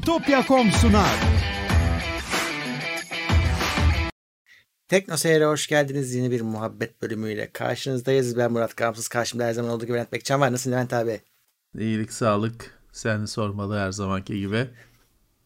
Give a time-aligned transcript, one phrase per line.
[0.00, 1.18] Bitopya.com sunar.
[4.88, 6.14] Tekno Seyir'e hoş geldiniz.
[6.14, 8.36] Yeni bir muhabbet bölümüyle karşınızdayız.
[8.36, 9.08] Ben Murat Gamsız.
[9.08, 10.52] Karşımda her zaman olduğu gibi Levent Bekcan var.
[10.52, 11.20] Nasılsın Levent abi?
[11.78, 12.78] İyilik, sağlık.
[12.92, 14.66] Seni sormalı her zamanki gibi.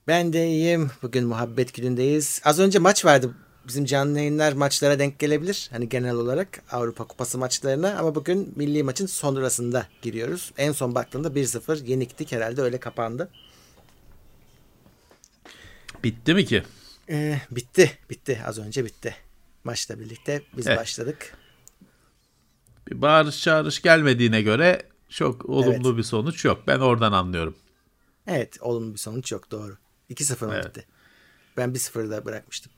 [0.08, 0.90] Ben de iyiyim.
[1.02, 2.40] Bugün muhabbet günündeyiz.
[2.44, 3.34] Az önce maç vardı.
[3.68, 5.68] Bizim canlı yayınlar maçlara denk gelebilir.
[5.72, 7.96] Hani genel olarak Avrupa Kupası maçlarına.
[7.98, 10.52] Ama bugün milli maçın sonrasında giriyoruz.
[10.58, 13.28] En son baktığımda 1-0 yeniktik herhalde öyle kapandı.
[16.04, 16.62] Bitti mi ki?
[17.08, 17.98] Ee, bitti.
[18.10, 18.42] Bitti.
[18.46, 19.16] Az önce bitti.
[19.64, 20.78] Maçla birlikte biz evet.
[20.78, 21.36] başladık.
[22.90, 25.98] Bir bağırış çağırış gelmediğine göre çok olumlu evet.
[25.98, 26.62] bir sonuç yok.
[26.66, 27.56] Ben oradan anlıyorum.
[28.26, 29.76] Evet olumlu bir sonuç yok doğru.
[30.10, 30.66] 2-0 evet.
[30.66, 30.86] bitti.
[31.56, 32.72] Ben 1-0'da bırakmıştım.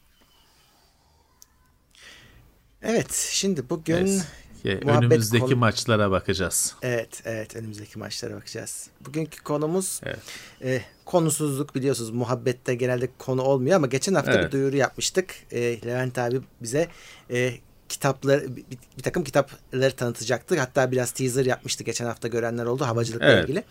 [2.82, 4.26] Evet şimdi bugün evet.
[4.72, 5.56] Önümüzdeki konu...
[5.56, 6.74] maçlara bakacağız.
[6.82, 8.90] Evet evet önümüzdeki maçlara bakacağız.
[9.06, 10.18] Bugünkü konumuz evet.
[10.62, 14.46] e, konusuzluk biliyorsunuz muhabbette genelde konu olmuyor ama geçen hafta evet.
[14.46, 15.34] bir duyuru yapmıştık.
[15.50, 16.88] E, Levent abi bize
[17.30, 17.52] e,
[17.88, 18.64] kitapları bir,
[18.98, 20.58] bir takım kitapları tanıtacaktı.
[20.58, 23.44] Hatta biraz teaser yapmıştı geçen hafta görenler oldu havacılıkla evet.
[23.44, 23.64] ilgili.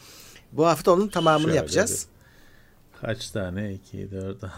[0.52, 2.08] Bu hafta onun tamamını Şöyle yapacağız.
[2.96, 3.74] Bir, kaç tane?
[3.74, 4.54] 2, 4, 6.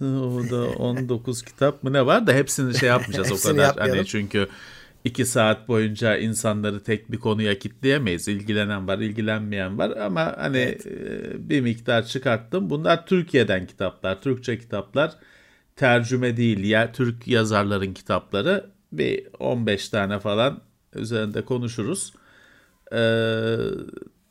[0.00, 3.76] o da 19 kitap mı ne var da hepsini şey yapmayacağız o kadar.
[3.76, 4.48] Hani çünkü
[5.04, 8.28] iki saat boyunca insanları tek bir konuya kitleyemeyiz.
[8.28, 10.86] İlgilenen var, ilgilenmeyen var ama hani evet.
[10.86, 12.70] E, bir miktar çıkarttım.
[12.70, 15.12] Bunlar Türkiye'den kitaplar, Türkçe kitaplar.
[15.76, 18.70] Tercüme değil ya Türk yazarların kitapları.
[18.92, 20.60] Bir 15 tane falan
[20.94, 22.12] üzerinde konuşuruz.
[22.92, 23.56] Ee,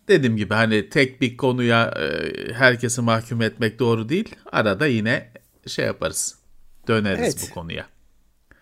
[0.07, 4.35] dediğim gibi hani tek bir konuya e, herkesi mahkum etmek doğru değil.
[4.52, 5.31] Arada yine
[5.69, 6.35] şey yaparız.
[6.88, 7.47] Döneriz evet.
[7.49, 7.88] bu konuya.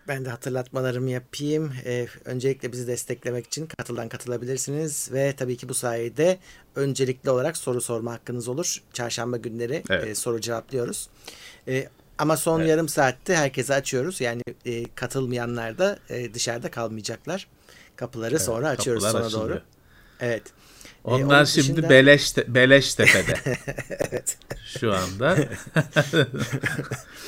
[0.08, 1.72] Ben de hatırlatmalarımı yapayım.
[1.84, 6.38] Ee, öncelikle bizi desteklemek için katıldan katılabilirsiniz ve tabii ki bu sayede
[6.76, 8.82] öncelikli olarak soru sorma hakkınız olur.
[8.92, 10.08] Çarşamba günleri evet.
[10.08, 11.08] e, soru cevaplıyoruz.
[11.68, 11.88] E,
[12.18, 12.70] ama son evet.
[12.70, 14.20] yarım saatte herkese açıyoruz.
[14.20, 17.46] Yani e, katılmayanlar da e, dışarıda kalmayacaklar.
[17.96, 19.48] Kapıları evet, sonra açıyoruz sonra açılıyor.
[19.48, 19.62] doğru.
[20.20, 20.42] Evet.
[21.04, 21.90] E, Onlar ee, şimdi dışında...
[21.90, 23.34] Beleş, te, Beleş Tepe'de.
[23.90, 24.38] evet.
[24.78, 25.36] Şu anda.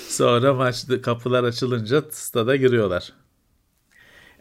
[0.09, 3.13] Sonra maçta kapılar açılınca stada giriyorlar.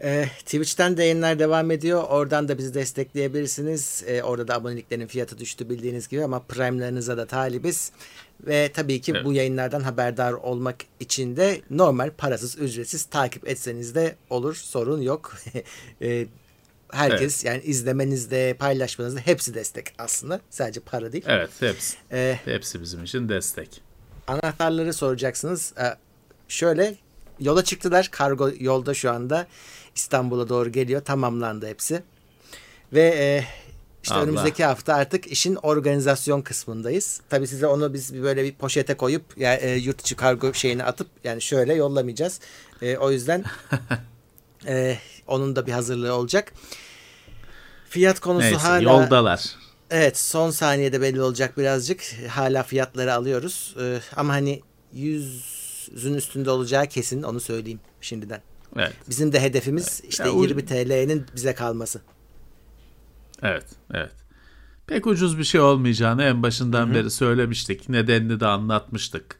[0.02, 2.04] Ee, Twitch'ten de yayınlar devam ediyor.
[2.08, 4.04] Oradan da bizi destekleyebilirsiniz.
[4.06, 7.92] Ee, orada da aboneliklerin fiyatı düştü bildiğiniz gibi ama Prime'larınıza da talibiz.
[8.46, 9.24] Ve tabii ki evet.
[9.24, 14.54] bu yayınlardan haberdar olmak için de normal parasız ücretsiz takip etseniz de olur.
[14.54, 15.36] Sorun yok.
[16.92, 17.54] herkes evet.
[17.54, 20.40] yani izlemenizde, paylaşmanızda hepsi destek aslında.
[20.50, 21.24] Sadece para değil.
[21.26, 21.96] Evet, hepsi.
[22.12, 23.82] Ee, hepsi bizim için destek.
[24.26, 25.72] Anahtarları soracaksınız.
[25.78, 25.96] Ee,
[26.48, 26.96] şöyle
[27.40, 28.08] yola çıktılar.
[28.10, 29.46] Kargo yolda şu anda
[29.94, 31.04] İstanbul'a doğru geliyor.
[31.04, 32.02] Tamamlandı hepsi.
[32.92, 33.44] Ve e,
[34.02, 34.24] işte Allah.
[34.24, 37.20] önümüzdeki hafta artık işin organizasyon kısmındayız.
[37.28, 41.08] Tabii size onu biz böyle bir poşete koyup yani e, yurt içi kargo şeyini atıp
[41.24, 42.40] yani şöyle yollamayacağız.
[42.82, 43.44] E, o yüzden
[44.66, 46.52] e, onun da bir hazırlığı olacak.
[47.88, 49.56] Fiyat konusu Neyse, hala yoldalar.
[49.90, 52.00] Evet son saniyede belli olacak birazcık.
[52.28, 53.76] Hala fiyatları alıyoruz.
[53.80, 54.62] Ee, ama hani
[54.92, 58.42] yüzün üstünde olacağı kesin onu söyleyeyim şimdiden.
[58.76, 58.92] Evet.
[59.08, 60.12] Bizim de hedefimiz evet.
[60.12, 62.00] işte ya, 20 TL'nin bize kalması.
[63.42, 64.12] Evet, evet.
[64.86, 66.94] Pek ucuz bir şey olmayacağını en başından Hı-hı.
[66.94, 67.88] beri söylemiştik.
[67.88, 69.38] Nedenini de anlatmıştık.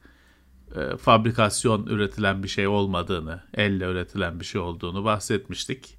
[0.75, 5.99] E, fabrikasyon üretilen bir şey olmadığını, elle üretilen bir şey olduğunu bahsetmiştik.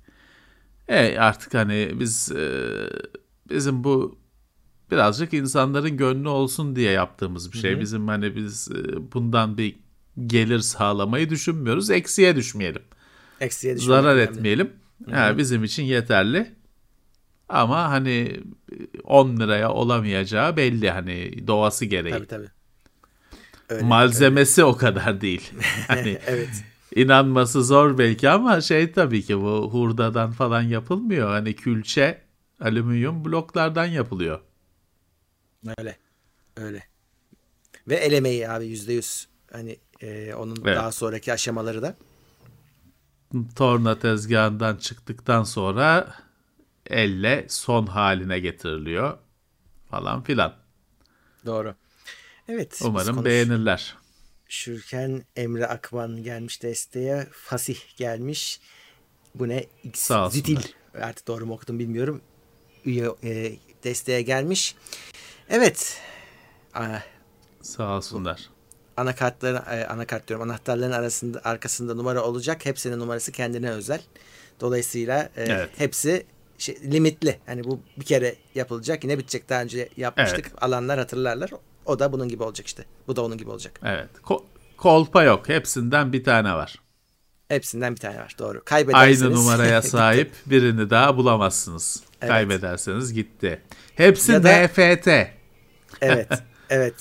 [0.88, 2.62] E artık hani biz e,
[3.50, 4.18] bizim bu
[4.92, 7.72] birazcık insanların gönlü olsun diye yaptığımız bir şey.
[7.72, 7.80] Hı hı.
[7.80, 9.76] Bizim hani biz e, bundan bir
[10.26, 11.90] gelir sağlamayı düşünmüyoruz.
[11.90, 12.82] Eksiye düşmeyelim.
[13.40, 14.04] Eksiye düşmeyelim.
[14.04, 14.74] Zarar etmeyelim.
[15.06, 15.16] Hı hı.
[15.16, 16.56] Ha, bizim için yeterli.
[17.50, 18.40] Ama hani
[19.04, 22.14] 10 liraya olamayacağı belli hani doğası gereği.
[22.14, 22.48] Tabii tabii.
[23.70, 24.72] Öyle, Malzemesi öyle.
[24.72, 25.52] o kadar değil.
[25.88, 26.64] Hani evet.
[26.96, 31.30] inanması zor belki ama şey tabii ki bu hurdadan falan yapılmıyor.
[31.30, 32.22] Hani külçe
[32.62, 34.40] alüminyum bloklardan yapılıyor.
[35.78, 35.98] Öyle.
[36.58, 36.84] Öyle.
[37.88, 39.28] Ve el emeği abi yüzde yüz.
[39.52, 40.78] Hani e, onun evet.
[40.78, 41.96] daha sonraki aşamaları da.
[43.56, 46.16] Torna tezgahından çıktıktan sonra
[46.86, 49.18] elle son haline getiriliyor
[49.90, 50.54] falan filan.
[51.46, 51.76] Doğru.
[52.48, 52.80] Evet.
[52.84, 53.96] Umarım beğenirler.
[54.50, 57.28] Şürken Emre Akman gelmiş desteğe.
[57.32, 58.60] Fasih gelmiş.
[59.36, 59.66] Bu ne?
[60.30, 60.60] Zitil.
[61.02, 62.22] Artık doğru mu okudum bilmiyorum.
[62.86, 64.76] Üye e, desteğe gelmiş.
[65.50, 66.02] Evet.
[66.74, 67.00] Aa,
[67.62, 68.50] Sağ olsunlar.
[68.98, 70.50] Anakartların e, anakart diyorum.
[70.50, 72.66] Anahtarların arasında arkasında numara olacak.
[72.66, 74.02] Hepsinin numarası kendine özel.
[74.60, 75.70] Dolayısıyla e, evet.
[75.78, 76.26] hepsi
[76.58, 77.40] şey, limitli.
[77.46, 79.50] Hani bu bir kere yapılacak yine bitecek.
[79.50, 80.48] Daha önce yapmıştık.
[80.48, 80.64] Evet.
[80.64, 81.52] Alanlar hatırlarlar.
[81.88, 82.86] O da bunun gibi olacak işte.
[83.08, 83.80] Bu da onun gibi olacak.
[83.84, 84.10] Evet.
[84.24, 84.44] Ko-
[84.78, 85.50] kolpa yok.
[85.50, 86.76] Hepsinden bir tane var.
[87.48, 88.36] Hepsinden bir tane var.
[88.40, 88.62] Doğru.
[88.66, 89.24] Kaybederseniz.
[89.24, 92.04] Aynı numaraya sahip birini daha bulamazsınız.
[92.22, 92.32] Evet.
[92.32, 93.62] Kaybederseniz gitti.
[93.96, 95.08] Hepsi ya da, NFT.
[96.02, 96.28] Evet.
[96.70, 96.94] Evet.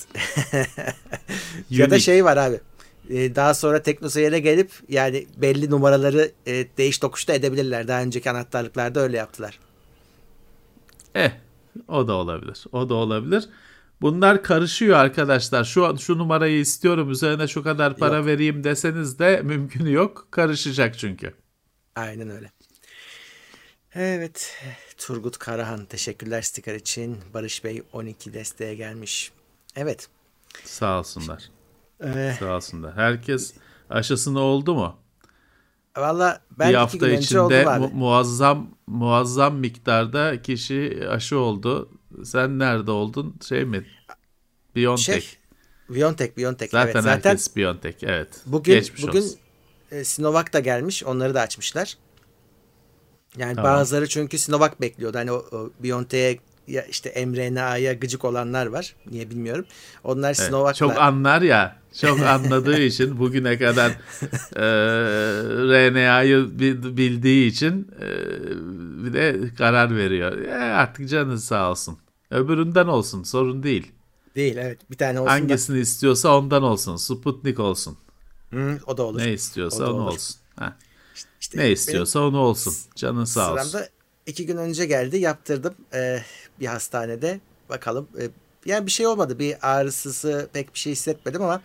[1.71, 2.61] ya da şey var abi.
[3.11, 7.89] Ee, daha sonra teknoseyre gelip yani belli numaraları e, değiş tokuşta edebilirler.
[7.89, 9.59] Daha önceki anahtarlıklarda öyle yaptılar.
[11.15, 11.31] Eh
[11.89, 12.65] o da olabilir.
[12.73, 13.49] O da olabilir.
[14.01, 15.65] Bunlar karışıyor arkadaşlar.
[15.65, 18.27] Şu şu numarayı istiyorum üzerine şu kadar para yok.
[18.27, 20.29] vereyim deseniz de mümkün yok.
[20.31, 21.35] Karışacak çünkü.
[21.97, 22.53] Aynen öyle.
[23.95, 24.57] Evet.
[24.97, 27.19] Turgut Karahan teşekkürler sticker için.
[27.35, 29.33] Barış Bey 12 desteğe gelmiş.
[29.77, 30.09] Evet.
[30.65, 31.43] Sağ olsunlar.
[32.05, 32.97] Ee, Sağ olsunlar.
[32.97, 33.55] Herkes
[33.91, 34.97] aşısını oldu mu?
[35.97, 41.91] Valla ben bir hafta içinde mu- muazzam muazzam miktarda kişi aşı oldu.
[42.25, 43.37] Sen nerede oldun?
[43.49, 43.87] Şey mi?
[44.77, 45.25] Biontech.
[45.25, 45.39] Şey,
[45.89, 46.71] Biontech, Biontech.
[46.71, 47.03] Zaten, evet.
[47.03, 47.97] Zaten herkes Biontech.
[48.03, 48.29] Evet.
[48.47, 49.39] Bugün Geçmiş bugün olsun.
[49.91, 51.05] E, Sinovac da gelmiş.
[51.05, 51.97] Onları da açmışlar.
[53.37, 53.73] Yani tamam.
[53.73, 55.19] bazıları çünkü Sinovac bekliyordu.
[55.19, 58.95] Hani o, o Biontech'e ya işte mRNA'ya gıcık olanlar var.
[59.11, 59.65] Niye bilmiyorum.
[60.05, 60.89] Onlar evet, Sinovac'la...
[60.89, 61.77] Çok anlar ya.
[62.01, 63.91] Çok anladığı için bugüne kadar
[64.57, 64.67] e,
[65.91, 66.59] RNA'yı
[66.97, 68.09] bildiği için e,
[69.05, 70.39] bir de karar veriyor.
[70.39, 71.99] E, artık canın sağ olsun.
[72.31, 73.93] Öbüründen olsun sorun değil.
[74.35, 75.31] Değil evet bir tane olsun.
[75.31, 75.81] Hangisini da...
[75.81, 76.97] istiyorsa ondan olsun.
[76.97, 77.99] Sputnik olsun.
[78.51, 79.19] Hı, o da olur.
[79.19, 80.13] Ne istiyorsa o onu olur.
[80.13, 80.37] olsun.
[80.57, 80.77] Ha.
[81.41, 82.75] İşte ne istiyorsa onu olsun.
[82.95, 83.69] Canın sağ olsun.
[83.69, 83.89] Sıramda
[84.27, 86.23] iki gün önce geldi yaptırdım ee,
[86.61, 87.41] bir hastanede.
[87.69, 88.31] Bakalım ee,
[88.67, 89.39] yani bir şey olmadı.
[89.39, 91.63] Bir ağrısısı pek bir şey hissetmedim ama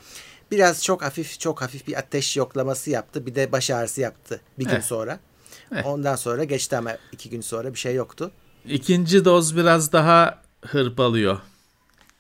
[0.52, 3.26] biraz çok hafif çok hafif bir ateş yoklaması yaptı.
[3.26, 4.82] Bir de baş ağrısı yaptı bir gün eh.
[4.82, 5.20] sonra.
[5.76, 5.86] Eh.
[5.86, 8.32] Ondan sonra geçti ama iki gün sonra bir şey yoktu.
[8.66, 11.40] İkinci doz biraz daha hırpalıyor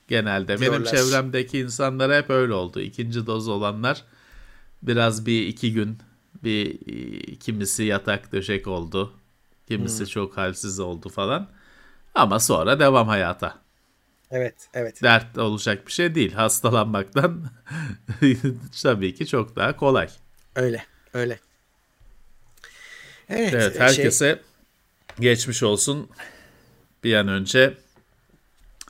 [0.07, 0.57] genelde.
[0.57, 0.79] Diyorlar.
[0.79, 2.81] Benim çevremdeki insanlar hep öyle oldu.
[2.81, 4.03] İkinci doz olanlar
[4.83, 5.97] biraz bir iki gün
[6.43, 6.79] bir
[7.39, 9.13] kimisi yatak döşek oldu.
[9.67, 10.05] Kimisi hmm.
[10.05, 11.49] çok halsiz oldu falan.
[12.15, 13.61] Ama sonra devam hayata.
[14.31, 15.03] Evet, evet.
[15.03, 16.33] Dert olacak bir şey değil.
[16.33, 17.45] Hastalanmaktan
[18.83, 20.09] tabii ki çok daha kolay.
[20.55, 21.39] Öyle, öyle.
[23.29, 24.41] Evet, evet şey- herkese şey...
[25.19, 26.09] geçmiş olsun.
[27.03, 27.77] Bir an önce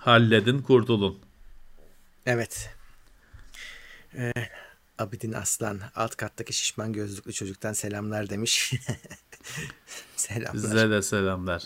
[0.02, 1.20] halledin, kurtulun.
[2.26, 2.70] Evet.
[4.18, 4.34] Ee,
[5.00, 8.74] Abidin Aslan alt kattaki şişman gözlüklü çocuktan selamlar demiş.
[10.16, 10.62] selamlar.
[10.62, 11.64] Size de selamlar.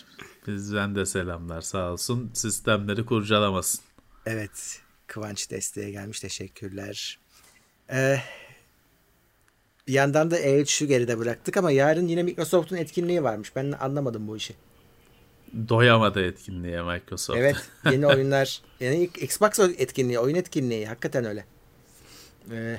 [0.47, 2.31] Bizden de selamlar sağ olsun.
[2.33, 3.81] Sistemleri kurcalamasın.
[4.25, 4.81] Evet.
[5.07, 6.19] Kıvanç desteğe gelmiş.
[6.19, 7.19] Teşekkürler.
[7.89, 8.19] Ee,
[9.87, 13.55] bir yandan da E3'ü geride bıraktık ama yarın yine Microsoft'un etkinliği varmış.
[13.55, 14.55] Ben anlamadım bu işi.
[15.69, 17.39] Doyamadı etkinliğe Microsoft.
[17.39, 17.55] Evet.
[17.91, 18.61] Yeni oyunlar.
[18.79, 20.87] Yani Xbox etkinliği, oyun etkinliği.
[20.87, 21.45] Hakikaten öyle.
[22.51, 22.77] Ee,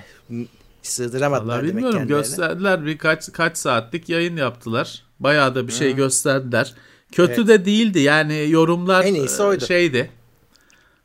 [0.83, 2.21] sığdıramadılar Vallahi bilmiyorum kendilerine.
[2.21, 5.03] gösterdiler birkaç kaç saatlik yayın yaptılar.
[5.21, 5.97] Bayağı da bir şey hmm.
[5.97, 6.75] gösterdiler.
[7.13, 7.49] Kötü evet.
[7.49, 9.65] de değildi yani yorumlar en iyisi oydu.
[9.65, 10.11] E, şeydi.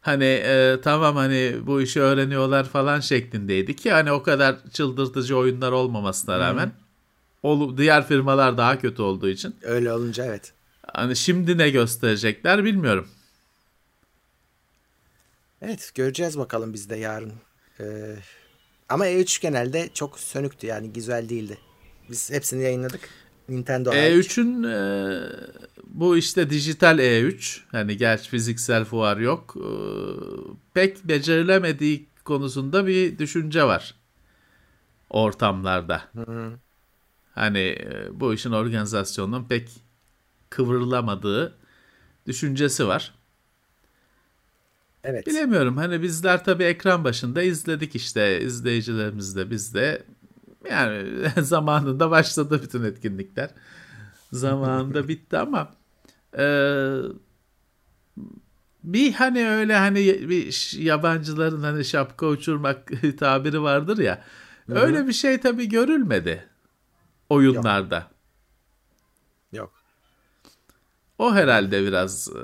[0.01, 5.71] Hani e, tamam hani bu işi öğreniyorlar falan şeklindeydi ki hani o kadar çıldırtıcı oyunlar
[5.71, 6.71] olmamasına rağmen
[7.41, 7.77] hmm.
[7.77, 9.55] diğer firmalar daha kötü olduğu için.
[9.61, 10.53] Öyle olunca evet.
[10.93, 13.07] Hani şimdi ne gösterecekler bilmiyorum.
[15.61, 17.33] Evet göreceğiz bakalım biz de yarın.
[17.79, 18.15] Ee,
[18.89, 21.57] ama E3 genelde çok sönüktü yani güzel değildi.
[22.09, 23.09] Biz hepsini yayınladık.
[23.49, 24.75] Nintendo E3'ün e,
[25.83, 29.55] bu işte dijital E3 hani gerçi fiziksel fuar yok.
[29.57, 29.67] E,
[30.73, 33.95] pek becerilemediği konusunda bir düşünce var
[35.09, 36.01] ortamlarda.
[36.15, 36.51] Hı hı.
[37.35, 39.69] Hani e, bu işin organizasyonunun pek
[40.51, 41.57] kıvrılamadığı
[42.27, 43.13] düşüncesi var.
[45.03, 45.27] Evet.
[45.27, 45.77] Bilemiyorum.
[45.77, 50.03] Hani bizler tabii ekran başında izledik işte izleyicilerimiz de biz de
[50.69, 51.09] yani
[51.41, 53.49] zamanında başladı bütün etkinlikler.
[54.31, 55.73] Zamanında bitti ama
[56.37, 56.45] e,
[58.83, 64.23] bir hani öyle hani bir yabancıların hani şapka uçurmak tabiri vardır ya.
[64.67, 64.79] Hı-hı.
[64.79, 66.47] Öyle bir şey tabii görülmedi
[67.29, 67.95] oyunlarda.
[67.95, 68.11] Yok.
[69.53, 69.80] Yok.
[71.21, 72.41] O herhalde biraz e,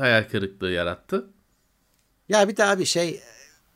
[0.00, 1.26] hayal kırıklığı yarattı.
[2.28, 3.20] Ya bir daha bir şey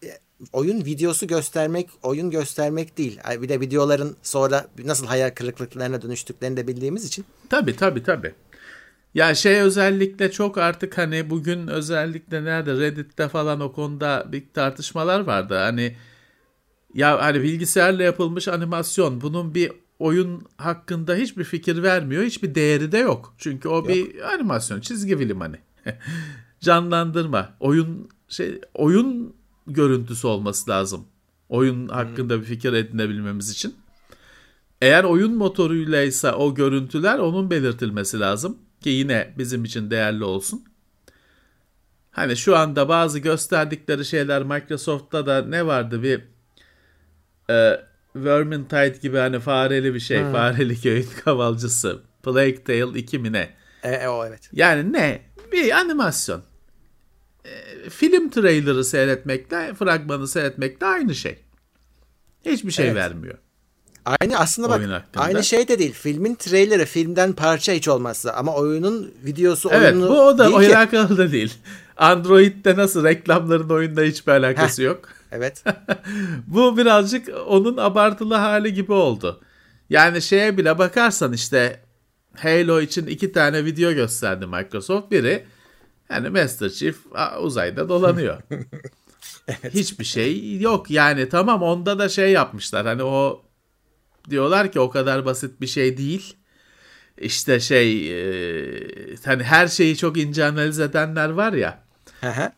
[0.02, 0.08] e,
[0.52, 3.20] oyun videosu göstermek oyun göstermek değil.
[3.42, 7.24] Bir de videoların sonra nasıl hayal kırıklıklarına dönüştüklerini de bildiğimiz için.
[7.50, 8.34] Tabii tabii tabii.
[9.14, 15.20] Ya şey özellikle çok artık hani bugün özellikle nerede Reddit'te falan o konuda bir tartışmalar
[15.20, 15.54] vardı.
[15.54, 15.96] Hani
[16.94, 19.72] ya hani bilgisayarla yapılmış animasyon bunun bir
[20.04, 22.22] oyun hakkında hiçbir fikir vermiyor.
[22.22, 23.34] Hiçbir değeri de yok.
[23.38, 23.88] Çünkü o yok.
[23.88, 25.56] bir animasyon, çizgi film hani.
[26.60, 31.06] Canlandırma, oyun şey oyun görüntüsü olması lazım.
[31.48, 33.74] Oyun hakkında bir fikir edinebilmemiz için.
[34.80, 40.64] Eğer oyun motoruyla ise o görüntüler onun belirtilmesi lazım ki yine bizim için değerli olsun.
[42.10, 46.20] Hani şu anda bazı gösterdikleri şeyler Microsoft'ta da ne vardı bir
[47.50, 47.80] e,
[48.16, 50.20] Vermintide gibi hani fareli bir şey.
[50.20, 50.32] Hmm.
[50.32, 52.02] Fareli köyün kavalcısı.
[52.22, 53.50] Plague Tale 2 mi ne?
[53.82, 54.50] E, e, o evet.
[54.52, 55.22] Yani ne?
[55.52, 56.42] Bir animasyon.
[57.44, 61.38] E, film trailer'ı seyretmekle, fragmanı seyretmekle aynı şey.
[62.44, 62.96] Hiçbir şey evet.
[62.96, 63.38] vermiyor.
[64.04, 65.92] Aynı aslında bak aynı şey de değil.
[65.92, 70.56] Filmin trailerı filmden parça hiç olmazsa ama oyunun videosu evet, oyunu bu o da o
[70.56, 71.54] alakalı da değil.
[71.96, 75.08] Android'de nasıl reklamların oyunda hiçbir alakası Heh, yok.
[75.34, 75.64] Evet.
[76.46, 79.40] bu birazcık onun abartılı hali gibi oldu.
[79.90, 81.80] Yani şeye bile bakarsan işte
[82.36, 85.10] Halo için iki tane video gösterdi Microsoft.
[85.10, 85.44] Biri
[86.10, 86.96] yani Master Chief
[87.40, 88.42] uzayda dolanıyor.
[89.48, 89.74] evet.
[89.74, 93.44] Hiçbir şey yok yani tamam onda da şey yapmışlar hani o
[94.30, 96.36] diyorlar ki o kadar basit bir şey değil.
[97.18, 101.84] İşte şey e, hani her şeyi çok ince analiz edenler var ya.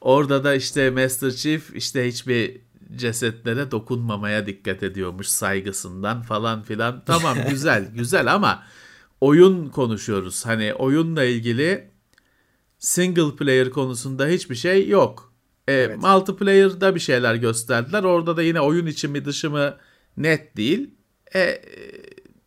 [0.00, 2.65] orada da işte Master Chief işte hiçbir
[2.97, 7.02] cesetlere dokunmamaya dikkat ediyormuş saygısından falan filan.
[7.07, 8.62] Tamam güzel güzel ama
[9.21, 10.47] oyun konuşuyoruz.
[10.47, 11.90] Hani oyunla ilgili
[12.78, 15.33] single player konusunda hiçbir şey yok.
[15.69, 15.99] E, evet.
[15.99, 18.02] Multiplayer'da bir şeyler gösterdiler.
[18.02, 19.76] Orada da yine oyun içi mi dışı mı
[20.16, 20.90] net değil.
[21.35, 21.62] E,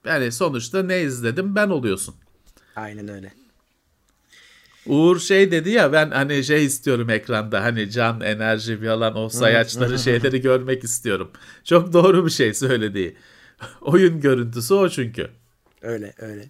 [0.06, 2.16] yani sonuçta ne izledim ben oluyorsun.
[2.76, 3.39] Aynen öyle.
[4.86, 10.00] Uğur şey dedi ya ben hani şey istiyorum ekranda hani can enerji falan o sayaçları
[10.00, 11.32] şeyleri görmek istiyorum.
[11.64, 13.16] Çok doğru bir şey söylediği.
[13.82, 15.30] Oyun görüntüsü o çünkü.
[15.82, 16.50] Öyle öyle.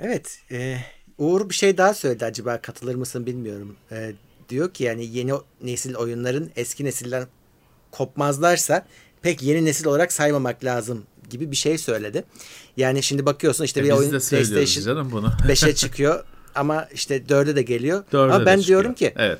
[0.00, 0.78] Evet e,
[1.18, 3.76] Uğur bir şey daha söyledi acaba katılır mısın bilmiyorum.
[3.92, 4.12] E,
[4.48, 5.32] diyor ki yani yeni
[5.62, 7.26] nesil oyunların eski nesilden
[7.90, 8.86] kopmazlarsa
[9.22, 12.24] pek yeni nesil olarak saymamak lazım gibi bir şey söyledi.
[12.76, 15.32] Yani şimdi bakıyorsun işte e bir oyun PlayStation canım bunu.
[15.48, 16.24] 5'e çıkıyor
[16.56, 18.04] ama işte 4'e de geliyor.
[18.12, 19.38] 4'e ama ben diyorum ki evet.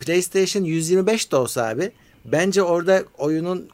[0.00, 1.92] PlayStation 125 de olsa abi
[2.24, 3.68] bence orada oyunun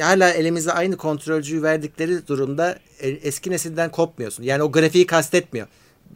[0.00, 4.42] hala elimize aynı kontrolcüyü verdikleri durumda e, eski nesilden kopmuyorsun.
[4.42, 5.66] Yani o grafiği kastetmiyor.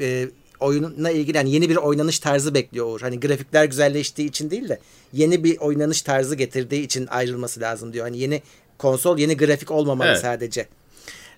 [0.01, 0.29] E,
[0.61, 3.01] oyunla ilgili yani yeni bir oynanış tarzı bekliyor Uğur.
[3.01, 4.79] Hani grafikler güzelleştiği için değil de
[5.13, 8.05] yeni bir oynanış tarzı getirdiği için ayrılması lazım diyor.
[8.05, 8.43] Hani yeni
[8.79, 10.21] konsol yeni grafik olmamalı evet.
[10.21, 10.67] sadece.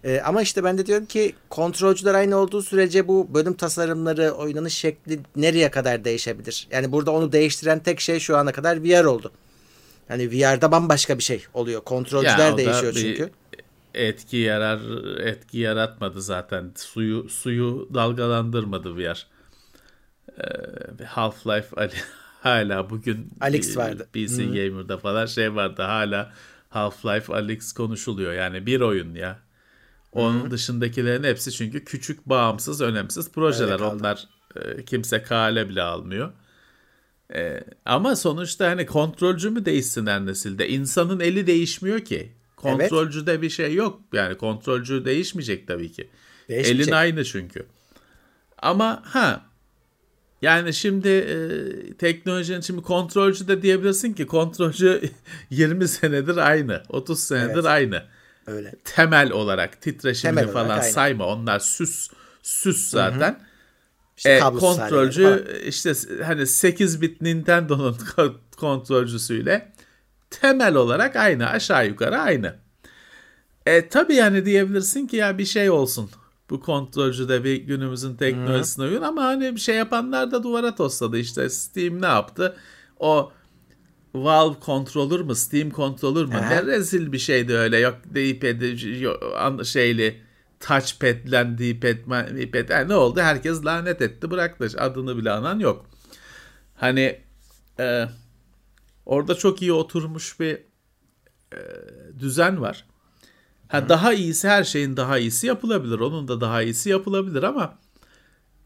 [0.04, 4.74] Ee, ama işte ben de diyorum ki kontrolcüler aynı olduğu sürece bu bölüm tasarımları, oynanış
[4.74, 6.68] şekli nereye kadar değişebilir?
[6.70, 9.32] Yani burada onu değiştiren tek şey şu ana kadar VR oldu.
[10.08, 11.80] Yani VR'da bambaşka bir şey oluyor.
[11.80, 13.30] Kontrolcüler ya, değişiyor çünkü.
[13.94, 14.80] Etki yarar
[15.18, 16.72] etki yaratmadı zaten.
[16.76, 19.26] Suyu suyu dalgalandırmadı VR.
[20.38, 21.90] Ee, Half-Life
[22.42, 24.08] hala bugün Alex vardı.
[24.12, 24.54] PC hmm.
[24.54, 25.82] Gamer'da falan şey vardı.
[25.82, 26.32] Hala
[26.74, 28.32] Half-Life Alyx konuşuluyor.
[28.32, 29.43] Yani bir oyun ya.
[30.14, 30.50] Onun Hı-hı.
[30.50, 33.80] dışındakilerin hepsi çünkü küçük, bağımsız, önemsiz projeler.
[33.80, 36.32] Onlar e, kimse kale bile almıyor.
[37.34, 40.68] E, ama sonuçta hani kontrolcü mü değişsin her nesilde?
[40.68, 42.32] İnsanın eli değişmiyor ki.
[42.56, 43.42] Kontrolcüde evet.
[43.42, 44.00] bir şey yok.
[44.12, 46.10] Yani kontrolcü değişmeyecek tabii ki.
[46.48, 47.66] Elin aynı çünkü.
[48.58, 49.42] Ama ha
[50.42, 51.36] yani şimdi e,
[51.96, 55.02] teknolojinin şimdi kontrolcü de diyebilirsin ki kontrolcü
[55.50, 57.64] 20 senedir aynı, 30 senedir evet.
[57.64, 58.02] aynı.
[58.46, 58.74] Öyle.
[58.84, 61.26] Temel olarak titreşimini Temel falan olarak, sayma.
[61.26, 62.08] Onlar süs
[62.42, 63.40] süs zaten.
[64.16, 65.92] İşte e, kontrolcü işte
[66.24, 67.96] hani 8 bit Nintendo'nun
[68.56, 69.72] kontrolcüsüyle
[70.30, 72.56] temel olarak aynı aşağı yukarı aynı.
[73.66, 76.10] E tabii yani diyebilirsin ki ya bir şey olsun
[76.50, 81.18] bu kontrolcü de bir günümüzün teknolojisine uyun ama hani bir şey yapanlar da duvara tosladı
[81.18, 82.56] işte Steam ne yaptı?
[83.00, 83.32] O
[84.14, 86.34] Valve controller mı Steam controller mı?
[86.50, 87.78] Ne rezil bir şeydi öyle.
[87.78, 90.20] Yok D-pad şeyli
[90.60, 91.96] touchpad'len D-pad,
[92.36, 92.68] D-pad.
[92.68, 93.20] Yani ne oldu?
[93.20, 94.68] Herkes lanet etti bıraktı.
[94.78, 95.86] Adını bile anan yok.
[96.74, 97.20] Hani
[97.80, 98.08] e,
[99.06, 100.54] orada çok iyi oturmuş bir
[101.52, 101.58] e,
[102.18, 102.84] düzen var.
[103.68, 105.98] Ha, daha iyisi her şeyin daha iyisi yapılabilir.
[105.98, 107.78] Onun da daha iyisi yapılabilir ama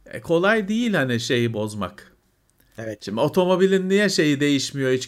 [0.06, 2.07] e, kolay değil hani şeyi bozmak.
[2.78, 3.04] Evet.
[3.04, 4.92] Şimdi otomobilin niye şeyi değişmiyor?
[4.92, 5.06] Hiç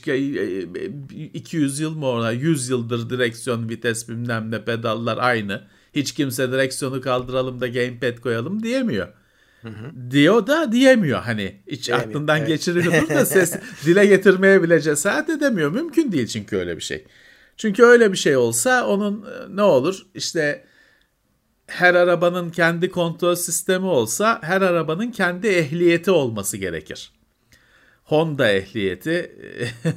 [1.35, 2.31] 200 yıl mı ona?
[2.31, 5.62] 100 yıldır direksiyon, vites bilmem ne pedallar aynı.
[5.95, 9.09] Hiç kimse direksiyonu kaldıralım da gamepad koyalım diyemiyor.
[9.62, 10.11] Hı hı.
[10.11, 12.49] Diyor da diyemiyor hani hiç diyemiyor, aklından evet.
[12.49, 15.71] geçiriyordur da ses dile getirmeye bile cesaret edemiyor.
[15.71, 17.05] Mümkün değil çünkü öyle bir şey.
[17.57, 20.65] Çünkü öyle bir şey olsa onun e, ne olur işte
[21.67, 27.20] her arabanın kendi kontrol sistemi olsa her arabanın kendi ehliyeti olması gerekir.
[28.11, 29.37] Honda ehliyeti,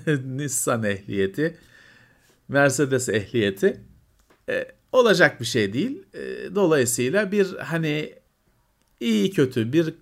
[0.25, 1.57] Nissan ehliyeti,
[2.47, 3.81] Mercedes ehliyeti
[4.49, 6.03] e, olacak bir şey değil.
[6.13, 8.13] E, dolayısıyla bir hani
[8.99, 9.93] iyi kötü bir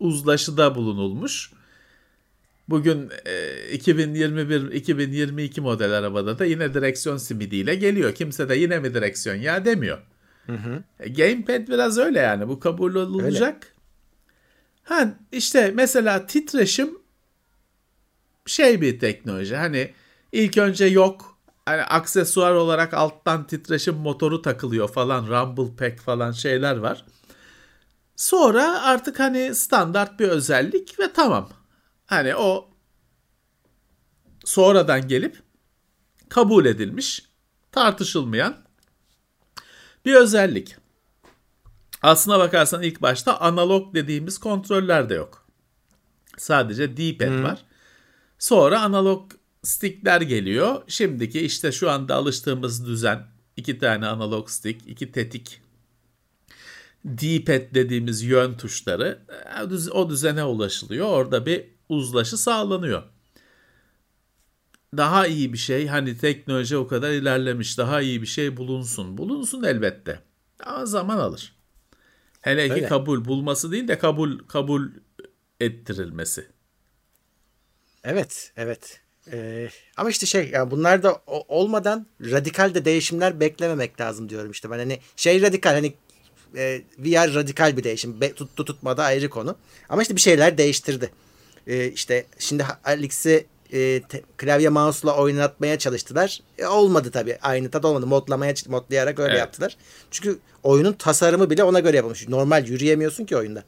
[0.00, 1.52] uzlaşıda bulunulmuş.
[2.68, 8.14] Bugün e, 2021-2022 model arabada da yine direksiyon simidiyle geliyor.
[8.14, 9.98] Kimse de yine mi direksiyon ya demiyor.
[10.46, 10.82] Hı hı.
[11.00, 12.48] E, gamepad biraz öyle yani.
[12.48, 13.54] Bu kabul olacak.
[13.54, 13.72] Öyle.
[14.82, 17.01] Ha işte mesela titreşim
[18.46, 19.56] şey bir teknoloji.
[19.56, 19.94] Hani
[20.32, 21.38] ilk önce yok.
[21.66, 25.26] Hani aksesuar olarak alttan titreşim motoru takılıyor falan.
[25.26, 27.04] Rumble Pack falan şeyler var.
[28.16, 31.50] Sonra artık hani standart bir özellik ve tamam.
[32.06, 32.70] Hani o
[34.44, 35.42] sonradan gelip
[36.28, 37.28] kabul edilmiş,
[37.72, 38.56] tartışılmayan
[40.04, 40.76] bir özellik.
[42.02, 45.46] Aslına bakarsan ilk başta analog dediğimiz kontroller de yok.
[46.38, 47.44] Sadece D-pad hmm.
[47.44, 47.64] var.
[48.42, 49.32] Sonra analog
[49.62, 50.82] stickler geliyor.
[50.86, 55.60] Şimdiki işte şu anda alıştığımız düzen iki tane analog stick, iki tetik
[57.04, 59.18] D-pad dediğimiz yön tuşları
[59.88, 61.06] e, o düzene ulaşılıyor.
[61.06, 63.02] Orada bir uzlaşı sağlanıyor.
[64.96, 69.18] Daha iyi bir şey hani teknoloji o kadar ilerlemiş daha iyi bir şey bulunsun.
[69.18, 70.20] Bulunsun elbette.
[70.64, 71.56] Ama zaman alır.
[72.40, 72.86] Hele ki Öyle.
[72.86, 74.90] kabul bulması değil de kabul kabul
[75.60, 76.61] ettirilmesi.
[78.04, 79.00] Evet, evet.
[79.32, 84.70] Ee, ama işte şey yani bunlar da olmadan radikal de değişimler beklememek lazım diyorum işte
[84.70, 85.94] ben hani şey radikal hani
[86.56, 88.20] e, VR radikal bir değişim.
[88.20, 89.56] Be, tuttu tutmadı ayrı konu.
[89.88, 91.10] Ama işte bir şeyler değiştirdi.
[91.66, 96.40] E, işte şimdi Alex'i e, te, klavye mouse'la oynatmaya çalıştılar.
[96.58, 97.38] E, olmadı tabii.
[97.42, 98.06] Aynı tat olmadı.
[98.06, 99.40] Modlamaya modlayarak öyle evet.
[99.40, 99.76] yaptılar.
[100.10, 102.28] Çünkü oyunun tasarımı bile ona göre yapılmış.
[102.28, 103.64] Normal yürüyemiyorsun ki oyunda.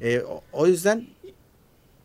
[0.00, 1.06] E, o, o yüzden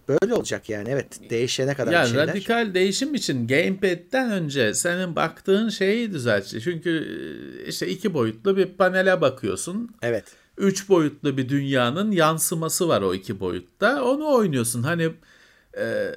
[0.08, 2.28] Böyle olacak yani evet değişene kadar ya, şeyler.
[2.28, 6.62] Radikal değişim için gamepad'den önce senin baktığın şeyi düzeltti.
[6.62, 6.90] Çünkü
[7.66, 9.90] e, işte iki boyutlu bir panele bakıyorsun.
[10.02, 10.26] Evet.
[10.58, 14.04] Üç boyutlu bir dünyanın yansıması var o iki boyutta.
[14.04, 14.84] Onu oynuyorsun.
[14.84, 15.10] Hani
[15.78, 16.12] e,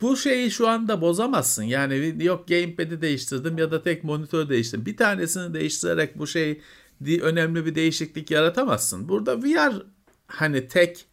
[0.00, 1.62] bu şeyi şu anda bozamazsın.
[1.62, 4.86] Yani yok gamepad'i değiştirdim ya da tek monitör değiştirdim.
[4.86, 6.60] Bir tanesini değiştirerek bu şey
[7.06, 9.08] önemli bir değişiklik yaratamazsın.
[9.08, 9.82] Burada VR
[10.26, 11.06] hani tek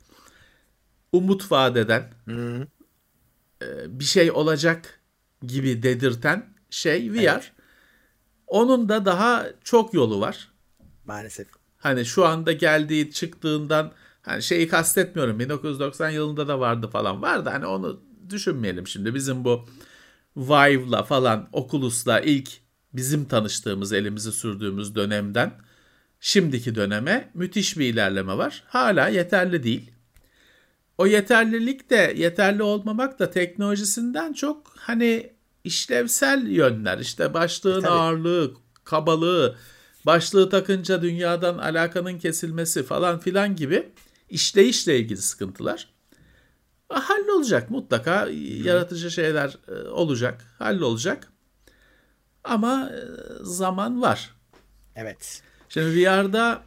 [1.12, 2.62] umut vadeden hmm.
[4.00, 5.00] bir şey olacak
[5.48, 7.18] gibi dedirten şey VR.
[7.18, 7.52] Evet.
[8.48, 10.52] Onun da daha çok yolu var.
[11.06, 11.48] Maalesef.
[11.78, 13.92] Hani şu anda geldiği çıktığından
[14.22, 19.66] hani şeyi kastetmiyorum 1990 yılında da vardı falan vardı hani onu düşünmeyelim şimdi bizim bu
[20.38, 22.50] Vive'la falan Oculus'la ilk
[22.94, 25.52] bizim tanıştığımız elimizi sürdüğümüz dönemden
[26.20, 28.64] şimdiki döneme müthiş bir ilerleme var.
[28.68, 29.92] Hala yeterli değil
[31.00, 35.34] o yeterlilik de yeterli olmamak da teknolojisinden çok hani
[35.64, 37.92] işlevsel yönler işte başlığın Tabii.
[37.92, 39.56] ağırlığı, kabalığı,
[40.06, 43.90] başlığı takınca dünyadan alakanın kesilmesi falan filan gibi
[44.30, 45.94] işleyişle ilgili sıkıntılar.
[46.90, 48.32] Hallolacak mutlaka Hı.
[48.64, 51.32] yaratıcı şeyler e, olacak, hallolacak.
[52.44, 53.02] Ama e,
[53.42, 54.36] zaman var.
[54.96, 55.42] Evet.
[55.70, 56.64] Şimdi VR'da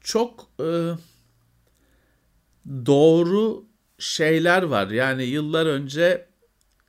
[0.00, 0.66] çok e,
[2.86, 3.66] doğru
[3.98, 4.88] şeyler var.
[4.88, 6.28] Yani yıllar önce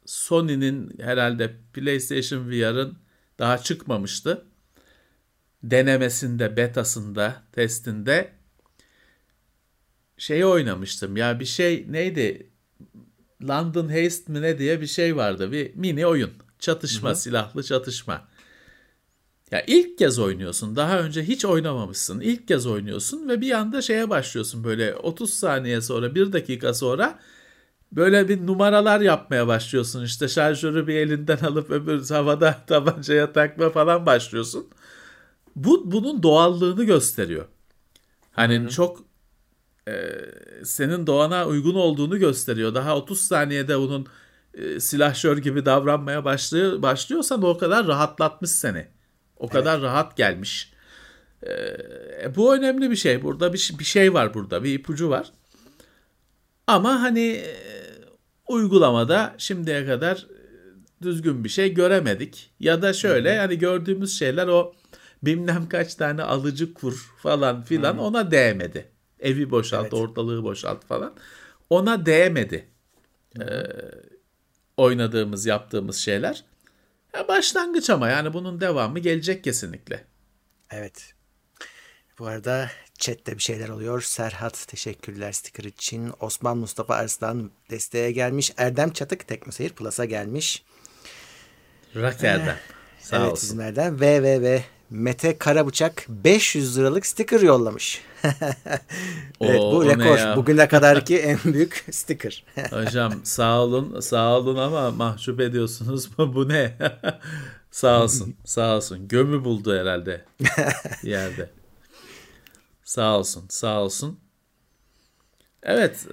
[0.06, 2.98] Sony'nin herhalde PlayStation VR'ın
[3.40, 4.46] daha çıkmamıştı.
[5.64, 8.32] Denemesinde, betasında, testinde
[10.18, 11.18] şeyi oynamıştım.
[11.18, 12.50] Ya bir şey neydi?
[13.44, 15.52] London Haste mi ne diye bir şey vardı.
[15.52, 16.32] Bir mini oyun.
[16.60, 17.18] Çatışma, Hı-hı.
[17.18, 18.28] silahlı çatışma.
[19.52, 20.76] Ya ilk kez oynuyorsun.
[20.76, 22.20] Daha önce hiç oynamamışsın.
[22.20, 27.20] İlk kez oynuyorsun ve bir anda şeye başlıyorsun böyle 30 saniye sonra, 1 dakika sonra
[27.92, 30.04] böyle bir numaralar yapmaya başlıyorsun.
[30.04, 34.68] İşte şarjörü bir elinden alıp öbür havada tabancaya takma falan başlıyorsun.
[35.56, 37.46] Bu bunun doğallığını gösteriyor.
[38.34, 38.70] Hani Hı-hı.
[38.70, 39.06] çok
[39.88, 39.94] e,
[40.64, 42.76] senin doğana uygun olduğunu gösteriyor.
[42.76, 44.08] Daha 30 saniyede bunun
[44.54, 48.97] e, silahşör gibi davranmaya başlıyor, başlıyorsan o kadar rahatlatmış seni.
[49.40, 49.84] O kadar evet.
[49.84, 50.72] rahat gelmiş.
[51.48, 53.24] Ee, bu önemli bir şey.
[53.24, 54.64] Burada bir, bir şey var burada.
[54.64, 55.32] Bir ipucu var.
[56.68, 57.56] Ama hani e,
[58.48, 62.52] uygulamada şimdiye kadar e, düzgün bir şey göremedik.
[62.60, 63.40] Ya da şöyle Hı-hı.
[63.40, 64.74] hani gördüğümüz şeyler o
[65.24, 68.02] bilmem kaç tane alıcı kur falan filan Hı-hı.
[68.02, 68.86] ona değmedi.
[69.20, 69.94] Evi boşalt, evet.
[69.94, 71.14] ortalığı boşalt falan.
[71.70, 72.68] Ona değmedi.
[73.40, 73.44] Ee,
[74.78, 76.44] oynadığımız, yaptığımız şeyler.
[77.18, 80.04] Ya başlangıç ama yani bunun devamı gelecek kesinlikle.
[80.72, 81.14] Evet.
[82.20, 84.02] Bu arada chatte bir şeyler oluyor.
[84.02, 86.14] Serhat teşekkürler sticker için.
[86.20, 88.54] Osman Mustafa Arslan desteğe gelmiş.
[88.58, 90.66] Erdem Çatık Teknoseyir Plus'a gelmiş.
[91.96, 92.58] Rak Erdem.
[93.00, 93.48] Sağ evet, olsun.
[93.48, 98.02] İzmir'den ve Mete Karabıçak 500 liralık sticker yollamış.
[99.42, 100.36] evet Oo, bu rekor.
[100.36, 102.46] Bugüne kadarki en büyük sticker.
[102.70, 106.18] Hocam sağ olun sağ olun ama mahcup ediyorsunuz.
[106.18, 106.78] bu ne?
[107.72, 109.08] sağ olsun sağ olsun.
[109.08, 110.26] Gömü buldu herhalde
[111.04, 111.50] yerde.
[112.84, 114.20] Sağ olsun sağ olsun.
[115.64, 116.08] Evet.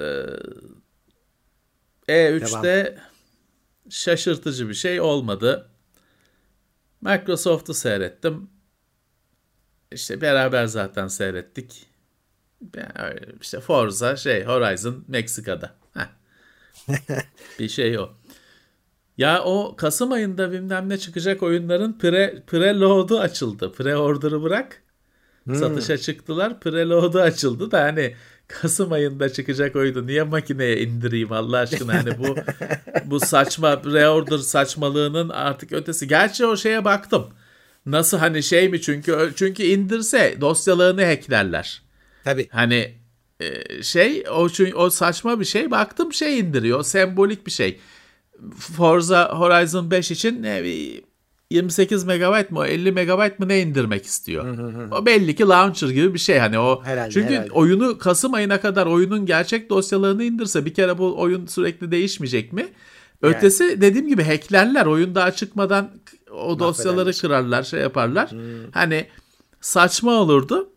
[2.08, 3.00] E, E3'te Devam.
[3.90, 5.70] şaşırtıcı bir şey olmadı.
[7.00, 8.54] Microsoft'u seyrettim.
[9.92, 11.87] İşte beraber zaten seyrettik.
[13.40, 15.75] İşte Forza şey Horizon Meksika'da.
[17.59, 18.09] bir şey o.
[19.18, 23.73] Ya o Kasım ayında bilmem ne çıkacak oyunların pre, preload'u açıldı.
[23.79, 24.83] Pre-order'ı bırak.
[25.44, 25.55] Hmm.
[25.55, 26.61] Satışa çıktılar.
[26.61, 28.14] Preload'u açıldı da hani
[28.49, 32.37] Kasım ayında çıkacak oyunu niye makineye indireyim Allah aşkına hani bu
[33.11, 36.09] bu saçma reorder saçmalığının artık ötesi.
[36.09, 37.27] Gerçi o şeye baktım.
[37.87, 41.83] Nasıl hani şey mi çünkü çünkü indirse dosyalarını hacklerler.
[42.25, 42.49] Tabii.
[42.51, 42.94] Hani
[43.40, 47.81] e, şey o o saçma bir şey baktım şey indiriyor sembolik bir şey.
[48.59, 50.62] Forza Horizon 5 için ne
[51.51, 54.59] 28 MB mı 50 MB mı ne indirmek istiyor.
[54.90, 56.83] o belli ki launcher gibi bir şey hani o.
[56.85, 57.51] Herhalde, çünkü herhalde.
[57.51, 62.66] oyunu Kasım ayına kadar oyunun gerçek dosyalarını indirse bir kere bu oyun sürekli değişmeyecek mi?
[63.23, 63.81] Ötesi yani.
[63.81, 65.90] dediğim gibi hacklerler oyun daha çıkmadan
[66.35, 68.31] o dosyaları kırarlar şey yaparlar.
[68.31, 68.70] Hmm.
[68.73, 69.07] Hani
[69.61, 70.70] saçma olurdu.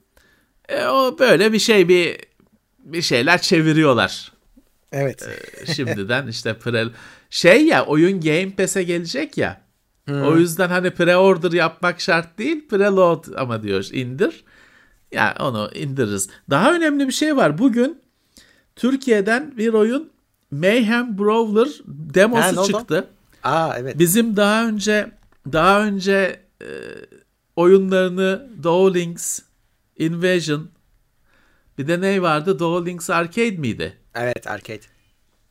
[0.70, 2.18] E, o böyle bir şey bir
[2.80, 4.32] bir şeyler çeviriyorlar.
[4.92, 5.30] Evet.
[5.62, 6.86] E, şimdiden işte pre
[7.30, 9.62] şey ya oyun Game Pass'e gelecek ya.
[10.06, 10.24] Hmm.
[10.24, 12.68] O yüzden hani pre-order yapmak şart değil.
[12.68, 14.44] Preload ama diyor indir.
[15.12, 16.30] Ya yani onu indiririz.
[16.50, 17.58] Daha önemli bir şey var.
[17.58, 18.02] Bugün
[18.76, 20.10] Türkiye'den bir oyun
[20.52, 23.08] Mayhem Brawler demosu ha, çıktı.
[23.44, 24.00] Aa evet.
[24.00, 25.12] Bizim daha önce
[25.54, 26.68] daha önce e,
[27.56, 28.50] oyunlarını
[28.94, 29.40] Links,
[29.98, 30.70] Invasion
[31.78, 32.60] bir de ne vardı?
[32.86, 33.98] Links Arcade miydi?
[34.16, 34.82] Evet Arcade.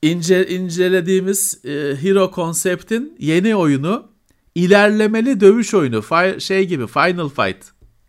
[0.02, 1.70] İnce, incelediğimiz e,
[2.02, 4.09] Hero Concept'in yeni oyunu
[4.54, 5.96] ilerlemeli dövüş oyunu.
[5.96, 7.64] Fi- şey gibi Final Fight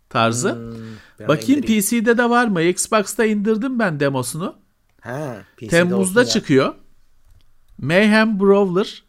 [0.08, 0.54] tarzı.
[0.54, 1.82] Hmm, Bakayım indireyim.
[1.82, 2.62] PC'de de var mı?
[2.62, 4.56] Xbox'ta indirdim ben demosunu.
[5.00, 5.36] Ha,
[5.68, 6.74] Temmuz'da çıkıyor.
[7.78, 9.04] Mayhem Brawler.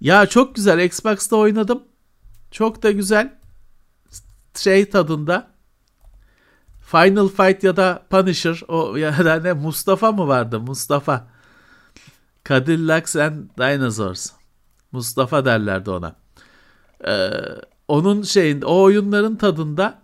[0.00, 0.84] Ya çok güzel.
[0.84, 1.82] Xbox'ta oynadım.
[2.50, 3.38] Çok da güzel.
[4.54, 5.50] Şey tadında.
[6.80, 10.60] Final Fight ya da Punisher o ya da ne Mustafa mı vardı?
[10.60, 11.28] Mustafa.
[12.48, 14.30] Cadillacs and Dinosaurs.
[14.92, 16.16] Mustafa derlerdi ona.
[17.06, 17.30] Ee,
[17.88, 20.02] onun şeyin o oyunların tadında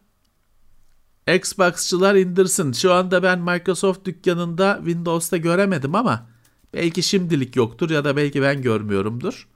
[1.34, 2.72] Xbox'çılar indirsin.
[2.72, 6.26] Şu anda ben Microsoft dükkanında Windows'ta göremedim ama
[6.74, 9.48] belki şimdilik yoktur ya da belki ben görmüyorumdur.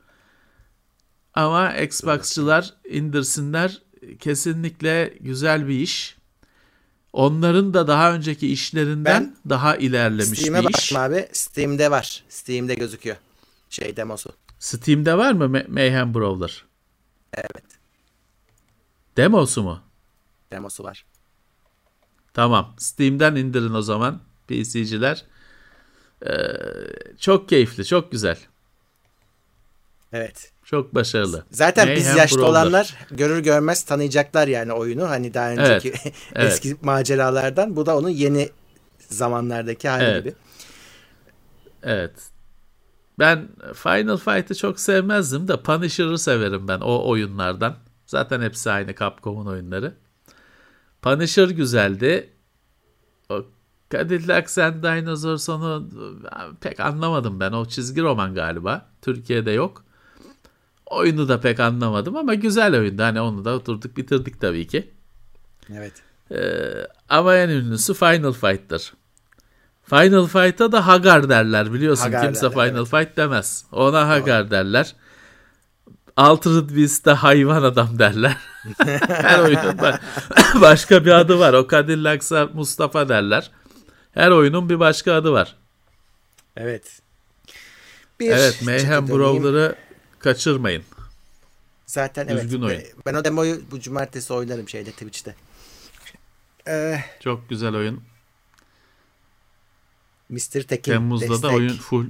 [1.34, 3.82] Ama Xbox'çılar indirsinler.
[4.18, 6.16] Kesinlikle güzel bir iş.
[7.12, 10.92] Onların da daha önceki işlerinden ben daha ilerlemiş Steam'e bir iş.
[10.96, 11.28] abi.
[11.32, 12.24] Steam'de var.
[12.28, 13.16] Steam'de gözüküyor.
[13.70, 14.32] Şey demosu.
[14.58, 16.64] Steam'de var mı Mayhem Brawler?
[17.34, 17.64] Evet.
[19.16, 19.82] Demosu mu?
[20.52, 21.04] Demosu var.
[22.34, 22.74] Tamam.
[22.78, 25.24] Steam'den indirin o zaman PC'ciler.
[26.26, 26.32] Ee,
[27.18, 28.38] çok keyifli, çok güzel.
[30.12, 30.52] Evet.
[30.70, 31.44] Çok başarılı.
[31.50, 32.50] Zaten Mayhem biz yaşlı Brawler.
[32.50, 35.11] olanlar görür görmez tanıyacaklar yani oyunu.
[35.11, 35.88] Hani daha önceki
[36.35, 36.83] evet, eski evet.
[36.83, 37.76] maceralardan.
[37.76, 38.48] Bu da onun yeni
[38.98, 40.24] zamanlardaki hali evet.
[40.24, 40.35] gibi.
[41.83, 42.12] Evet.
[43.18, 47.76] Ben Final Fight'ı çok sevmezdim de Punisher'ı severim ben o oyunlardan.
[48.06, 49.94] Zaten hepsi aynı Capcom'un oyunları.
[51.02, 52.30] Punisher güzeldi.
[53.28, 53.44] O
[53.92, 55.88] Cadillacs and Dinosaurs onu
[56.61, 57.52] pek anlamadım ben.
[57.52, 58.87] O çizgi roman galiba.
[59.02, 59.89] Türkiye'de yok.
[60.90, 63.03] Oyunu da pek anlamadım ama güzel oyundu.
[63.03, 64.90] Hani onu da oturduk bitirdik tabii ki.
[65.74, 65.92] Evet.
[66.33, 68.92] Ee, ama en ünlüsü Final Fight'tır.
[69.85, 72.05] Final Fight'a da Hagar derler biliyorsun.
[72.05, 72.90] Hagar Kimse derler, Final evet.
[72.90, 73.64] Fight demez.
[73.72, 74.50] Ona Hagar Doğru.
[74.50, 74.94] derler.
[76.16, 78.37] Altered Beast'te hayvan adam derler.
[79.09, 79.79] Her oyunun
[80.61, 81.53] başka bir adı var.
[81.53, 83.50] O Cadillacs'a Mustafa derler.
[84.12, 85.57] Her oyunun bir başka adı var.
[86.57, 87.00] Evet.
[88.20, 89.74] Bir evet Mayhem Brawler'ı
[90.20, 90.85] kaçırmayın.
[91.87, 92.83] Zaten Üzgün evet.
[92.85, 93.02] Oyun.
[93.06, 95.35] Ben o demoyu bu cumartesi oynarım şeyde Twitch'te.
[96.68, 98.02] Ee, Çok güzel oyun.
[100.28, 100.62] Mr.
[100.62, 101.42] Tekin Temmuz'da destek.
[101.42, 102.06] da oyun full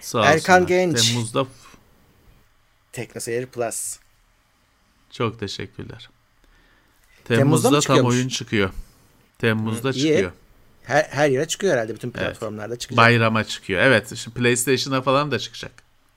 [0.00, 1.08] Sağ Erkan Genç.
[1.08, 1.46] Temmuz'da
[2.92, 3.98] Teknoseyir Plus.
[5.10, 6.10] Çok teşekkürler.
[7.24, 8.70] Temmuz'da, Temmuz'da tam oyun çıkıyor.
[9.38, 10.32] Temmuz'da Hı, çıkıyor.
[10.82, 11.94] Her, her yere çıkıyor herhalde.
[11.94, 12.80] Bütün platformlarda evet.
[12.80, 13.04] çıkacak.
[13.04, 13.80] Bayrama çıkıyor.
[13.80, 14.16] Evet.
[14.16, 15.72] Şimdi PlayStation'a falan da çıkacak.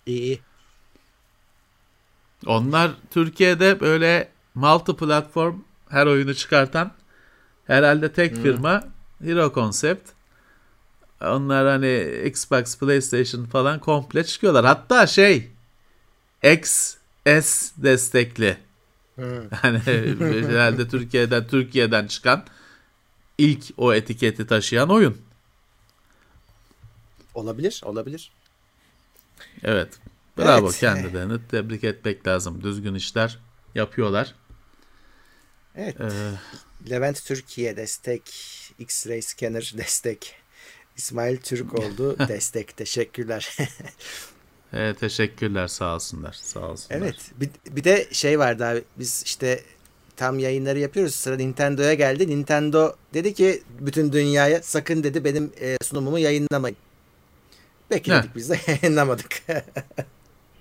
[0.06, 0.39] İyi.
[2.45, 6.91] Onlar Türkiye'de böyle multi platform her oyunu çıkartan
[7.67, 8.43] herhalde tek hmm.
[8.43, 8.84] firma
[9.23, 10.10] Hero Concept.
[11.21, 14.65] Onlar hani Xbox, PlayStation falan komple çıkıyorlar.
[14.65, 15.52] Hatta şey
[16.43, 16.95] XS
[17.78, 18.58] destekli.
[19.15, 19.49] Hmm.
[19.62, 19.80] Hani
[20.47, 22.43] herhalde Türkiye'den Türkiye'den çıkan
[23.38, 25.17] ilk o etiketi taşıyan oyun.
[27.34, 28.32] Olabilir, olabilir.
[29.63, 30.00] Evet.
[30.38, 30.80] Bravo evet.
[30.80, 32.63] kendilerini tebrik etmek lazım.
[32.63, 33.39] Düzgün işler
[33.76, 34.36] yapıyorlar.
[35.76, 36.02] Evet.
[36.02, 36.32] Ee,
[36.89, 38.24] Levent Türkiye destek,
[38.80, 40.36] X-Ray Scanner destek,
[40.98, 42.78] İsmail Türk oldu destek.
[42.78, 43.58] Teşekkürler.
[44.74, 46.34] evet, teşekkürler sağ olsunlar.
[46.34, 47.02] Sağ olsunlar.
[47.02, 47.32] Evet.
[47.36, 48.84] Bir, bir de şey vardı abi.
[48.98, 49.63] Biz işte
[50.15, 51.15] tam yayınları yapıyoruz.
[51.15, 52.28] Sıra Nintendo'ya geldi.
[52.28, 56.78] Nintendo dedi ki bütün dünyaya sakın dedi benim e, sunumumu yayınlamayın.
[57.91, 59.41] Bekledik biz de yayınlamadık.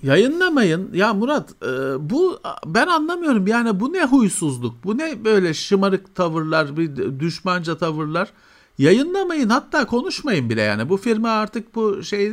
[0.02, 0.90] Yayınlamayın.
[0.94, 1.66] Ya Murat e,
[2.10, 3.46] bu ben anlamıyorum.
[3.46, 4.84] Yani bu ne huysuzluk?
[4.84, 8.32] Bu ne böyle şımarık tavırlar, bir düşmanca tavırlar?
[8.78, 10.88] Yayınlamayın hatta konuşmayın bile yani.
[10.88, 12.32] Bu firma artık bu şey e,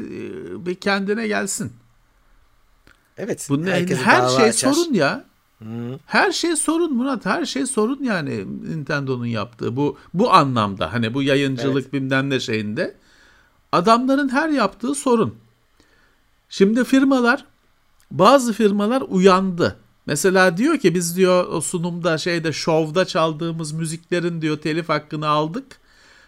[0.66, 1.72] bir kendine gelsin.
[3.18, 3.48] Evet.
[3.50, 4.74] Bu ne, her şey açar.
[4.74, 5.29] sorun ya.
[6.06, 7.26] Her şey sorun Murat.
[7.26, 9.76] Her şey sorun yani Nintendo'nun yaptığı.
[9.76, 11.94] Bu bu anlamda hani bu yayıncılık evet.
[11.94, 12.96] bilmem ne şeyinde
[13.72, 15.36] adamların her yaptığı sorun.
[16.50, 17.46] Şimdi firmalar
[18.12, 19.76] bazı firmalar uyandı.
[20.06, 25.80] Mesela diyor ki biz diyor o sunumda şeyde şovda çaldığımız müziklerin diyor telif hakkını aldık.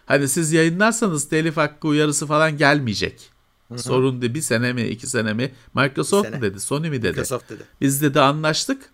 [0.05, 3.31] Hani siz yayınlarsanız telif hakkı uyarısı falan gelmeyecek.
[3.67, 3.79] Hı-hı.
[3.79, 6.35] Sorun de bir sene mi iki sene mi Microsoft sene.
[6.35, 7.07] mu dedi Sony mi dedi.
[7.07, 7.63] Microsoft dedi.
[7.81, 8.90] Biz dedi anlaştık.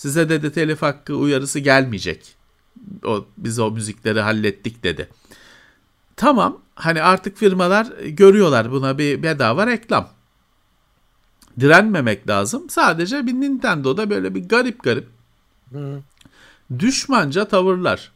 [0.00, 2.36] Size dedi telif hakkı uyarısı gelmeyecek.
[3.04, 5.08] O biz o müzikleri hallettik dedi.
[6.16, 10.08] Tamam hani artık firmalar görüyorlar buna bir bedava reklam
[11.60, 12.70] direnmemek lazım.
[12.70, 15.08] Sadece bir Nintendo'da böyle bir garip garip
[15.72, 16.02] Hı.
[16.78, 18.12] düşmanca tavırlar.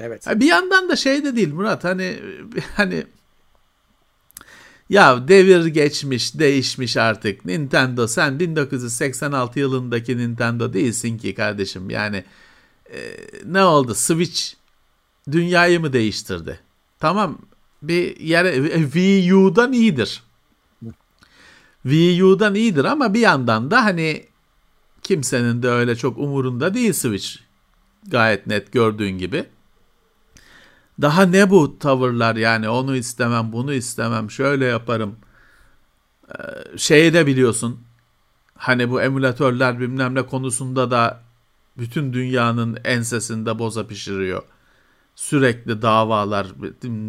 [0.00, 0.26] Evet.
[0.34, 2.18] Bir yandan da şey de değil Murat hani
[2.76, 3.06] hani
[4.88, 7.44] ya devir geçmiş, değişmiş artık.
[7.44, 11.90] Nintendo sen 1986 yılındaki Nintendo değilsin ki kardeşim.
[11.90, 12.24] Yani
[12.92, 13.94] e, ne oldu?
[13.94, 14.42] Switch
[15.32, 16.60] dünyayı mı değiştirdi?
[17.00, 17.38] Tamam
[17.82, 20.22] bir yere Wii U'dan iyidir.
[21.82, 24.24] Wii U'dan iyidir ama bir yandan da hani
[25.02, 27.36] kimsenin de öyle çok umurunda değil Switch.
[28.06, 29.44] Gayet net gördüğün gibi.
[31.00, 35.16] Daha ne bu tavırlar yani onu istemem bunu istemem şöyle yaparım.
[36.28, 37.80] Ee, şeyi de biliyorsun
[38.56, 41.20] hani bu emülatörler bilmem ne konusunda da
[41.78, 44.42] bütün dünyanın ensesinde boza pişiriyor.
[45.16, 46.46] Sürekli davalar,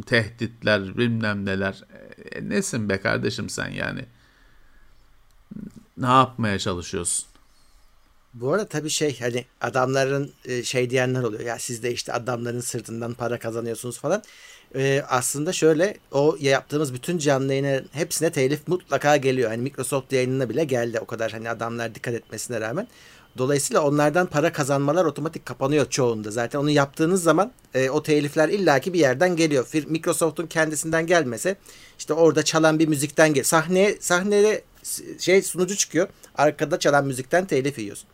[0.05, 1.83] tehditler, bilmem neler.
[2.31, 4.05] E, nesin be kardeşim sen yani?
[5.97, 7.25] ne yapmaya çalışıyorsun?
[8.35, 12.59] Bu arada tabii şey hani adamların e, şey diyenler oluyor ya siz de işte adamların
[12.59, 14.23] sırtından para kazanıyorsunuz falan.
[14.75, 19.49] Ee, aslında şöyle o yaptığımız bütün canlı yayınların hepsine telif mutlaka geliyor.
[19.49, 22.87] Hani Microsoft yayınına bile geldi o kadar hani adamlar dikkat etmesine rağmen.
[23.37, 26.31] Dolayısıyla onlardan para kazanmalar otomatik kapanıyor çoğunda.
[26.31, 29.67] Zaten onu yaptığınız zaman e, o telifler illaki bir yerden geliyor.
[29.87, 31.55] Microsoft'un kendisinden gelmese
[31.99, 33.43] işte orada çalan bir müzikten gel.
[33.43, 34.63] Sahneye sahnede
[35.19, 36.07] şey sunucu çıkıyor.
[36.35, 38.07] Arkada çalan müzikten telif yiyorsun.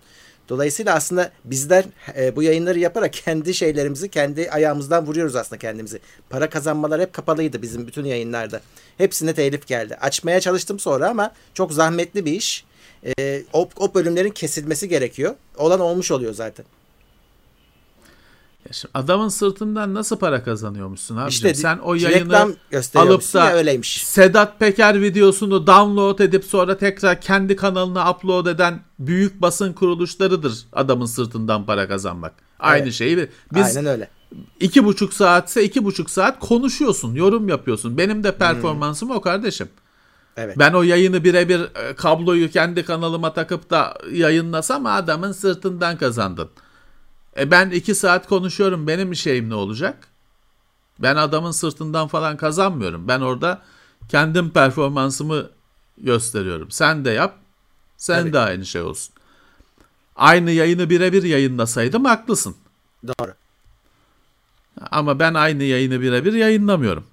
[0.49, 1.85] Dolayısıyla aslında bizler
[2.17, 5.99] e, bu yayınları yaparak kendi şeylerimizi kendi ayağımızdan vuruyoruz aslında kendimizi.
[6.29, 8.61] Para kazanmalar hep kapalıydı bizim bütün yayınlarda.
[8.97, 9.95] Hepsine telif geldi.
[9.95, 12.65] Açmaya çalıştım sonra ama çok zahmetli bir iş.
[13.19, 15.35] E, o, o bölümlerin kesilmesi gerekiyor.
[15.57, 16.65] Olan olmuş oluyor zaten.
[18.65, 21.29] Ya şimdi adamın sırtından nasıl para kazanıyormuşsun abi?
[21.29, 22.55] İşte sen o yayını
[22.95, 24.03] alıp da öyleymiş.
[24.03, 31.05] Sedat Peker videosunu download edip sonra tekrar kendi kanalına upload eden büyük basın kuruluşlarıdır adamın
[31.05, 32.33] sırtından para kazanmak.
[32.59, 32.93] Aynı evet.
[32.93, 34.09] şeyi biz Aynen öyle.
[34.59, 37.97] iki buçuk saatse iki buçuk saat konuşuyorsun, yorum yapıyorsun.
[37.97, 39.15] Benim de performansım hmm.
[39.15, 39.69] o kardeşim.
[40.37, 40.59] Evet.
[40.59, 46.49] Ben o yayını birebir e, kabloyu kendi kanalıma takıp da yayınlasam adamın sırtından kazandın.
[47.37, 50.07] E ben iki saat konuşuyorum benim şeyim ne olacak?
[50.99, 53.07] Ben adamın sırtından falan kazanmıyorum.
[53.07, 53.61] Ben orada
[54.09, 55.49] kendim performansımı
[55.97, 56.71] gösteriyorum.
[56.71, 57.35] Sen de yap.
[57.97, 58.33] Sen Tabii.
[58.33, 59.13] de aynı şey olsun.
[60.15, 62.55] Aynı yayını birebir yayınlasaydım haklısın.
[63.07, 63.33] Doğru.
[64.91, 67.03] Ama ben aynı yayını birebir yayınlamıyorum.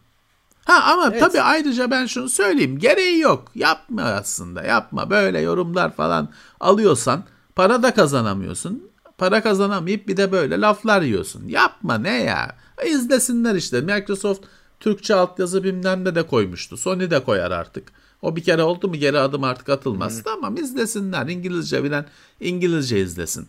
[0.64, 1.20] Ha ama evet.
[1.20, 2.78] tabii ayrıca ben şunu söyleyeyim.
[2.78, 3.48] Gereği yok.
[3.54, 4.62] Yapma aslında.
[4.62, 5.11] Yapma.
[5.11, 6.28] Böyle yorumlar falan
[6.61, 7.24] alıyorsan
[7.57, 11.48] para da kazanamıyorsun para kazanamayıp bir de böyle laflar yiyorsun.
[11.48, 12.57] Yapma ne ya?
[12.87, 13.81] İzlesinler işte.
[13.81, 14.44] Microsoft
[14.81, 16.76] Türkçe altyazı bilmem ne de koymuştu.
[16.76, 17.92] Sony de koyar artık.
[18.22, 20.18] O bir kere oldu mu geri adım artık atılmaz.
[20.18, 20.22] Hı.
[20.22, 21.26] Tamam izlesinler.
[21.26, 22.07] İngilizce bilen
[22.40, 23.48] İngilizce izlesin.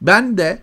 [0.00, 0.62] Ben de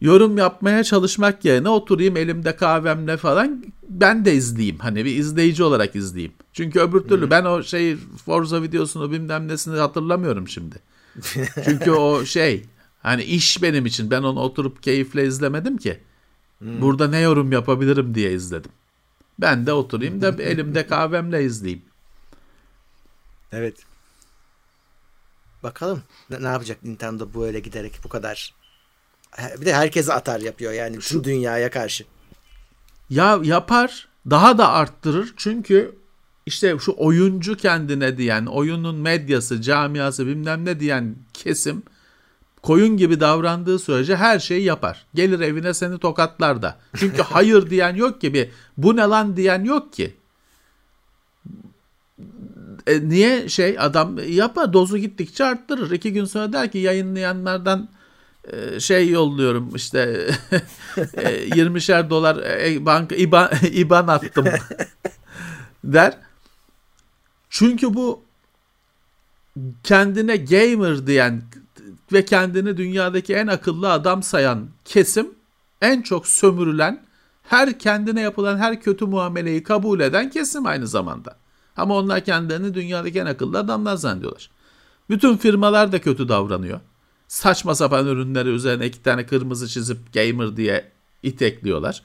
[0.00, 4.78] yorum yapmaya çalışmak yerine oturayım elimde kahvemle falan ben de izleyeyim.
[4.78, 6.32] Hani bir izleyici olarak izleyeyim.
[6.52, 7.30] Çünkü öbür türlü Hı.
[7.30, 10.76] ben o şey Forza videosunu bilmem nesini hatırlamıyorum şimdi.
[11.64, 12.64] Çünkü o şey
[13.04, 16.00] hani iş benim için ben onu oturup keyifle izlemedim ki.
[16.62, 16.80] Hı.
[16.80, 18.70] Burada ne yorum yapabilirim diye izledim.
[19.38, 21.82] Ben de oturayım da elimde kahvemle izleyeyim.
[23.52, 23.76] Evet.
[25.62, 28.54] Bakalım ne, ne yapacak Nintendo bu öyle giderek bu kadar.
[29.60, 32.04] Bir de herkese atar yapıyor yani tüm dünyaya karşı.
[33.10, 35.94] Ya yapar daha da arttırır çünkü
[36.46, 41.82] işte şu oyuncu kendine diyen, oyunun medyası, camiası bilmem ne diyen kesim
[42.64, 45.06] koyun gibi davrandığı sürece her şeyi yapar.
[45.14, 46.78] Gelir evine seni tokatlar da.
[46.96, 50.16] Çünkü hayır diyen yok ki bir bu ne lan diyen yok ki.
[52.86, 55.90] E, niye şey adam yapar dozu gittikçe arttırır.
[55.90, 57.88] İki gün sonra der ki yayınlayanlardan
[58.52, 60.30] e, şey yolluyorum işte
[60.96, 64.46] 20'şer e, dolar e, banka IBAN, IBAN attım
[65.84, 66.16] der.
[67.50, 68.22] Çünkü bu
[69.82, 71.42] kendine gamer diyen
[72.14, 75.34] ve kendini dünyadaki en akıllı adam sayan kesim
[75.80, 77.04] en çok sömürülen,
[77.42, 81.36] her kendine yapılan her kötü muameleyi kabul eden kesim aynı zamanda.
[81.76, 84.50] Ama onlar kendilerini dünyadaki en akıllı adamlar zannediyorlar.
[85.10, 86.80] Bütün firmalar da kötü davranıyor.
[87.28, 92.02] Saçma sapan ürünleri üzerine iki tane kırmızı çizip gamer diye itekliyorlar.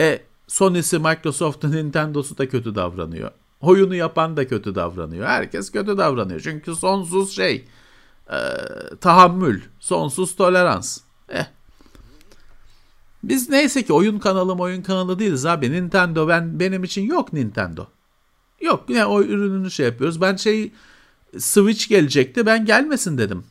[0.00, 3.30] E Sony'si, Microsoft'un, Nintendo'su da kötü davranıyor.
[3.60, 5.26] Oyunu yapan da kötü davranıyor.
[5.26, 6.40] Herkes kötü davranıyor.
[6.40, 7.64] Çünkü sonsuz şey,
[8.30, 8.36] e,
[9.00, 10.98] tahammül, sonsuz tolerans.
[11.28, 11.46] Eh.
[13.22, 15.72] Biz neyse ki oyun kanalım oyun kanalı değiliz abi.
[15.72, 17.86] Nintendo ben benim için yok Nintendo.
[18.60, 20.20] Yok yine o ürününü şey yapıyoruz.
[20.20, 20.72] Ben şey
[21.38, 22.46] Switch gelecekti.
[22.46, 23.44] Ben gelmesin dedim.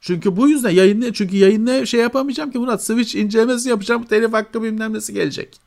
[0.00, 4.04] Çünkü bu yüzden yayını çünkü yayında şey yapamayacağım ki Murat Switch incelemesi yapacağım.
[4.04, 5.60] Telif hakkı bilmem nesi gelecek.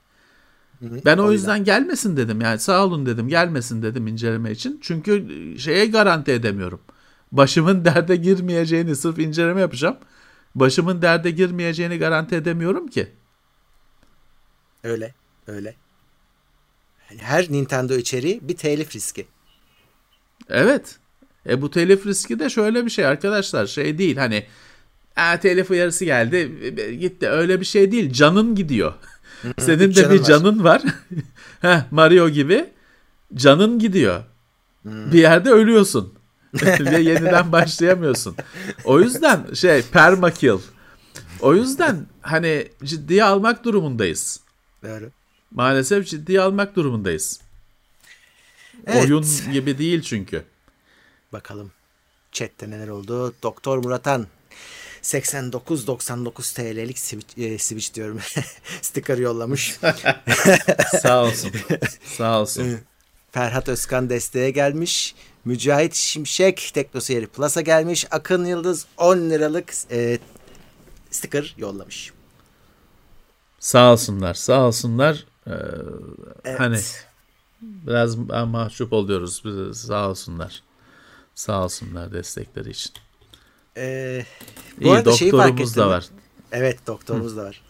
[0.81, 2.41] Ben o, yüzden gelmesin dedim.
[2.41, 3.27] Yani sağ olun dedim.
[3.27, 4.79] Gelmesin dedim inceleme için.
[4.81, 5.25] Çünkü
[5.59, 6.79] şeye garanti edemiyorum.
[7.31, 9.97] Başımın derde girmeyeceğini sırf inceleme yapacağım.
[10.55, 13.07] Başımın derde girmeyeceğini garanti edemiyorum ki.
[14.83, 15.13] Öyle.
[15.47, 15.75] Öyle
[17.17, 19.27] her Nintendo içeriği bir telif riski.
[20.49, 20.95] Evet.
[21.49, 24.45] E bu telif riski de şöyle bir şey arkadaşlar şey değil hani
[25.17, 26.51] e, telif uyarısı geldi
[26.99, 28.93] gitti öyle bir şey değil canın gidiyor.
[29.59, 30.81] Senin de bir canın var.
[31.61, 32.69] Heh, Mario gibi
[33.35, 34.23] canın gidiyor.
[34.85, 36.13] bir yerde ölüyorsun.
[36.63, 38.35] Ve yeniden başlayamıyorsun.
[38.83, 40.59] O yüzden şey permakill.
[41.39, 44.39] O yüzden hani ciddiye almak durumundayız.
[44.83, 45.11] Doğru
[45.51, 47.39] maalesef ciddiye almak durumundayız.
[48.87, 49.05] Evet.
[49.05, 50.43] Oyun gibi değil çünkü.
[51.33, 51.71] Bakalım
[52.31, 53.33] chatte neler oldu.
[53.43, 54.27] Doktor Muratan
[55.03, 58.19] 89.99 TL'lik switch, e, switch diyorum.
[58.81, 59.79] sticker yollamış.
[61.01, 61.51] Sağ olsun.
[62.17, 62.79] Sağ olsun.
[63.31, 65.15] Ferhat Özkan desteğe gelmiş.
[65.45, 68.05] Mücahit Şimşek Teknoseyri Plus'a gelmiş.
[68.11, 70.19] Akın Yıldız 10 liralık e,
[71.11, 72.11] sticker yollamış.
[73.59, 74.33] Sağ olsunlar.
[74.33, 75.25] Sağ olsunlar.
[75.47, 75.51] Ee,
[76.45, 76.59] evet.
[76.59, 76.79] Hani
[77.61, 78.15] biraz
[78.47, 79.43] mahcup oluyoruz.
[79.77, 80.63] Sağ olsunlar.
[81.35, 82.93] Sağ olsunlar destekleri için.
[83.77, 84.25] Ee,
[84.81, 86.05] bu İyi doktorumuz da var.
[86.51, 87.63] Evet doktorumuz da var.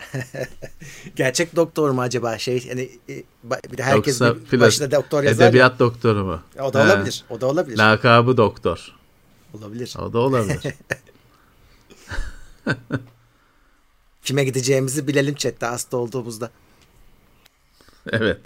[1.16, 3.24] Gerçek doktor mu acaba şey hani e,
[3.72, 5.80] bir de herkes Yoksa bir başına doktor yazar Edebiyat ya.
[5.80, 6.42] doktoru mu?
[6.60, 6.84] O da He.
[6.94, 7.24] olabilir.
[7.30, 7.78] O da olabilir.
[7.78, 8.96] Lakabı doktor.
[9.54, 9.96] Olabilir.
[10.00, 10.60] O da olabilir.
[14.24, 16.52] Kime gideceğimizi bilelim chatte hasta olduğumuzda.
[18.12, 18.40] Evet.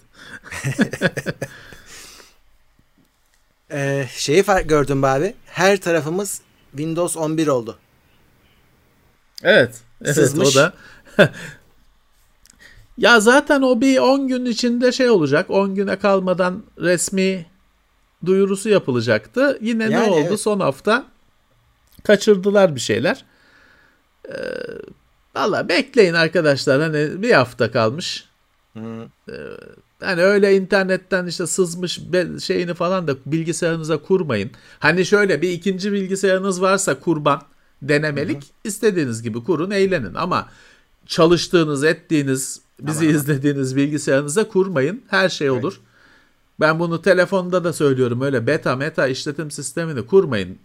[3.71, 5.35] ee, şeyi fark gördüm abi.
[5.45, 7.77] Her tarafımız Windows 11 oldu.
[9.43, 9.81] Evet.
[10.01, 10.57] Evet Sızmış.
[10.57, 10.73] o da.
[12.97, 15.49] ya zaten o bir 10 gün içinde şey olacak.
[15.49, 17.45] 10 güne kalmadan resmi
[18.25, 19.57] duyurusu yapılacaktı.
[19.61, 20.39] Yine yani, ne oldu evet.
[20.39, 21.05] son hafta?
[22.03, 23.25] Kaçırdılar bir şeyler.
[24.29, 24.33] Ee,
[25.35, 26.81] Valla bekleyin arkadaşlar.
[26.81, 28.25] Hani bir hafta kalmış.
[28.73, 29.07] Hı.
[29.99, 31.99] Hani öyle internetten işte sızmış
[32.43, 34.51] şeyini falan da bilgisayarınıza kurmayın.
[34.79, 37.41] Hani şöyle bir ikinci bilgisayarınız varsa kurban
[37.89, 38.51] denemelik Hı-hı.
[38.63, 40.49] istediğiniz gibi kurun eğlenin ama
[41.05, 43.15] çalıştığınız ettiğiniz bizi tamam.
[43.15, 45.73] izlediğiniz bilgisayarınıza kurmayın her şey olur.
[45.73, 45.85] Evet.
[46.59, 50.57] Ben bunu telefonda da söylüyorum öyle beta meta işletim sistemini kurmayın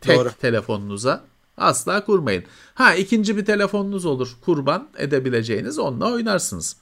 [0.00, 0.30] tek Doğru.
[0.40, 1.24] telefonunuza.
[1.56, 2.44] Asla kurmayın.
[2.74, 6.76] Ha ikinci bir telefonunuz olur kurban edebileceğiniz onunla oynarsınız.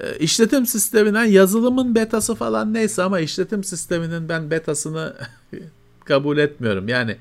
[0.00, 5.16] E, işletim sisteminden yazılımın betası falan neyse ama işletim sisteminin ben betasını
[6.04, 6.88] kabul etmiyorum.
[6.88, 7.16] Yani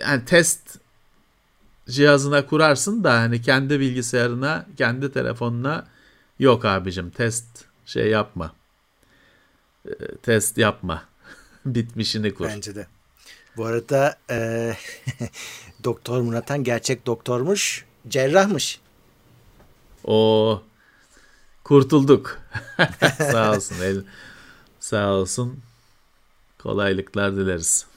[0.00, 0.78] yani test
[1.88, 5.86] cihazına kurarsın da hani kendi bilgisayarına, kendi telefonuna
[6.38, 7.46] yok abicim test
[7.86, 8.52] şey yapma.
[9.86, 11.04] E, test yapma.
[11.66, 12.44] Bitmişini kur.
[12.44, 12.86] Bence de.
[13.56, 14.72] Bu arada e,
[15.84, 18.80] Doktor Murat'an gerçek doktormuş, cerrahmış.
[20.04, 20.62] O
[21.64, 22.38] kurtulduk.
[23.18, 23.76] sağ olsun.
[23.82, 24.02] El,
[24.80, 25.60] sağ olsun.
[26.58, 27.89] Kolaylıklar dileriz.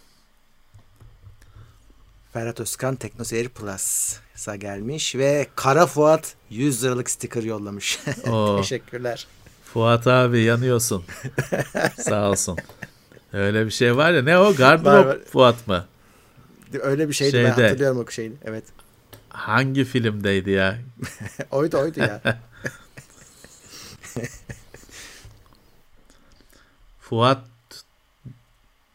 [2.33, 7.99] Ferhat Özkan Teknoseyir Plus'a gelmiş ve Kara Fuat 100 liralık sticker yollamış.
[8.57, 9.27] Teşekkürler.
[9.73, 11.03] Fuat abi yanıyorsun.
[11.97, 12.57] Sağ olsun.
[13.33, 15.85] Öyle bir şey var ya ne o gardırop Fuat mı?
[16.81, 18.33] Öyle bir şeydi Şeyde, ben hatırlıyorum o şeyi.
[18.45, 18.63] Evet.
[19.29, 20.77] Hangi filmdeydi ya?
[21.51, 22.21] oydu oydu ya.
[26.99, 27.47] Fuat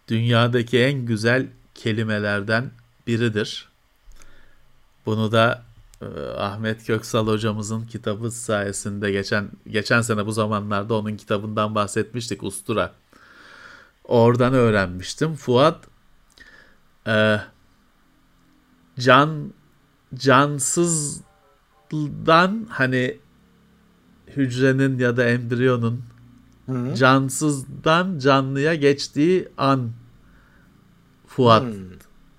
[0.09, 2.70] dünyadaki en güzel kelimelerden
[3.09, 3.69] biridir.
[5.07, 5.63] Bunu da
[6.03, 6.07] e,
[6.37, 12.95] Ahmet Köksal hocamızın kitabı sayesinde geçen geçen sene bu zamanlarda onun kitabından bahsetmiştik Ustura.
[14.05, 15.35] Oradan öğrenmiştim.
[15.35, 15.85] Fuat
[17.07, 17.41] e,
[18.99, 19.53] can
[20.15, 21.27] cansızdan
[22.69, 23.19] hani
[24.27, 26.03] hücrenin ya da embriyonun
[26.67, 26.95] Hı.
[26.95, 29.91] cansızdan canlıya geçtiği an
[31.27, 31.99] Fuat Hı.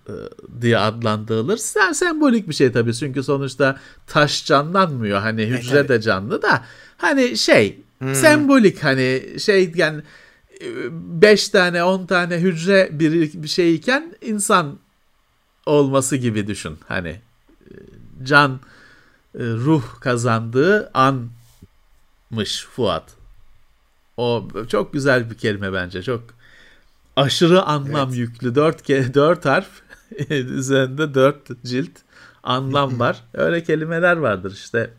[0.09, 1.57] E, diye adlandırılır.
[1.57, 5.19] Sen sembolik bir şey tabii çünkü sonuçta taş canlanmıyor.
[5.19, 6.65] Hani hücre e, de canlı da
[6.97, 8.15] hani şey hmm.
[8.15, 10.01] sembolik hani şey yani
[10.91, 14.79] 5 tane 10 tane hücre bir, bir şeyken insan
[15.65, 16.77] olması gibi düşün.
[16.87, 17.73] Hani e,
[18.23, 18.59] can
[19.35, 23.03] e, ruh kazandığı anmış Fuat.
[24.17, 26.03] O çok güzel bir kelime bence.
[26.03, 26.23] Çok
[27.15, 28.17] aşırı anlam evet.
[28.17, 28.55] yüklü.
[28.55, 29.69] Dört, dört harf
[30.29, 31.99] üzerinde dört cilt
[32.43, 33.23] anlam var.
[33.33, 34.93] Öyle kelimeler vardır işte.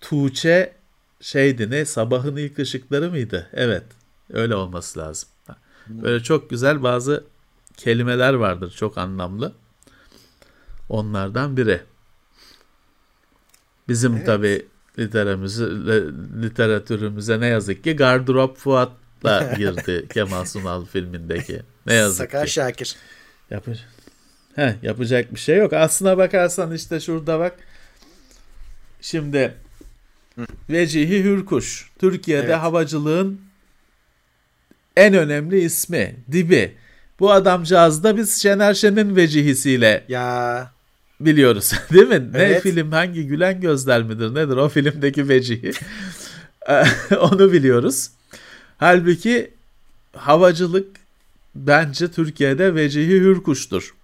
[0.00, 0.74] Tuğçe
[1.20, 3.48] şeydi ne sabahın ilk ışıkları mıydı?
[3.52, 3.84] Evet
[4.32, 5.28] öyle olması lazım.
[5.88, 7.24] Böyle çok güzel bazı
[7.76, 9.52] kelimeler vardır çok anlamlı.
[10.88, 11.80] Onlardan biri.
[13.88, 14.26] Bizim evet.
[14.26, 14.66] tabi
[16.42, 21.62] literatürümüze ne yazık ki Gardırop Fuat'la girdi Kemal Sunal filmindeki.
[21.86, 22.52] Ne yazık Sakar ki.
[22.52, 22.96] Şakir.
[23.50, 23.72] Yapı
[24.54, 25.72] He, yapacak bir şey yok.
[25.72, 27.56] Aslına bakarsan işte şurada bak.
[29.00, 29.54] Şimdi
[30.70, 31.90] Vecihi Hürkuş.
[31.98, 32.56] Türkiye'de evet.
[32.56, 33.40] havacılığın
[34.96, 36.16] en önemli ismi.
[36.32, 36.74] Dibi.
[37.20, 40.72] Bu adamcağız da biz Şener Şen'in vecihisiyle ya
[41.20, 41.72] biliyoruz.
[41.92, 42.30] Değil mi?
[42.34, 42.64] Evet.
[42.64, 45.72] Ne film hangi Gülen Gözler midir nedir o filmdeki vecihi?
[47.20, 48.10] Onu biliyoruz.
[48.78, 49.50] Halbuki
[50.16, 50.99] havacılık
[51.54, 53.94] bence Türkiye'de vecihi hürkuştur.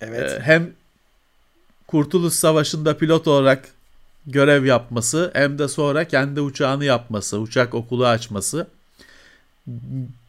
[0.00, 0.30] Evet.
[0.30, 0.70] Ee, hem
[1.86, 3.68] Kurtuluş Savaşı'nda pilot olarak
[4.26, 8.66] görev yapması hem de sonra kendi uçağını yapması, uçak okulu açması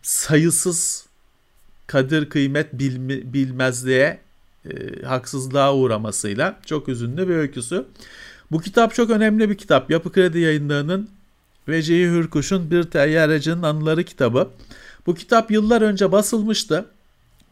[0.02, 1.06] sayısız
[1.88, 4.20] kadir kıymet bilme, bilmezliğe
[4.66, 7.86] e, haksızlığa uğramasıyla çok üzünlü bir öyküsü.
[8.52, 9.92] Bu kitap çok önemli bir kitap.
[9.92, 11.10] Yapı Kredi yayınlarının
[11.68, 14.50] Vecihi Hürkuş'un Bir Teyyarecinin Anıları kitabı.
[15.10, 16.86] Bu kitap yıllar önce basılmıştı.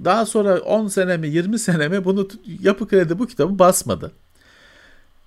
[0.04, 2.28] Daha sonra 10 sene mi 20 sene mi bunu
[2.62, 4.12] Yapı Kredi bu kitabı basmadı.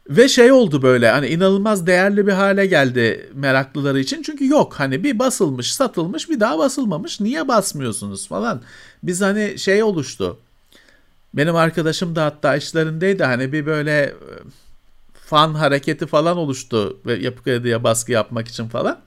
[0.08, 4.22] Ve şey oldu böyle hani inanılmaz değerli bir hale geldi meraklıları için.
[4.22, 8.62] Çünkü yok hani bir basılmış satılmış bir daha basılmamış niye basmıyorsunuz falan.
[9.02, 10.38] Biz hani şey oluştu.
[11.34, 14.14] Benim arkadaşım da hatta işlerindeydi hani bir böyle e,
[15.12, 19.00] fan hareketi falan oluştu ve Yapı Kredi'ye baskı yapmak için falan.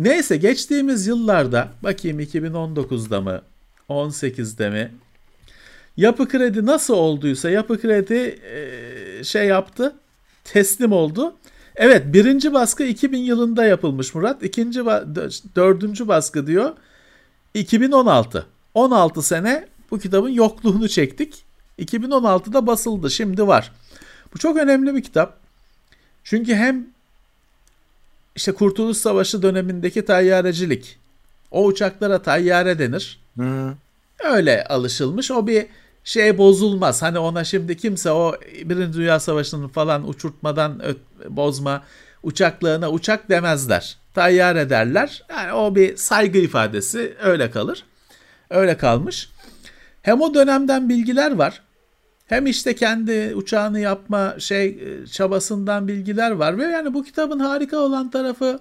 [0.00, 3.42] Neyse geçtiğimiz yıllarda bakayım 2019'da mı
[3.88, 4.92] 18'de mi
[5.96, 9.96] Yapı Kredi nasıl olduysa Yapı Kredi e, şey yaptı
[10.44, 11.34] teslim oldu.
[11.76, 14.42] Evet birinci baskı 2000 yılında yapılmış Murat.
[14.42, 14.80] İkinci
[15.56, 16.72] dördüncü baskı diyor
[17.54, 18.46] 2016.
[18.74, 21.44] 16 sene bu kitabın yokluğunu çektik.
[21.78, 23.72] 2016'da basıldı şimdi var.
[24.34, 25.38] Bu çok önemli bir kitap.
[26.24, 26.86] Çünkü hem
[28.40, 30.98] işte Kurtuluş Savaşı dönemindeki tayyarecilik.
[31.50, 33.20] O uçaklara tayyare denir.
[33.38, 33.74] Hı.
[34.24, 35.30] Öyle alışılmış.
[35.30, 35.66] O bir
[36.04, 37.02] şey bozulmaz.
[37.02, 38.34] Hani ona şimdi kimse o
[38.64, 40.82] Birinci Dünya Savaşı'nın falan uçurtmadan
[41.28, 41.82] bozma
[42.22, 43.98] uçaklığına uçak demezler.
[44.14, 45.22] Tayyar ederler.
[45.30, 47.84] Yani o bir saygı ifadesi öyle kalır.
[48.50, 49.30] Öyle kalmış.
[50.02, 51.62] Hem o dönemden bilgiler var.
[52.30, 57.78] Hem işte kendi uçağını yapma şey e, çabasından bilgiler var ve yani bu kitabın harika
[57.78, 58.60] olan tarafı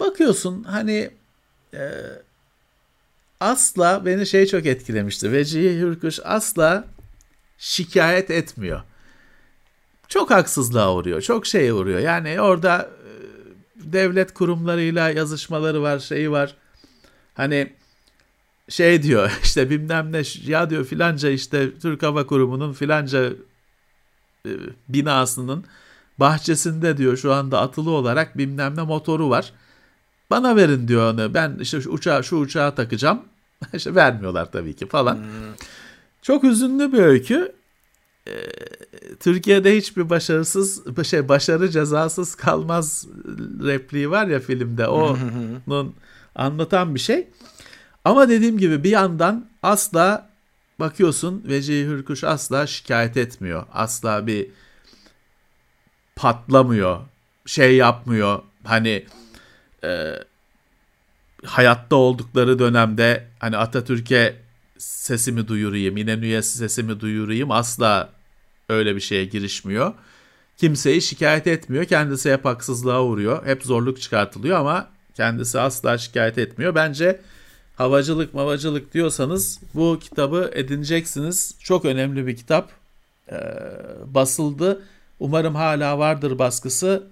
[0.00, 1.10] bakıyorsun hani
[1.74, 1.90] e,
[3.40, 5.32] asla beni şey çok etkilemişti.
[5.32, 6.84] Vecihi Hürkuş asla
[7.58, 8.82] şikayet etmiyor.
[10.08, 11.20] Çok haksızlığa uğruyor.
[11.20, 12.00] Çok şeye uğruyor.
[12.00, 13.12] Yani orada e,
[13.92, 16.56] devlet kurumlarıyla yazışmaları var, şeyi var.
[17.34, 17.72] Hani
[18.70, 23.32] şey diyor işte bilmem ne ya diyor filanca işte Türk Hava Kurumu'nun filanca
[24.46, 24.50] e,
[24.88, 25.64] binasının
[26.20, 29.52] bahçesinde diyor şu anda atılı olarak bilmem ne motoru var.
[30.30, 31.34] Bana verin diyor onu.
[31.34, 33.22] Ben işte şu uçağı şu uçağa takacağım.
[33.74, 35.16] işte vermiyorlar tabii ki falan.
[35.16, 35.24] Hmm.
[36.22, 37.52] Çok üzünlü bir öykü.
[38.28, 38.32] Ee,
[39.20, 43.06] Türkiye'de hiçbir başarısız şey başarı cezasız kalmaz
[43.62, 44.86] repliği var ya filmde.
[44.86, 45.94] Onun
[46.34, 47.28] anlatan bir şey.
[48.04, 50.30] Ama dediğim gibi bir yandan asla
[50.80, 53.66] bakıyorsun Vecihi Hürkuş asla şikayet etmiyor.
[53.72, 54.50] Asla bir
[56.16, 57.00] patlamıyor.
[57.46, 58.42] Şey yapmıyor.
[58.64, 59.06] Hani
[59.84, 60.14] e,
[61.44, 64.36] hayatta oldukları dönemde hani Atatürk'e
[64.78, 68.12] sesimi duyurayım, İnönü'ye sesimi duyurayım asla
[68.68, 69.94] öyle bir şeye girişmiyor.
[70.56, 71.84] Kimseyi şikayet etmiyor.
[71.84, 73.46] Kendisi hep haksızlığa uğruyor.
[73.46, 76.74] Hep zorluk çıkartılıyor ama kendisi asla şikayet etmiyor.
[76.74, 77.20] Bence
[77.80, 81.54] havacılık mavacılık diyorsanız bu kitabı edineceksiniz.
[81.60, 82.70] Çok önemli bir kitap.
[83.32, 83.36] Ee,
[84.06, 84.82] basıldı.
[85.20, 87.06] Umarım hala vardır baskısı.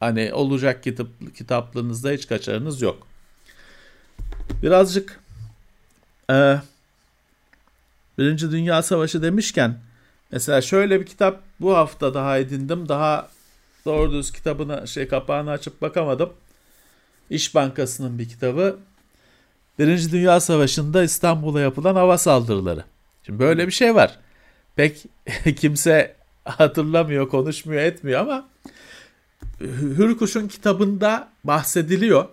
[0.00, 3.06] Hani olacak kitap, kitaplığınızda hiç kaçarınız yok.
[4.62, 5.20] Birazcık
[6.30, 6.56] e,
[8.18, 9.78] Birinci Dünya Savaşı demişken
[10.32, 12.88] mesela şöyle bir kitap bu hafta daha edindim.
[12.88, 13.28] Daha
[13.84, 16.32] doğru düz kitabını şey kapağını açıp bakamadım.
[17.30, 18.78] İş Bankası'nın bir kitabı.
[19.78, 22.84] Birinci Dünya Savaşı'nda İstanbul'a yapılan hava saldırıları.
[23.22, 24.18] Şimdi böyle bir şey var.
[24.76, 25.04] Pek
[25.56, 28.48] kimse hatırlamıyor, konuşmuyor, etmiyor ama
[29.60, 32.28] Hürkuş'un kitabında bahsediliyor.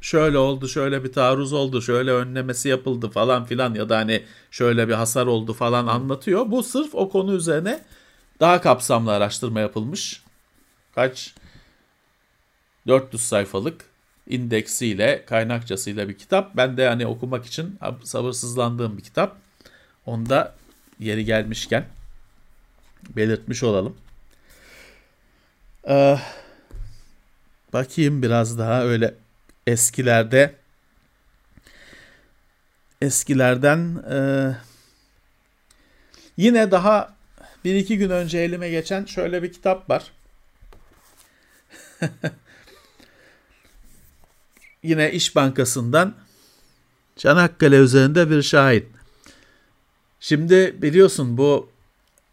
[0.00, 4.88] Şöyle oldu, şöyle bir taarruz oldu, şöyle önlemesi yapıldı falan filan ya da hani şöyle
[4.88, 6.50] bir hasar oldu falan anlatıyor.
[6.50, 7.82] Bu sırf o konu üzerine
[8.40, 10.22] daha kapsamlı araştırma yapılmış.
[10.94, 11.34] Kaç?
[12.86, 13.89] 400 sayfalık
[14.30, 16.56] indeksiyle, kaynakçasıyla bir kitap.
[16.56, 19.36] Ben de hani okumak için sabırsızlandığım bir kitap.
[20.06, 20.54] Onda
[20.98, 21.84] yeri gelmişken
[23.16, 23.96] belirtmiş olalım.
[25.88, 26.18] Ee,
[27.72, 29.14] bakayım biraz daha öyle
[29.66, 30.54] eskilerde
[33.02, 34.18] eskilerden e,
[36.36, 37.14] yine daha
[37.64, 40.12] bir iki gün önce elime geçen şöyle bir kitap var.
[44.82, 46.14] yine İş Bankası'ndan
[47.16, 48.86] Çanakkale üzerinde bir şahit.
[50.20, 51.68] Şimdi biliyorsun bu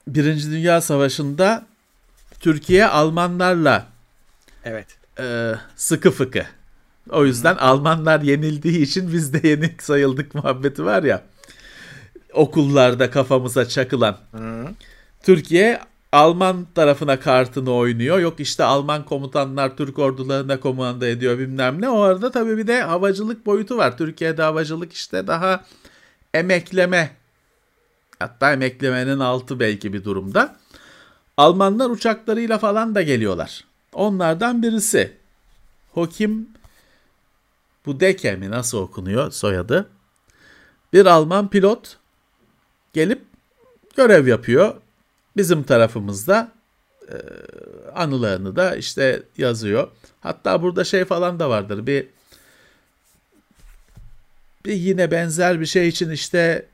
[0.07, 1.65] Birinci Dünya Savaşı'nda
[2.39, 3.87] Türkiye Almanlarla
[4.63, 4.87] evet
[5.19, 6.45] e, sıkı fıkı.
[7.09, 7.59] O yüzden Hı.
[7.59, 11.23] Almanlar yenildiği için biz de yenik sayıldık muhabbeti var ya.
[12.33, 14.17] Okullarda kafamıza çakılan.
[14.31, 14.67] Hı.
[15.23, 15.79] Türkiye
[16.11, 18.19] Alman tarafına kartını oynuyor.
[18.19, 21.89] Yok işte Alman komutanlar Türk ordularına komanda ediyor bilmem ne.
[21.89, 23.97] O arada tabii bir de havacılık boyutu var.
[23.97, 25.65] Türkiye'de havacılık işte daha
[26.33, 27.15] emekleme
[28.19, 30.57] hatta emeklemenin altı belki bir durumda.
[31.37, 33.63] Almanlar uçaklarıyla falan da geliyorlar.
[33.93, 35.17] Onlardan birisi
[35.91, 36.49] Hokim
[37.85, 39.89] Budeke mi nasıl okunuyor soyadı?
[40.93, 41.97] Bir Alman pilot
[42.93, 43.21] gelip
[43.95, 44.75] görev yapıyor.
[45.37, 46.51] Bizim tarafımızda
[47.09, 47.15] e,
[47.95, 49.87] anılarını da işte yazıyor.
[50.19, 51.87] Hatta burada şey falan da vardır.
[51.87, 52.07] Bir
[54.65, 56.65] bir yine benzer bir şey için işte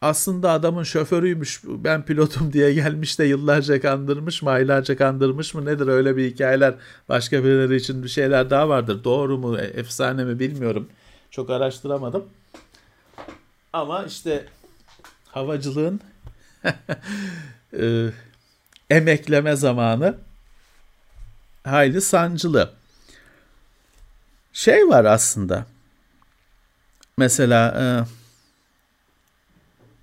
[0.00, 5.86] aslında adamın şoförüymüş ben pilotum diye gelmiş de yıllarca kandırmış mı aylarca kandırmış mı nedir
[5.86, 6.74] öyle bir hikayeler
[7.08, 10.88] başka birileri için bir şeyler daha vardır doğru mu e, efsane mi bilmiyorum
[11.30, 12.24] çok araştıramadım
[13.72, 14.44] ama işte
[15.28, 16.00] havacılığın
[17.72, 18.10] e,
[18.90, 20.18] emekleme zamanı
[21.64, 22.72] hayli sancılı
[24.52, 25.66] şey var aslında
[27.16, 27.84] mesela e,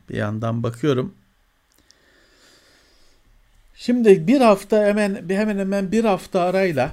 [0.10, 1.14] bir yandan bakıyorum.
[3.76, 6.92] Şimdi bir hafta hemen hemen hemen bir hafta arayla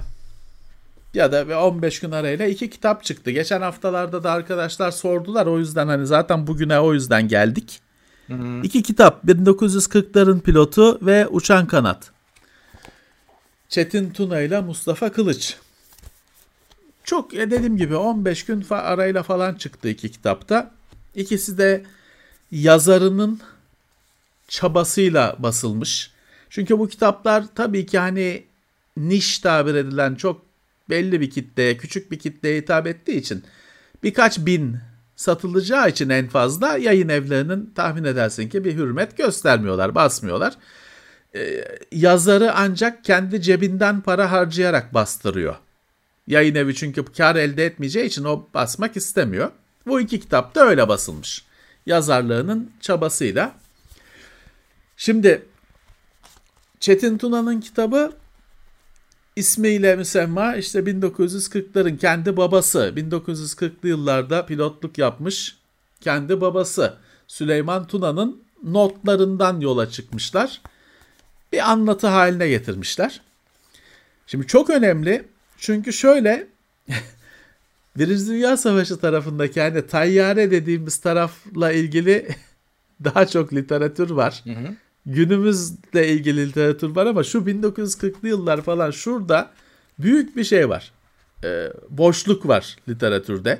[1.13, 3.31] ya da 15 gün arayla iki kitap çıktı.
[3.31, 5.45] Geçen haftalarda da arkadaşlar sordular.
[5.45, 7.82] O yüzden hani zaten bugüne o yüzden geldik.
[8.27, 8.61] Hı.
[8.63, 12.11] İki kitap 1940'ların pilotu ve Uçan Kanat.
[13.69, 15.57] Çetin Tuna ile Mustafa Kılıç.
[17.03, 20.71] Çok e, dediğim gibi 15 gün arayla falan çıktı iki kitapta.
[21.15, 21.83] İkisi de
[22.51, 23.39] yazarının
[24.47, 26.11] çabasıyla basılmış.
[26.49, 28.43] Çünkü bu kitaplar tabii ki hani
[28.97, 30.41] niş tabir edilen çok
[30.89, 33.43] belli bir kitleye, küçük bir kitleye hitap ettiği için
[34.03, 34.77] birkaç bin
[35.15, 40.53] satılacağı için en fazla yayın evlerinin tahmin edersin ki bir hürmet göstermiyorlar, basmıyorlar.
[41.35, 45.55] Ee, yazarı ancak kendi cebinden para harcayarak bastırıyor.
[46.27, 49.51] Yayın evi çünkü kar elde etmeyeceği için o basmak istemiyor.
[49.87, 51.45] Bu iki kitap da öyle basılmış.
[51.85, 53.55] Yazarlığının çabasıyla.
[54.97, 55.45] Şimdi
[56.79, 58.13] Çetin Tuna'nın kitabı
[59.35, 65.57] ismiyle müsemma işte 1940'ların kendi babası 1940'lı yıllarda pilotluk yapmış
[66.01, 70.61] kendi babası Süleyman Tuna'nın notlarından yola çıkmışlar.
[71.51, 73.21] Bir anlatı haline getirmişler.
[74.27, 75.27] Şimdi çok önemli
[75.57, 76.47] çünkü şöyle
[77.97, 82.27] Birinci Dünya Savaşı tarafındaki yani tayyare dediğimiz tarafla ilgili
[83.03, 84.41] daha çok literatür var.
[84.43, 84.75] Hı hı
[85.05, 89.51] günümüzle ilgili literatür var ama şu 1940'lı yıllar falan şurada
[89.99, 90.91] büyük bir şey var.
[91.43, 93.59] Ee, boşluk var literatürde.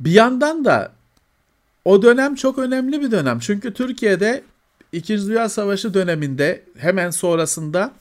[0.00, 0.92] Bir yandan da
[1.84, 3.38] o dönem çok önemli bir dönem.
[3.38, 4.44] Çünkü Türkiye'de
[4.92, 7.92] İkinci Dünya Savaşı döneminde hemen sonrasında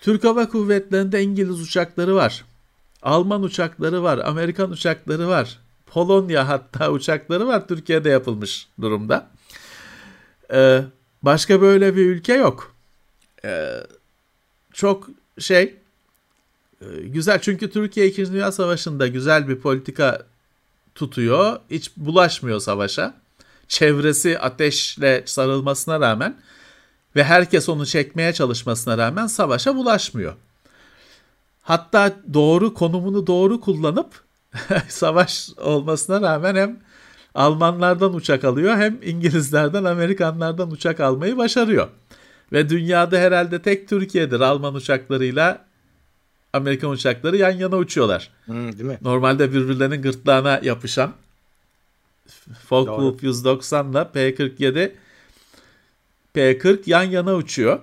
[0.00, 2.44] Türk Hava Kuvvetleri'nde İngiliz uçakları var.
[3.02, 5.58] Alman uçakları var, Amerikan uçakları var.
[5.86, 9.30] Polonya hatta uçakları var Türkiye'de yapılmış durumda.
[10.52, 10.80] Ee,
[11.24, 12.74] Başka böyle bir ülke yok.
[13.44, 13.80] Ee,
[14.72, 15.08] çok
[15.38, 15.74] şey
[16.80, 18.32] e, güzel çünkü Türkiye 2.
[18.32, 20.26] Dünya Savaşı'nda güzel bir politika
[20.94, 21.60] tutuyor.
[21.70, 23.14] Hiç bulaşmıyor savaşa.
[23.68, 26.36] Çevresi ateşle sarılmasına rağmen
[27.16, 30.34] ve herkes onu çekmeye çalışmasına rağmen savaşa bulaşmıyor.
[31.62, 34.22] Hatta doğru konumunu doğru kullanıp
[34.88, 36.80] savaş olmasına rağmen hem
[37.34, 41.88] Almanlardan uçak alıyor hem İngilizlerden Amerikanlardan uçak almayı başarıyor.
[42.52, 45.64] Ve dünyada herhalde tek Türkiye'dir Alman uçaklarıyla
[46.52, 48.30] Amerikan uçakları yan yana uçuyorlar.
[48.44, 48.98] Hmm, değil mi?
[49.02, 51.12] Normalde birbirlerinin gırtlağına yapışan
[52.68, 54.92] Focke-Wulf 190 ile P-47
[56.34, 57.80] P-40 yan yana uçuyor.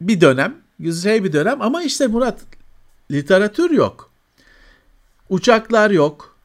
[0.00, 2.40] Bir dönem, güzel bir dönem ama işte Murat
[3.10, 4.10] literatür yok.
[5.28, 6.37] Uçaklar yok.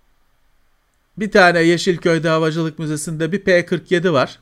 [1.17, 4.39] Bir tane Yeşilköy'de Havacılık Müzesi'nde bir P-47 var.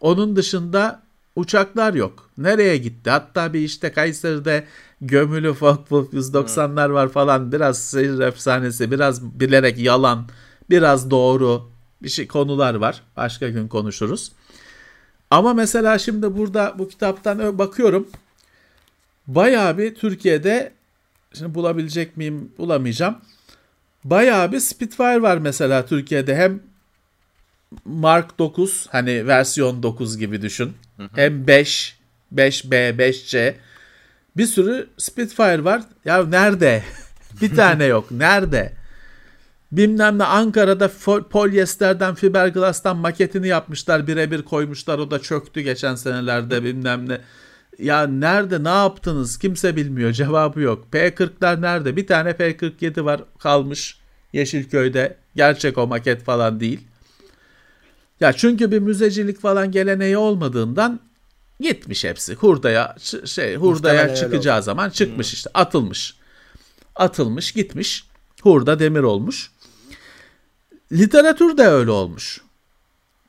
[0.00, 1.02] Onun dışında
[1.36, 2.30] uçaklar yok.
[2.38, 3.10] Nereye gitti?
[3.10, 4.64] Hatta bir işte Kayseri'de
[5.00, 7.52] gömülü Focke-Wulf 190'lar var falan.
[7.52, 10.28] Biraz seyir efsanesi, biraz bilerek yalan,
[10.70, 11.70] biraz doğru
[12.02, 13.02] bir şey konular var.
[13.16, 14.32] Başka gün konuşuruz.
[15.30, 18.08] Ama mesela şimdi burada bu kitaptan bakıyorum.
[19.26, 20.72] Bayağı bir Türkiye'de
[21.32, 23.16] şimdi bulabilecek miyim bulamayacağım.
[24.04, 26.36] Bayağı bir Spitfire var mesela Türkiye'de.
[26.36, 26.60] Hem
[27.84, 30.72] Mark 9 hani versiyon 9 gibi düşün.
[30.96, 31.08] Hı hı.
[31.14, 31.98] Hem 5,
[32.34, 33.54] 5B, 5C.
[34.36, 35.82] Bir sürü Spitfire var.
[36.04, 36.82] Ya nerede?
[37.40, 38.10] bir tane yok.
[38.10, 38.72] Nerede?
[39.72, 40.90] Bilmem ne Ankara'da
[41.30, 44.06] polyesterden fiberglass'tan maketini yapmışlar.
[44.06, 44.98] Birebir koymuşlar.
[44.98, 47.20] O da çöktü geçen senelerde bilmem ne.
[47.80, 50.86] Ya nerede ne yaptınız kimse bilmiyor cevabı yok.
[50.92, 51.96] P40'lar nerede?
[51.96, 53.98] Bir tane P47 var kalmış
[54.32, 55.16] Yeşilköy'de.
[55.36, 56.80] Gerçek o maket falan değil.
[58.20, 61.00] Ya çünkü bir müzecilik falan geleneği olmadığından
[61.60, 62.34] gitmiş hepsi.
[62.34, 65.34] Hurdaya şey hurdaya Muhtemelen çıkacağı zaman çıkmış hmm.
[65.34, 66.16] işte atılmış.
[66.96, 68.04] Atılmış gitmiş.
[68.42, 69.50] Hurda demir olmuş.
[70.92, 72.40] Literatür de öyle olmuş.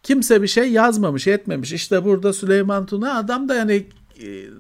[0.04, 1.74] Kimse bir şey yazmamış, etmemiş.
[1.74, 3.88] İşte burada Süleyman Tuna adam da yani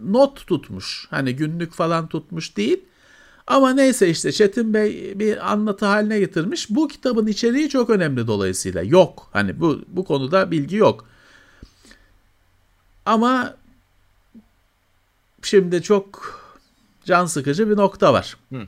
[0.03, 1.07] not tutmuş.
[1.09, 2.79] Hani günlük falan tutmuş değil.
[3.47, 6.69] Ama neyse işte Çetin Bey bir anlatı haline getirmiş.
[6.69, 8.81] Bu kitabın içeriği çok önemli dolayısıyla.
[8.81, 9.29] Yok.
[9.33, 11.05] Hani bu bu konuda bilgi yok.
[13.05, 13.55] Ama
[15.41, 16.35] şimdi çok
[17.05, 18.37] can sıkıcı bir nokta var.
[18.51, 18.61] Hı.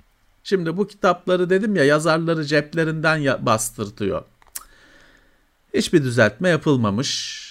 [0.44, 4.24] Şimdi bu kitapları dedim ya yazarları ceplerinden bastırtıyor.
[5.74, 7.44] Hiçbir düzeltme yapılmamış.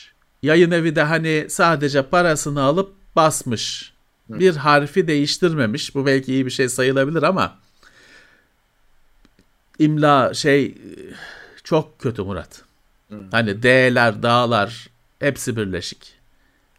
[0.42, 3.92] Yayın evi de hani sadece parasını alıp basmış.
[4.28, 5.94] Bir harfi değiştirmemiş.
[5.94, 7.58] Bu belki iyi bir şey sayılabilir ama
[9.78, 10.74] imla şey
[11.64, 12.64] çok kötü Murat.
[13.30, 14.88] Hani D'ler, dağlar
[15.18, 16.14] hepsi birleşik.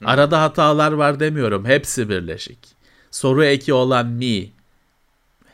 [0.05, 1.65] Arada hatalar var demiyorum.
[1.65, 2.59] Hepsi birleşik.
[3.11, 4.51] Soru eki olan mi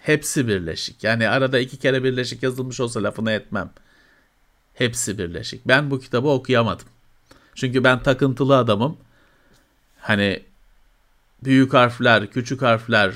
[0.01, 1.03] hepsi birleşik.
[1.03, 3.69] Yani arada iki kere birleşik yazılmış olsa lafını etmem.
[4.73, 5.67] Hepsi birleşik.
[5.67, 6.87] Ben bu kitabı okuyamadım.
[7.55, 8.97] Çünkü ben takıntılı adamım.
[9.99, 10.43] Hani
[11.43, 13.13] büyük harfler, küçük harfler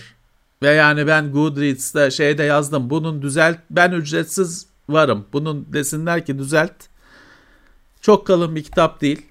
[0.63, 2.89] ve yani ben Goodreads'te şeyde yazdım.
[2.89, 5.25] Bunun düzelt ben ücretsiz varım.
[5.33, 6.73] Bunun desinler ki düzelt.
[8.01, 9.21] Çok kalın bir kitap değil.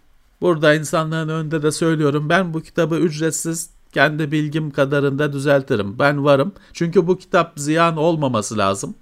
[0.40, 2.28] Burada insanların önünde de söylüyorum.
[2.28, 5.98] Ben bu kitabı ücretsiz kendi bilgim kadarında düzeltirim.
[5.98, 6.52] Ben varım.
[6.72, 8.94] Çünkü bu kitap ziyan olmaması lazım.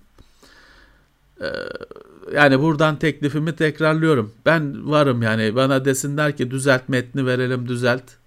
[1.41, 1.47] Ee,
[2.35, 4.33] yani buradan teklifimi tekrarlıyorum.
[4.47, 8.20] Ben varım yani bana desinler ki düzelt metni verelim düzelt.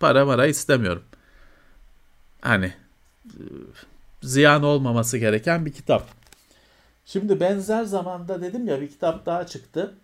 [0.00, 1.02] Para mara istemiyorum.
[2.40, 2.72] Hani
[4.22, 6.08] ziyan olmaması gereken bir kitap.
[7.04, 9.94] Şimdi benzer zamanda dedim ya bir kitap daha çıktı.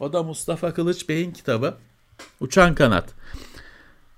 [0.00, 1.74] O da Mustafa Kılıç Bey'in kitabı.
[2.40, 3.14] Uçan Kanat.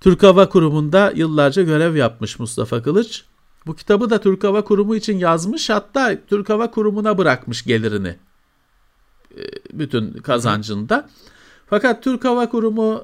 [0.01, 3.25] Türk Hava Kurumu'nda yıllarca görev yapmış Mustafa Kılıç.
[3.65, 8.15] Bu kitabı da Türk Hava Kurumu için yazmış hatta Türk Hava Kurumu'na bırakmış gelirini.
[9.37, 11.09] E, bütün kazancında.
[11.69, 13.03] Fakat Türk Hava Kurumu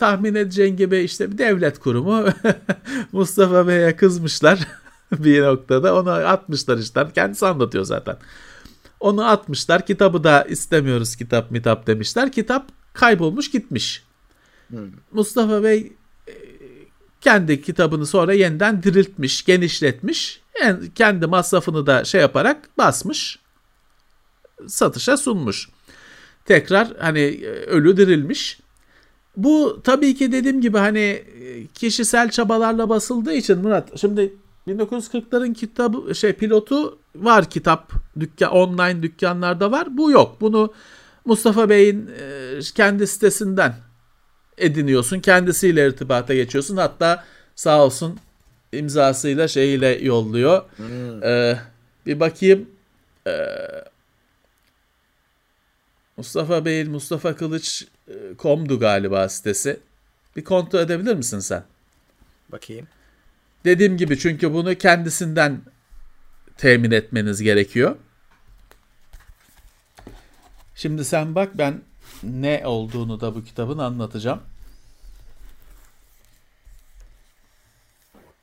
[0.00, 2.24] tahmin edeceğin gibi işte bir devlet kurumu
[3.12, 4.58] Mustafa Bey'e kızmışlar
[5.12, 8.16] bir noktada onu atmışlar işte kendisi anlatıyor zaten.
[9.00, 14.04] Onu atmışlar kitabı da istemiyoruz kitap mitap demişler kitap kaybolmuş gitmiş.
[14.68, 14.78] Hmm.
[15.12, 15.92] Mustafa Bey
[16.28, 16.32] e,
[17.20, 20.40] kendi kitabını sonra yeniden diriltmiş, genişletmiş.
[20.62, 23.38] Yani kendi masrafını da şey yaparak basmış.
[24.66, 25.68] Satışa sunmuş.
[26.44, 28.60] Tekrar hani e, ölü dirilmiş.
[29.44, 34.34] Bu tabii ki dediğim gibi hani e, kişisel çabalarla basıldığı için Murat şimdi
[34.68, 39.96] 1940'ların kitabı şey pilotu var kitap dükkan online dükkanlarda var.
[39.96, 40.36] Bu yok.
[40.40, 40.72] Bunu
[41.24, 42.10] Mustafa Bey'in
[42.74, 43.74] kendi sitesinden
[44.58, 45.20] ediniyorsun.
[45.20, 46.76] Kendisiyle irtibata geçiyorsun.
[46.76, 47.24] Hatta
[47.54, 48.18] sağ olsun
[48.72, 50.62] imzasıyla şeyiyle yolluyor.
[50.76, 51.24] Hmm.
[51.24, 51.58] Ee,
[52.06, 52.68] bir bakayım.
[53.26, 53.30] Ee,
[56.16, 57.86] Mustafa Bey'in Mustafa Kılıç
[58.38, 59.80] komdu galiba sitesi.
[60.36, 61.64] Bir kontrol edebilir misin sen?
[62.52, 62.88] Bakayım.
[63.64, 65.60] Dediğim gibi çünkü bunu kendisinden
[66.56, 67.96] temin etmeniz gerekiyor.
[70.74, 71.82] Şimdi sen bak ben
[72.22, 74.42] ne olduğunu da bu kitabın anlatacağım.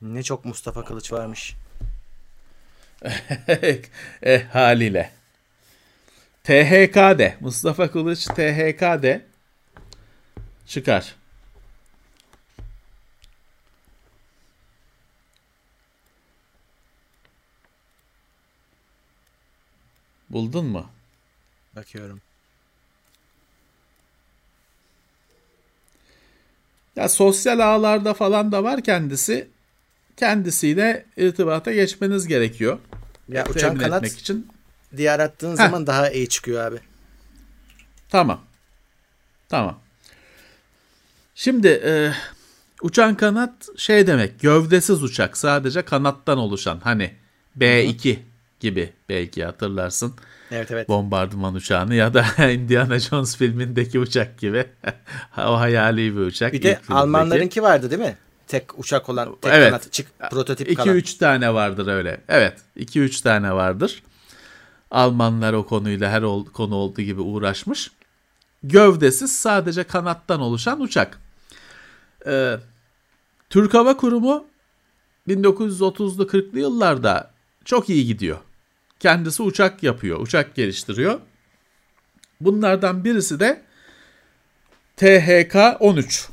[0.02, 1.54] Ne çok Mustafa Kılıç varmış.
[4.22, 5.10] e, haliyle.
[6.44, 9.26] THK'de Mustafa Kılıç THK'de
[10.68, 11.14] çıkar.
[20.30, 20.86] Buldun mu?
[21.76, 22.20] Bakıyorum.
[26.96, 29.48] Ya sosyal ağlarda falan da var kendisi.
[30.16, 32.78] Kendisiyle irtibata geçmeniz gerekiyor.
[33.28, 34.48] Ya uçan kanat etmek için.
[34.96, 35.56] diye arattığın Heh.
[35.56, 36.78] zaman daha iyi çıkıyor abi.
[38.08, 38.40] Tamam.
[39.48, 39.80] Tamam.
[41.38, 42.12] Şimdi e,
[42.82, 47.14] uçan kanat şey demek gövdesiz uçak sadece kanattan oluşan hani
[47.58, 48.22] B2 Hı-hı.
[48.60, 50.14] gibi belki hatırlarsın.
[50.50, 50.88] Evet evet.
[50.88, 54.66] Bombardıman uçağını ya da Indiana Jones filmindeki uçak gibi.
[55.38, 56.52] o hayali bir uçak.
[56.52, 58.16] Bir de Almanlarınki vardı değil mi?
[58.46, 59.70] Tek uçak olan tek evet.
[59.70, 60.96] kanat çık prototip 2 kalan.
[60.96, 62.20] 2-3 tane vardır öyle.
[62.28, 64.02] Evet 2-3 tane vardır.
[64.90, 67.90] Almanlar o konuyla her ol, konu olduğu gibi uğraşmış.
[68.62, 71.27] Gövdesiz sadece kanattan oluşan uçak.
[72.26, 72.56] Ee,
[73.50, 74.46] Türk Hava Kurumu
[75.28, 77.30] 1930'lu 40'lı yıllarda
[77.64, 78.38] çok iyi gidiyor.
[79.00, 81.20] Kendisi uçak yapıyor, uçak geliştiriyor.
[82.40, 83.62] Bunlardan birisi de
[84.96, 86.28] THK-13.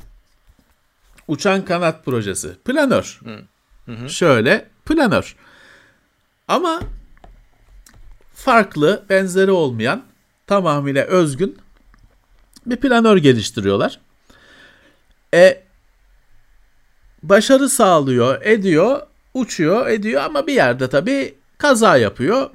[1.28, 2.54] Uçan kanat projesi.
[2.64, 3.20] Planör.
[3.24, 3.42] Hı.
[3.92, 5.36] Hı Şöyle planör.
[6.48, 6.80] Ama
[8.34, 10.04] farklı, benzeri olmayan,
[10.46, 11.58] tamamıyla özgün
[12.66, 14.00] bir planör geliştiriyorlar.
[15.34, 15.65] E
[17.28, 19.00] başarı sağlıyor, ediyor,
[19.34, 22.50] uçuyor, ediyor ama bir yerde tabii kaza yapıyor.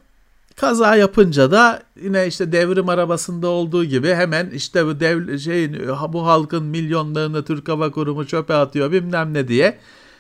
[0.56, 5.74] Kaza yapınca da yine işte devrim arabasında olduğu gibi hemen işte bu dev şey
[6.14, 9.78] bu halkın milyonlarını Türk Hava Kurumu çöpe atıyor bilmem ne diye.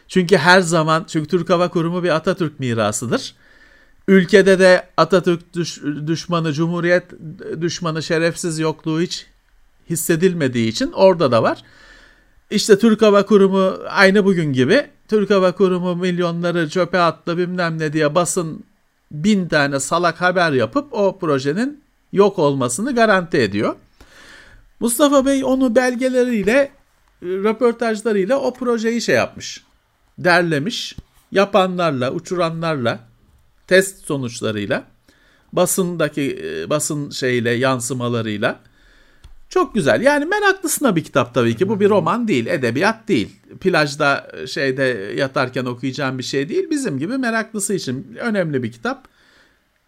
[0.08, 3.36] Çünkü her zaman çünkü Türk Hava Kurumu bir Atatürk mirasıdır.
[4.08, 7.04] Ülkede de Atatürk düş, düşmanı, Cumhuriyet
[7.62, 9.26] düşmanı, şerefsiz yokluğu hiç
[9.89, 11.64] hissedilmediği için orada da var.
[12.52, 17.93] İşte Türk Hava Kurumu aynı bugün gibi Türk Hava Kurumu milyonları çöpe attı bilmem ne
[17.93, 18.64] diye basın
[19.12, 21.84] bin tane salak haber yapıp o projenin
[22.14, 23.76] yok olmasını garanti ediyor.
[24.80, 26.72] Mustafa Bey onu belgeleriyle,
[27.24, 29.64] röportajlarıyla o projeyi şey yapmış.
[30.18, 30.95] Derlemiş.
[31.32, 32.99] Yapanlarla, uçuranlarla,
[33.68, 34.84] test sonuçlarıyla,
[35.54, 38.60] basındaki e, basın şeyle, yansımalarıyla
[39.52, 40.02] çok güzel.
[40.02, 41.70] Yani meraklısına bir kitap tabii ki.
[41.70, 43.36] Bu bir roman değil, edebiyat değil.
[43.62, 44.84] Plajda e, şeyde
[45.18, 46.70] yatarken okuyacağım bir şey değil.
[46.70, 49.08] Bizim gibi meraklısı için önemli bir kitap.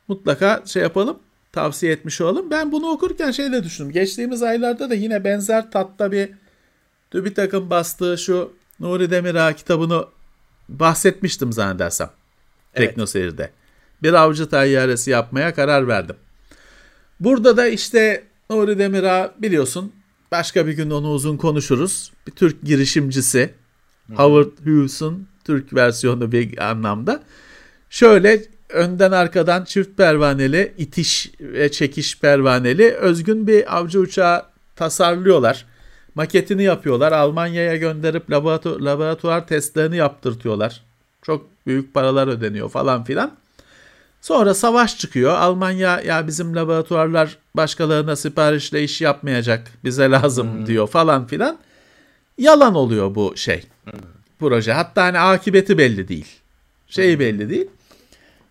[0.07, 1.19] Mutlaka şey yapalım,
[1.51, 2.51] tavsiye etmiş olalım.
[2.51, 3.91] Ben bunu okurken şey de düşündüm.
[3.91, 6.29] Geçtiğimiz aylarda da yine benzer tatta bir
[7.11, 10.05] TÜBİTAK'ın bastığı şu Nuri Demirağ kitabını
[10.69, 12.09] bahsetmiştim zannedersem.
[12.75, 12.89] Evet.
[12.89, 13.49] Teknoseyir'de.
[14.03, 16.15] Bir avcı tayyaresi yapmaya karar verdim.
[17.19, 19.91] Burada da işte Nuri Demirağ biliyorsun
[20.31, 22.11] başka bir gün onu uzun konuşuruz.
[22.27, 23.53] Bir Türk girişimcisi.
[24.07, 24.13] Hı.
[24.13, 27.23] Howard Hughes'un Türk versiyonu bir anlamda.
[27.89, 35.65] Şöyle önden arkadan çift pervaneli, itiş ve çekiş pervaneli özgün bir avcı uçağı tasarlıyorlar.
[36.15, 37.11] Maketini yapıyorlar.
[37.11, 40.83] Almanya'ya gönderip laboratuvar, laboratuvar testlerini yaptırtıyorlar.
[41.21, 43.37] Çok büyük paralar ödeniyor falan filan.
[44.23, 45.33] Sonra savaş çıkıyor.
[45.33, 49.71] Almanya ya bizim laboratuvarlar başkalarına siparişle iş yapmayacak.
[49.83, 50.65] Bize lazım hmm.
[50.65, 51.57] diyor falan filan.
[52.37, 53.63] Yalan oluyor bu şey.
[53.83, 53.99] Hmm.
[54.39, 54.73] Proje.
[54.73, 56.27] Hatta hani akıbeti belli değil.
[56.87, 57.19] Şeyi hmm.
[57.19, 57.67] belli değil.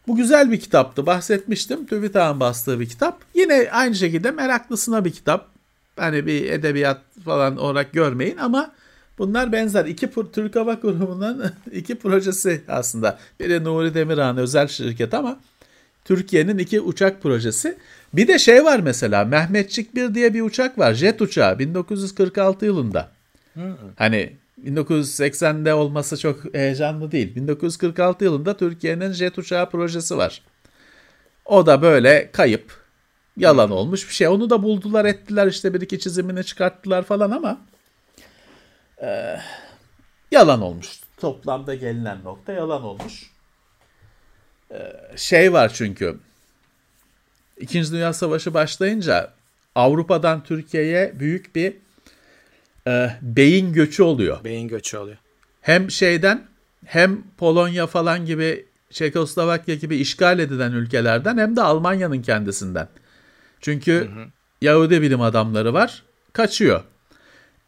[0.09, 1.07] Bu güzel bir kitaptı.
[1.07, 1.87] Bahsetmiştim.
[1.87, 3.21] TÜBİTAK'ın bastığı bir kitap.
[3.35, 5.49] Yine aynı şekilde meraklısına bir kitap.
[5.97, 8.73] Hani bir edebiyat falan olarak görmeyin ama
[9.19, 9.85] bunlar benzer.
[9.85, 13.19] İki Türk Hava Kurumu'nun iki projesi aslında.
[13.41, 15.39] Biri Nuri Demirhan özel şirket ama
[16.05, 17.79] Türkiye'nin iki uçak projesi.
[18.15, 20.95] Bir de şey var mesela Mehmetçik 1 diye bir uçak var.
[20.95, 23.11] Jet uçağı 1946 yılında.
[23.55, 23.77] Hı.
[23.97, 27.35] Hani 1980'de olması çok heyecanlı değil.
[27.35, 30.43] 1946 yılında Türkiye'nin jet uçağı projesi var.
[31.45, 32.83] O da böyle kayıp,
[33.37, 34.29] yalan olmuş bir şey.
[34.29, 37.61] Onu da buldular ettiler işte bir iki çizimini çıkarttılar falan ama
[39.03, 39.37] e,
[40.31, 41.01] yalan olmuş.
[41.17, 43.31] Toplamda gelinen nokta yalan olmuş.
[45.17, 46.17] Şey var çünkü
[47.61, 49.33] İkinci Dünya Savaşı başlayınca
[49.75, 51.75] Avrupa'dan Türkiye'ye büyük bir
[52.87, 54.45] e, beyin göçü oluyor.
[54.45, 55.17] Beyin göçü oluyor.
[55.61, 56.47] Hem şeyden
[56.85, 62.89] hem Polonya falan gibi Çekoslovakya gibi işgal edilen ülkelerden hem de Almanya'nın kendisinden.
[63.61, 64.27] Çünkü hı hı.
[64.63, 66.03] Yahudi bilim adamları var,
[66.33, 66.83] kaçıyor.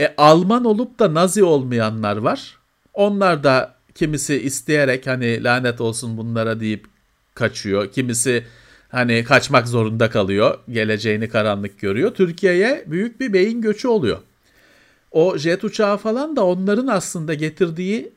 [0.01, 2.59] E Alman olup da Nazi olmayanlar var.
[2.95, 6.94] Onlar da kimisi isteyerek hani lanet olsun bunlara deyip
[7.35, 7.93] kaçıyor.
[7.93, 8.45] Kimisi
[8.89, 10.59] hani kaçmak zorunda kalıyor.
[10.71, 12.15] Geleceğini karanlık görüyor.
[12.15, 14.19] Türkiye'ye büyük bir beyin göçü oluyor.
[15.11, 18.13] O jet uçağı falan da onların aslında getirdiği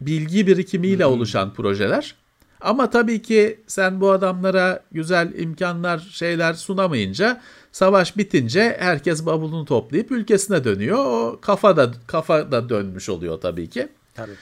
[0.00, 2.14] bilgi birikimiyle oluşan projeler.
[2.60, 7.40] Ama tabii ki sen bu adamlara güzel imkanlar, şeyler sunamayınca
[7.72, 10.98] savaş bitince herkes bavulunu toplayıp ülkesine dönüyor.
[10.98, 13.88] O kafa da kafa da dönmüş oluyor tabii ki.
[14.14, 14.32] Tabii.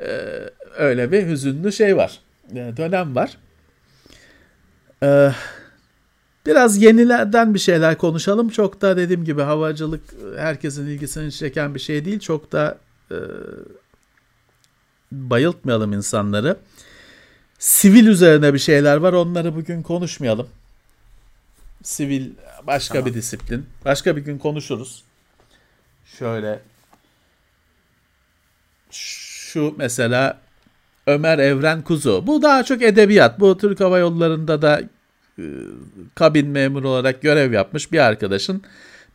[0.00, 2.20] Ee, öyle bir hüzünlü şey var.
[2.50, 3.36] Ee, dönem var.
[5.02, 5.32] Ee,
[6.46, 8.48] Biraz yenilerden bir şeyler konuşalım.
[8.48, 10.02] Çok da dediğim gibi havacılık
[10.36, 12.20] herkesin ilgisini çeken bir şey değil.
[12.20, 12.78] Çok da
[13.10, 13.16] e,
[15.12, 16.56] bayıltmayalım insanları.
[17.58, 19.12] Sivil üzerine bir şeyler var.
[19.12, 20.48] Onları bugün konuşmayalım.
[21.82, 22.30] Sivil
[22.66, 23.06] başka tamam.
[23.06, 23.66] bir disiplin.
[23.84, 25.04] Başka bir gün konuşuruz.
[26.18, 26.60] Şöyle
[28.90, 30.38] şu mesela
[31.06, 32.24] Ömer Evren Kuzu.
[32.26, 33.40] Bu daha çok edebiyat.
[33.40, 34.80] Bu Türk Hava Yolları'nda da
[35.38, 35.44] e,
[36.14, 38.62] kabin memuru olarak görev yapmış bir arkadaşın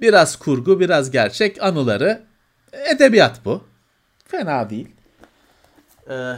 [0.01, 2.23] biraz kurgu biraz gerçek anıları
[2.95, 3.63] edebiyat bu.
[4.27, 4.87] Fena değil.
[6.09, 6.35] Ee,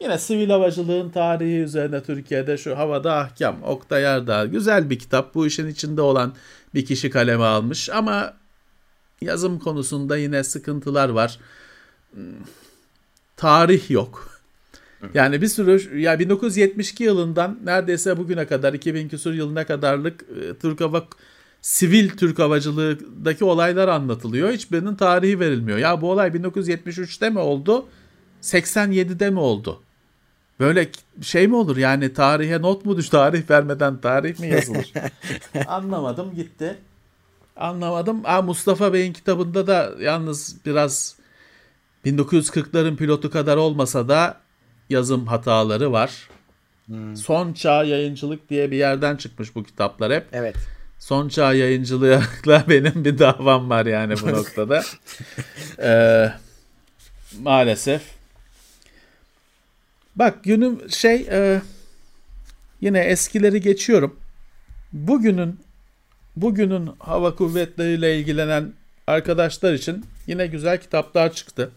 [0.00, 5.34] yine sivil havacılığın tarihi üzerine Türkiye'de şu havada ahkam Oktay Erdağ güzel bir kitap.
[5.34, 6.34] Bu işin içinde olan
[6.74, 8.34] bir kişi kaleme almış ama
[9.20, 11.38] yazım konusunda yine sıkıntılar var.
[12.14, 12.24] Hmm,
[13.36, 14.27] tarih yok.
[15.14, 20.80] Yani bir sürü ya 1972 yılından neredeyse bugüne kadar 2000 küsur yılına kadarlık e, Türk
[20.80, 21.06] Hava
[21.62, 24.52] sivil Türk havacılığındaki olaylar anlatılıyor.
[24.52, 25.78] Hiçbirinin tarihi verilmiyor.
[25.78, 27.86] Ya bu olay 1973'te mi oldu?
[28.42, 29.82] 87'de mi oldu?
[30.60, 30.88] Böyle
[31.22, 34.92] şey mi olur yani tarihe not mu düş tarih vermeden tarih mi yazılır?
[35.66, 36.76] Anlamadım gitti.
[37.56, 38.20] Anlamadım.
[38.24, 41.16] Aa, Mustafa Bey'in kitabında da yalnız biraz
[42.06, 44.40] 1940'ların pilotu kadar olmasa da
[44.90, 46.28] yazım hataları var.
[46.86, 47.16] Hmm.
[47.16, 50.26] Son Çağ Yayıncılık diye bir yerden çıkmış bu kitaplar hep.
[50.32, 50.56] Evet.
[50.98, 54.82] Son Çağ Yayıncılıkla benim bir davam var yani bu noktada.
[55.82, 56.32] ee,
[57.40, 58.02] maalesef.
[60.16, 61.62] Bak günüm şey e,
[62.80, 64.16] yine eskileri geçiyorum.
[64.92, 65.60] Bugünün
[66.36, 68.72] bugünün hava kuvvetleriyle ilgilenen
[69.06, 71.70] arkadaşlar için yine güzel kitaplar çıktı.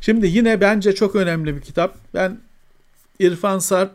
[0.00, 1.96] Şimdi yine bence çok önemli bir kitap.
[2.14, 2.40] Ben
[3.18, 3.92] İrfan Sarp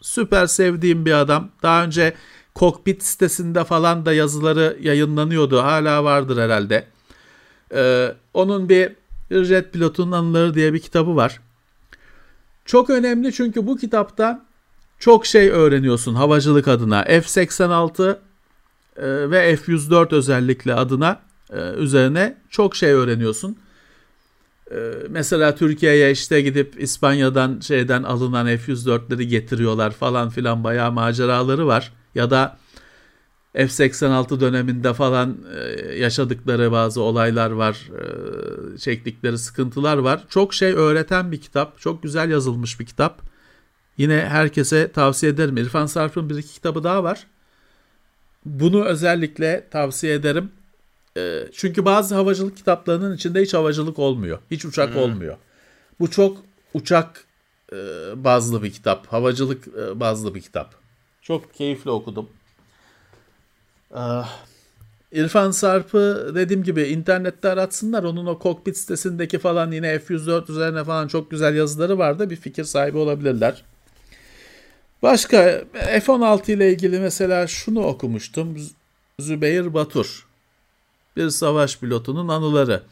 [0.00, 1.48] süper sevdiğim bir adam.
[1.62, 2.14] Daha önce
[2.54, 5.62] kokpit sitesinde falan da yazıları yayınlanıyordu.
[5.62, 6.86] Hala vardır herhalde.
[7.74, 8.92] Ee, onun bir
[9.30, 11.40] jet pilotunun anıları diye bir kitabı var.
[12.64, 14.44] Çok önemli çünkü bu kitapta
[14.98, 17.02] çok şey öğreniyorsun havacılık adına.
[17.02, 18.18] F-86
[18.96, 21.20] e, ve F-104 özellikle adına
[21.52, 23.56] e, üzerine çok şey öğreniyorsun.
[24.70, 31.92] Ee, mesela Türkiye'ye işte gidip İspanya'dan şeyden alınan F-104'leri getiriyorlar falan filan bayağı maceraları var.
[32.14, 32.58] Ya da
[33.56, 37.90] F-86 döneminde falan e, yaşadıkları bazı olaylar var,
[38.74, 40.24] e, çektikleri sıkıntılar var.
[40.28, 43.22] Çok şey öğreten bir kitap, çok güzel yazılmış bir kitap.
[43.98, 45.56] Yine herkese tavsiye ederim.
[45.56, 47.26] İrfan Sarf'ın bir iki kitabı daha var.
[48.44, 50.50] Bunu özellikle tavsiye ederim.
[51.16, 54.38] E, çünkü bazı havacılık kitaplarının içinde hiç havacılık olmuyor.
[54.50, 55.00] Hiç uçak hmm.
[55.00, 55.36] olmuyor.
[56.00, 56.42] Bu çok
[56.74, 57.26] uçak
[58.14, 59.06] bazlı bir kitap.
[59.06, 60.74] Havacılık bazlı bir kitap.
[61.22, 62.28] Çok keyifli okudum.
[63.94, 64.38] Ah,
[65.12, 68.02] İrfan Sarp'ı dediğim gibi internette aratsınlar.
[68.02, 72.30] Onun o kokpit sitesindeki falan yine F-104 üzerine falan çok güzel yazıları vardı.
[72.30, 73.64] Bir fikir sahibi olabilirler.
[75.02, 78.56] Başka F-16 ile ilgili mesela şunu okumuştum.
[79.20, 80.25] Zübeyir Batur.
[81.16, 82.82] Bir savaş pilotunun anıları.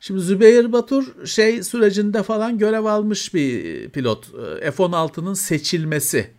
[0.00, 4.26] Şimdi Zübeyir Batur şey sürecinde falan görev almış bir pilot.
[4.60, 6.30] F-16'nın seçilmesi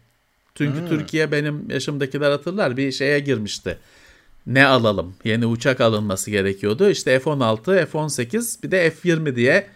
[0.56, 0.88] çünkü hmm.
[0.88, 3.78] Türkiye benim yaşımdakiler hatırlar bir şeye girmişti.
[4.48, 5.16] Ne alalım?
[5.24, 6.90] Yeni uçak alınması gerekiyordu.
[6.90, 9.68] İşte F-16, F-18 bir de F-20 diye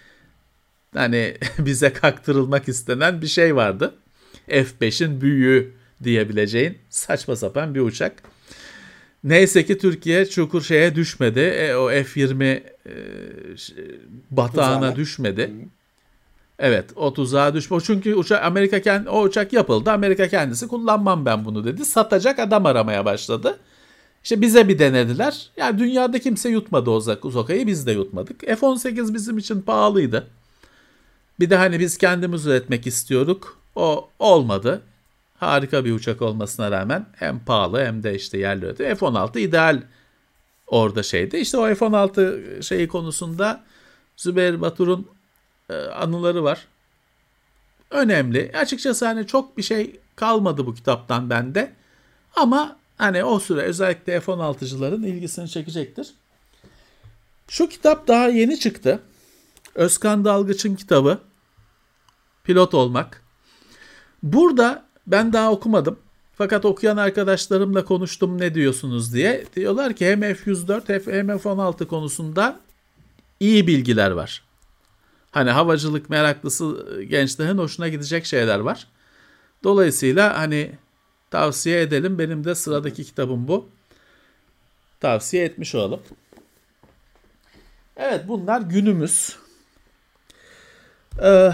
[0.93, 3.95] hani bize kaktırılmak istenen bir şey vardı.
[4.47, 5.73] F-5'in büyüğü
[6.03, 8.23] diyebileceğin saçma sapan bir uçak.
[9.23, 11.39] Neyse ki Türkiye çukur şeye düşmedi.
[11.39, 12.63] E, o F-20 e,
[14.31, 15.43] batağına düşmedi.
[15.43, 15.69] Hı.
[16.59, 17.77] Evet o tuzağa düşme.
[17.83, 19.91] Çünkü uçak, Amerika kendi, o uçak yapıldı.
[19.91, 21.85] Amerika kendisi kullanmam ben bunu dedi.
[21.85, 23.59] Satacak adam aramaya başladı.
[24.23, 25.49] İşte bize bir denediler.
[25.57, 26.99] Yani dünyada kimse yutmadı o
[27.29, 28.39] Zoka'yı biz de yutmadık.
[28.39, 30.27] F-18 bizim için pahalıydı.
[31.39, 33.57] Bir de hani biz kendimiz üretmek istiyorduk.
[33.75, 34.81] O olmadı.
[35.39, 38.95] Harika bir uçak olmasına rağmen hem pahalı hem de işte yerli üretim.
[38.95, 39.81] F-16 ideal
[40.67, 41.37] orada şeydi.
[41.37, 43.63] İşte o F-16 şeyi konusunda
[44.17, 45.07] Zübeyir Batur'un
[45.69, 46.67] e, anıları var.
[47.91, 48.51] Önemli.
[48.55, 51.73] Açıkçası hani çok bir şey kalmadı bu kitaptan bende.
[52.35, 56.13] Ama hani o süre özellikle F-16'cıların ilgisini çekecektir.
[57.47, 58.99] Şu kitap daha yeni çıktı.
[59.75, 61.19] Özkan Dalgıç'ın kitabı.
[62.43, 63.23] Pilot olmak.
[64.23, 65.99] Burada ben daha okumadım.
[66.33, 69.45] Fakat okuyan arkadaşlarımla konuştum ne diyorsunuz diye.
[69.55, 72.59] Diyorlar ki hem F-104 hem F-16 konusunda
[73.39, 74.43] iyi bilgiler var.
[75.31, 78.87] Hani havacılık meraklısı gençlerin hoşuna gidecek şeyler var.
[79.63, 80.71] Dolayısıyla hani
[81.31, 82.19] tavsiye edelim.
[82.19, 83.69] Benim de sıradaki kitabım bu.
[84.99, 86.01] Tavsiye etmiş olalım.
[87.97, 89.35] Evet bunlar günümüz.
[91.23, 91.51] Ee,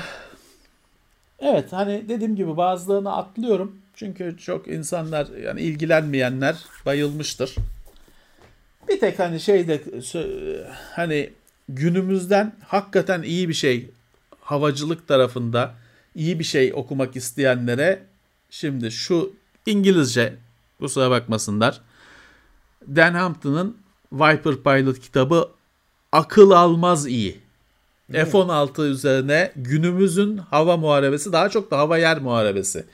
[1.39, 3.75] evet hani dediğim gibi bazılarını atlıyorum.
[3.93, 6.55] Çünkü çok insanlar yani ilgilenmeyenler
[6.85, 7.55] bayılmıştır.
[8.87, 9.81] Bir tek hani şeyde
[10.91, 11.29] hani
[11.69, 13.89] günümüzden hakikaten iyi bir şey
[14.39, 15.73] havacılık tarafında
[16.15, 18.03] iyi bir şey okumak isteyenlere
[18.49, 19.33] şimdi şu
[19.65, 20.35] İngilizce
[20.79, 21.81] kusura bakmasınlar.
[22.87, 23.77] Dan Hampton'ın
[24.11, 25.49] Viper Pilot kitabı
[26.11, 27.44] akıl almaz iyi.
[28.11, 32.85] F-16 üzerine günümüzün hava muharebesi daha çok da hava yer muharebesi.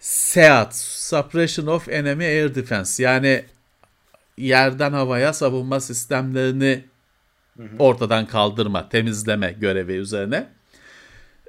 [0.00, 3.44] SEAD, Suppression of Enemy Air Defense yani
[4.38, 6.84] yerden havaya savunma sistemlerini
[7.78, 10.48] ortadan kaldırma, temizleme görevi üzerine.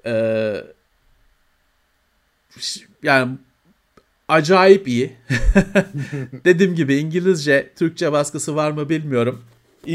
[0.06, 0.64] Ee,
[3.04, 3.38] yani
[4.28, 5.16] acayip iyi.
[6.46, 9.44] Dediğim gibi İngilizce, Türkçe baskısı var mı bilmiyorum.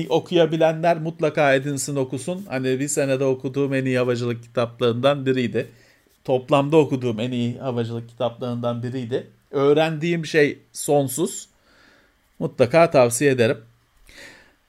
[0.08, 2.44] Okuyabilenler mutlaka edinsin okusun.
[2.48, 5.68] Hani bir senede okuduğum en iyi havacılık kitaplarından biriydi.
[6.24, 9.26] Toplamda okuduğum en iyi havacılık kitaplarından biriydi.
[9.50, 11.48] Öğrendiğim şey sonsuz.
[12.38, 13.58] Mutlaka tavsiye ederim.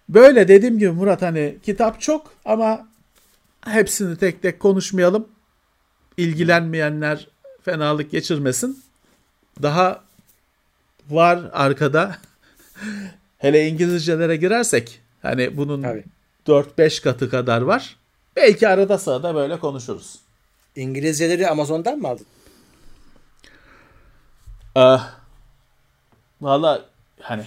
[0.09, 2.87] Böyle dediğim gibi Murat hani kitap çok ama
[3.65, 5.27] hepsini tek tek konuşmayalım.
[6.17, 7.27] İlgilenmeyenler
[7.61, 8.83] fenalık geçirmesin.
[9.61, 10.03] Daha
[11.09, 12.17] var arkada.
[13.37, 16.03] Hele İngilizcelere girersek hani bunun Tabii.
[16.47, 17.95] 4-5 katı kadar var.
[18.35, 20.19] Belki arada sırada böyle konuşuruz.
[20.75, 22.25] İngilizceleri Amazon'dan mı aldın?
[24.75, 25.17] Ah,
[26.41, 26.85] Valla
[27.21, 27.45] hani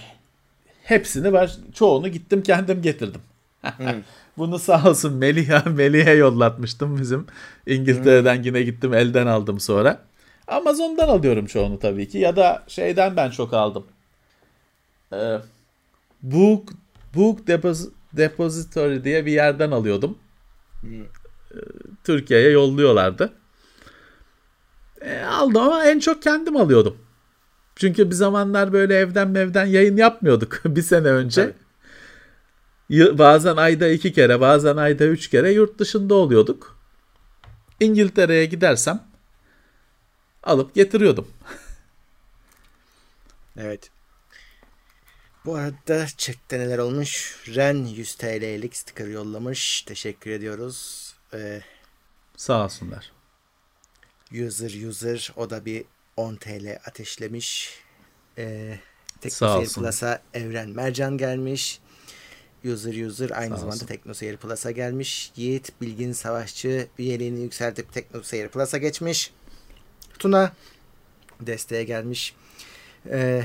[0.83, 1.57] Hepsini var.
[1.73, 3.21] Çoğunu gittim kendim getirdim.
[3.61, 3.87] hmm.
[4.37, 7.27] Bunu sağ olsun Melih'e Melih'e yollatmıştım bizim.
[7.67, 8.43] İngiltere'den hmm.
[8.43, 10.01] yine gittim elden aldım sonra.
[10.47, 13.85] Amazon'dan alıyorum çoğunu tabii ki ya da şeyden ben çok aldım.
[15.13, 15.37] Ee,
[16.21, 16.69] Book
[17.15, 17.47] Book
[18.13, 20.17] Depository diye bir yerden alıyordum.
[20.81, 21.01] Hmm.
[21.01, 21.59] Ee,
[22.03, 23.33] Türkiye'ye yolluyorlardı.
[25.01, 26.97] E, aldım ama en çok kendim alıyordum.
[27.75, 31.53] Çünkü bir zamanlar böyle evden evden yayın yapmıyorduk bir sene önce.
[32.89, 33.17] Evet.
[33.17, 36.77] bazen ayda iki kere bazen ayda üç kere yurt dışında oluyorduk.
[37.79, 39.03] İngiltere'ye gidersem
[40.43, 41.27] alıp getiriyordum.
[43.57, 43.91] evet.
[45.45, 47.43] Bu arada çekte neler olmuş?
[47.55, 49.81] Ren 100 TL'lik sticker yollamış.
[49.81, 51.07] Teşekkür ediyoruz.
[51.33, 51.61] Ee,
[52.37, 53.11] Sağ olsunlar.
[54.31, 55.85] User user o da bir
[56.17, 57.79] 10 TL ateşlemiş.
[58.37, 58.79] Ee,
[59.21, 61.79] Teknoseyir Plus'a Evren Mercan gelmiş.
[62.65, 63.87] User user aynı Sağ zamanda olsun.
[63.87, 65.31] Teknoseyir Plus'a gelmiş.
[65.35, 69.33] Yiğit Bilgin Savaşçı üyeliğini yükseltip Teknoseyir Plus'a geçmiş.
[70.19, 70.53] Tuna
[71.41, 72.35] desteğe gelmiş.
[73.09, 73.43] E,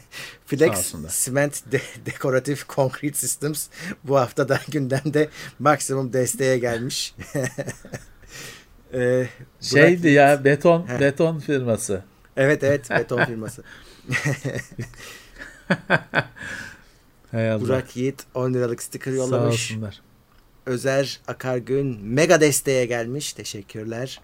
[0.46, 0.94] Flex
[1.24, 3.68] Cement de, Decorative Concrete Systems
[4.04, 5.28] bu hafta da gündemde
[5.58, 7.14] maksimum desteğe gelmiş.
[8.94, 9.28] e,
[9.60, 11.00] Şeydi Burak, ya beton he.
[11.00, 12.04] beton firması.
[12.36, 13.62] Evet evet beton firması.
[17.32, 19.68] Burak Yiğit 10 liralık sticker yollamış.
[19.68, 20.00] Sağ olsunlar.
[20.66, 23.32] Özer Akargün mega desteğe gelmiş.
[23.32, 24.20] Teşekkürler.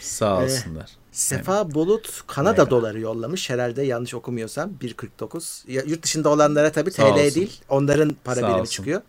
[0.00, 0.90] Sağ olsunlar.
[0.90, 1.74] Ee, Sefa yani.
[1.74, 2.70] Bulut Kanada Mega.
[2.70, 3.50] doları yollamış.
[3.50, 5.70] Herhalde yanlış okumuyorsam 1.49.
[5.72, 7.34] Ya, yurt dışında olanlara tabii Sağ TL olsun.
[7.34, 7.60] değil.
[7.68, 8.72] Onların para Sağ birimi olsun.
[8.72, 9.02] çıkıyor.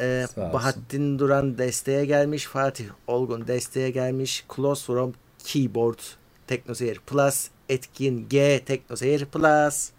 [0.00, 2.44] Ee, Bahattin Duran desteğe gelmiş.
[2.44, 4.44] Fatih Olgun desteğe gelmiş.
[4.56, 5.12] Close from
[5.44, 5.98] Keyboard
[6.46, 7.48] Teknoseyir Plus.
[7.68, 9.90] Etkin G Teknoseyir Plus.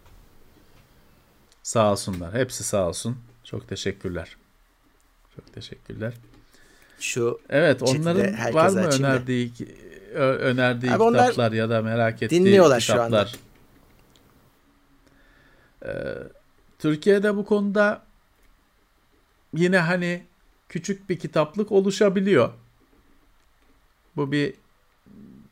[1.63, 2.33] Sağ olsunlar.
[2.33, 3.17] Hepsi sağ olsun.
[3.43, 4.37] Çok teşekkürler.
[5.35, 6.13] Çok teşekkürler.
[6.99, 9.51] Şu Evet onların var mı önerdiği
[10.15, 13.25] önerdiği Abi kitaplar ya da merak ettiği dinliyorlar kitaplar.
[13.25, 13.37] Şu
[15.83, 15.85] anda.
[15.85, 16.17] Ee,
[16.79, 18.03] Türkiye'de bu konuda
[19.53, 20.23] yine hani
[20.69, 22.53] küçük bir kitaplık oluşabiliyor.
[24.15, 24.53] Bu bir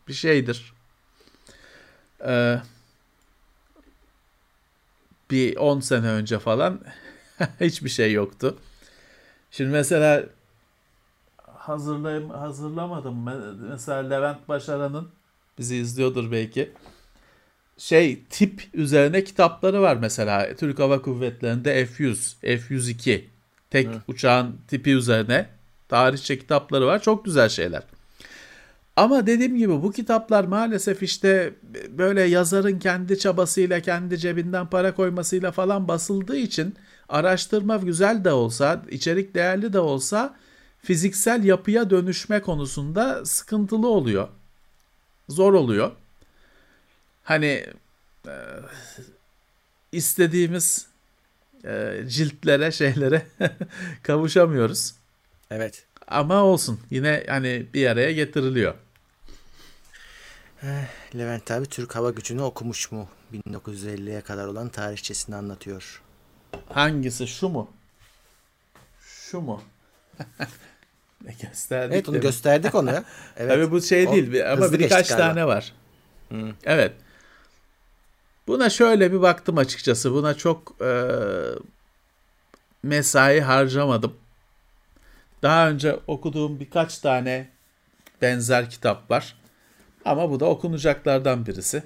[0.08, 0.74] bir şeydir.
[2.26, 2.62] Ee,
[5.32, 6.82] bir 10 sene önce falan
[7.60, 8.58] hiçbir şey yoktu.
[9.52, 10.24] Şimdi mesela
[11.62, 13.30] hazırlayım hazırlamadım.
[13.70, 15.10] Mesela Levent Başaran'ın
[15.58, 16.72] bizi izliyordur belki.
[17.78, 20.56] Şey tip üzerine kitapları var mesela.
[20.56, 23.22] Türk Hava Kuvvetleri'nde F100, F102
[23.70, 24.02] tek Hı.
[24.08, 25.50] uçağın tipi üzerine
[25.90, 27.02] tarihçe kitapları var.
[27.02, 27.84] Çok güzel şeyler.
[28.96, 31.54] Ama dediğim gibi bu kitaplar maalesef işte
[31.90, 36.76] böyle yazarın kendi çabasıyla, kendi cebinden para koymasıyla falan basıldığı için
[37.10, 40.36] araştırma güzel de olsa, içerik değerli de olsa
[40.82, 44.28] fiziksel yapıya dönüşme konusunda sıkıntılı oluyor.
[45.30, 45.92] Zor oluyor.
[47.24, 47.66] Hani
[48.28, 48.36] e,
[49.92, 50.88] istediğimiz
[51.66, 53.28] e, ciltlere, şeylere
[54.04, 54.94] kavuşamıyoruz.
[55.52, 55.86] Evet.
[56.08, 56.80] Ama olsun.
[56.90, 58.76] Yine hani bir araya getiriliyor.
[60.64, 63.10] Eh, Levent abi Türk Hava Gücü'nü okumuş mu?
[63.34, 66.02] 1950'ye kadar olan tarihçesini anlatıyor.
[66.70, 67.28] Hangisi?
[67.28, 67.72] Şu mu?
[69.02, 69.62] Şu mu?
[71.42, 71.94] Gösterdik.
[71.94, 72.92] Evet onu gösterdik onu.
[73.38, 73.52] Evet.
[73.52, 75.74] Tabii bu şey değil o, ama birkaç tane var.
[76.30, 76.54] Hı.
[76.64, 76.94] Evet.
[78.48, 80.14] Buna şöyle bir baktım açıkçası.
[80.14, 80.92] Buna çok e,
[82.84, 84.14] mesai harcamadım.
[85.42, 87.50] Daha önce okuduğum birkaç tane
[88.22, 89.36] benzer kitap var.
[90.06, 91.84] Ama bu da okunacaklardan birisi.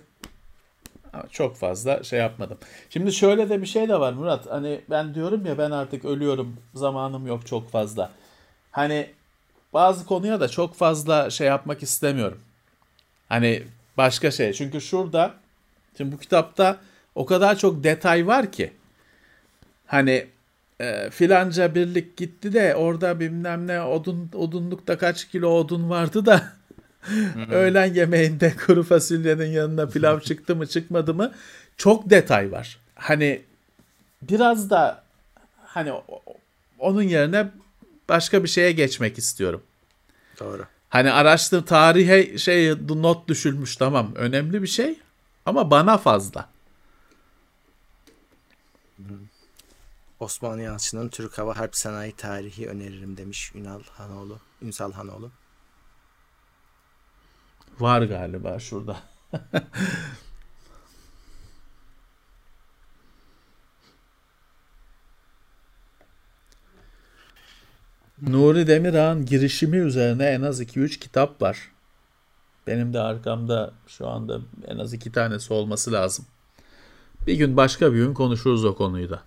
[1.13, 2.57] Ama çok fazla şey yapmadım.
[2.89, 4.51] Şimdi şöyle de bir şey de var Murat.
[4.51, 6.57] Hani ben diyorum ya ben artık ölüyorum.
[6.73, 8.11] Zamanım yok çok fazla.
[8.71, 9.09] Hani
[9.75, 12.39] bazı konuya da çok fazla şey yapmak istemiyorum.
[13.29, 13.63] Hani
[13.97, 14.53] başka şey.
[14.53, 15.33] Çünkü şurada
[15.97, 16.77] şimdi bu kitapta
[17.15, 18.73] o kadar çok detay var ki
[19.87, 20.27] hani
[20.79, 26.43] e, filanca birlik gitti de orada bilmem ne odun odunlukta kaç kilo odun vardı da
[27.51, 31.31] öğlen yemeğinde kuru fasulyenin yanına pilav çıktı mı çıkmadı mı
[31.77, 32.77] çok detay var.
[32.95, 33.41] Hani
[34.21, 35.03] biraz da
[35.63, 35.91] hani
[36.79, 37.47] onun yerine
[38.09, 39.63] başka bir şeye geçmek istiyorum.
[40.39, 40.65] Doğru.
[40.89, 44.99] Hani araştır tarihe şey not düşülmüş tamam önemli bir şey
[45.45, 46.49] ama bana fazla.
[50.19, 54.39] Osman Yalçın'ın Türk Hava Harp Sanayi Tarihi öneririm demiş Ünal Hanoğlu.
[54.61, 55.31] Ünsal Hanoğlu.
[57.79, 58.97] Var galiba şurada.
[68.21, 71.71] Nuri Demirağ'ın girişimi üzerine en az 2-3 kitap var.
[72.67, 76.25] Benim de arkamda şu anda en az iki tanesi olması lazım.
[77.27, 79.23] Bir gün başka bir gün konuşuruz o konuyu da.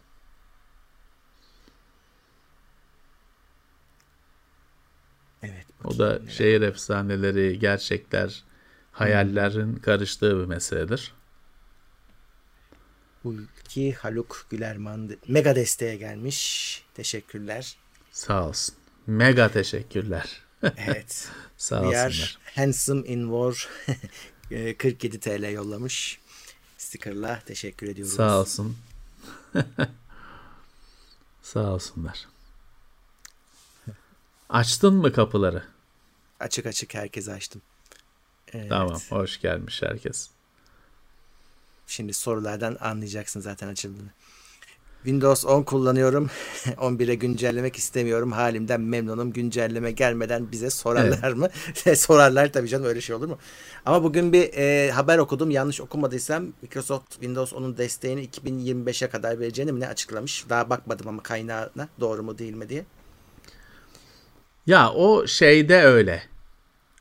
[5.42, 5.66] Evet.
[5.84, 8.44] O da şehir efsaneleri, gerçekler,
[8.92, 11.14] hayallerin karıştığı bir meseledir.
[13.22, 16.82] Hulki Haluk Gülerman mega desteğe gelmiş.
[16.94, 17.76] Teşekkürler.
[18.10, 18.77] Sağ olsun.
[19.08, 20.40] Mega teşekkürler.
[20.62, 21.28] evet.
[21.56, 22.38] Sağ olsunlar.
[22.54, 23.68] Handsome in War
[24.78, 26.20] 47 TL yollamış.
[26.78, 28.14] Sticker'la teşekkür ediyoruz.
[28.14, 28.76] Sağ olsun.
[31.42, 32.28] Sağ olsunlar.
[34.48, 35.64] Açtın mı kapıları?
[36.40, 37.62] Açık açık herkese açtım.
[38.52, 38.68] Evet.
[38.68, 40.30] Tamam hoş gelmiş herkes.
[41.86, 44.10] Şimdi sorulardan anlayacaksın zaten açıldığını.
[45.04, 46.30] Windows 10 kullanıyorum.
[46.66, 48.32] 11'e güncellemek istemiyorum.
[48.32, 49.32] Halimden memnunum.
[49.32, 51.36] Güncelleme gelmeden bize sorarlar evet.
[51.86, 51.96] mı?
[51.96, 53.38] sorarlar tabii canım öyle şey olur mu?
[53.86, 55.50] Ama bugün bir e, haber okudum.
[55.50, 60.44] Yanlış okumadıysam Microsoft Windows 10'un desteğini 2025'e kadar vereceğini mi ne açıklamış?
[60.48, 62.84] Daha bakmadım ama kaynağına doğru mu değil mi diye.
[64.66, 66.22] Ya o şeyde öyle.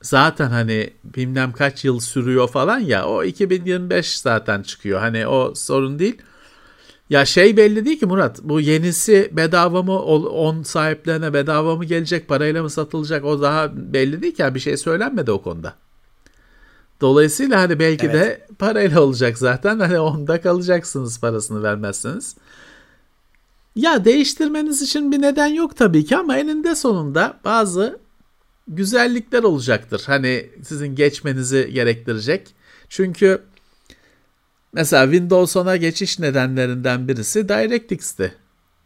[0.02, 5.00] Zaten hani bilmem kaç yıl sürüyor falan ya o 2025 zaten çıkıyor.
[5.00, 6.22] Hani o sorun değil.
[7.10, 8.40] Ya şey belli değil ki Murat.
[8.44, 14.22] Bu yenisi bedava mı 10 sahiplerine bedava mı gelecek parayla mı satılacak o daha belli
[14.22, 14.42] değil ki.
[14.42, 15.74] Yani bir şey söylenmedi o konuda.
[17.02, 18.16] Dolayısıyla hani belki evet.
[18.16, 19.80] de parayla olacak zaten.
[19.88, 22.36] Hani onda kalacaksınız parasını vermezseniz.
[23.76, 28.00] Ya değiştirmeniz için bir neden yok tabii ki ama eninde sonunda bazı
[28.68, 30.04] güzellikler olacaktır.
[30.06, 32.56] Hani sizin geçmenizi gerektirecek.
[32.90, 33.42] Çünkü
[34.78, 38.34] mesela Windows 10'a geçiş nedenlerinden birisi DirectX'ti.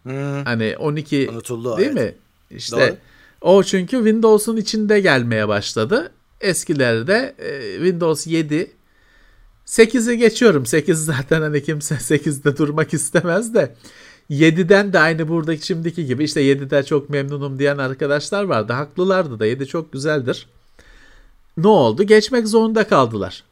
[0.04, 0.44] Hmm.
[0.44, 2.16] Hani 12 Unutuldu, değil evet.
[2.52, 2.58] mi?
[2.58, 2.98] İşte Doğru.
[3.42, 6.12] o çünkü Windows'un içinde gelmeye başladı.
[6.42, 8.72] Eskilerde e, Windows 7
[9.66, 10.66] 8'i geçiyorum.
[10.66, 13.76] 8 zaten hani kimse 8'de durmak istemez de
[14.30, 18.74] 7'den de aynı buradaki şimdiki gibi işte 7'den çok memnunum diyen arkadaşlar vardı.
[18.74, 20.48] Haklılardı da 7 çok güzeldir.
[21.58, 22.04] Ne oldu?
[22.04, 23.44] Geçmek zorunda kaldılar.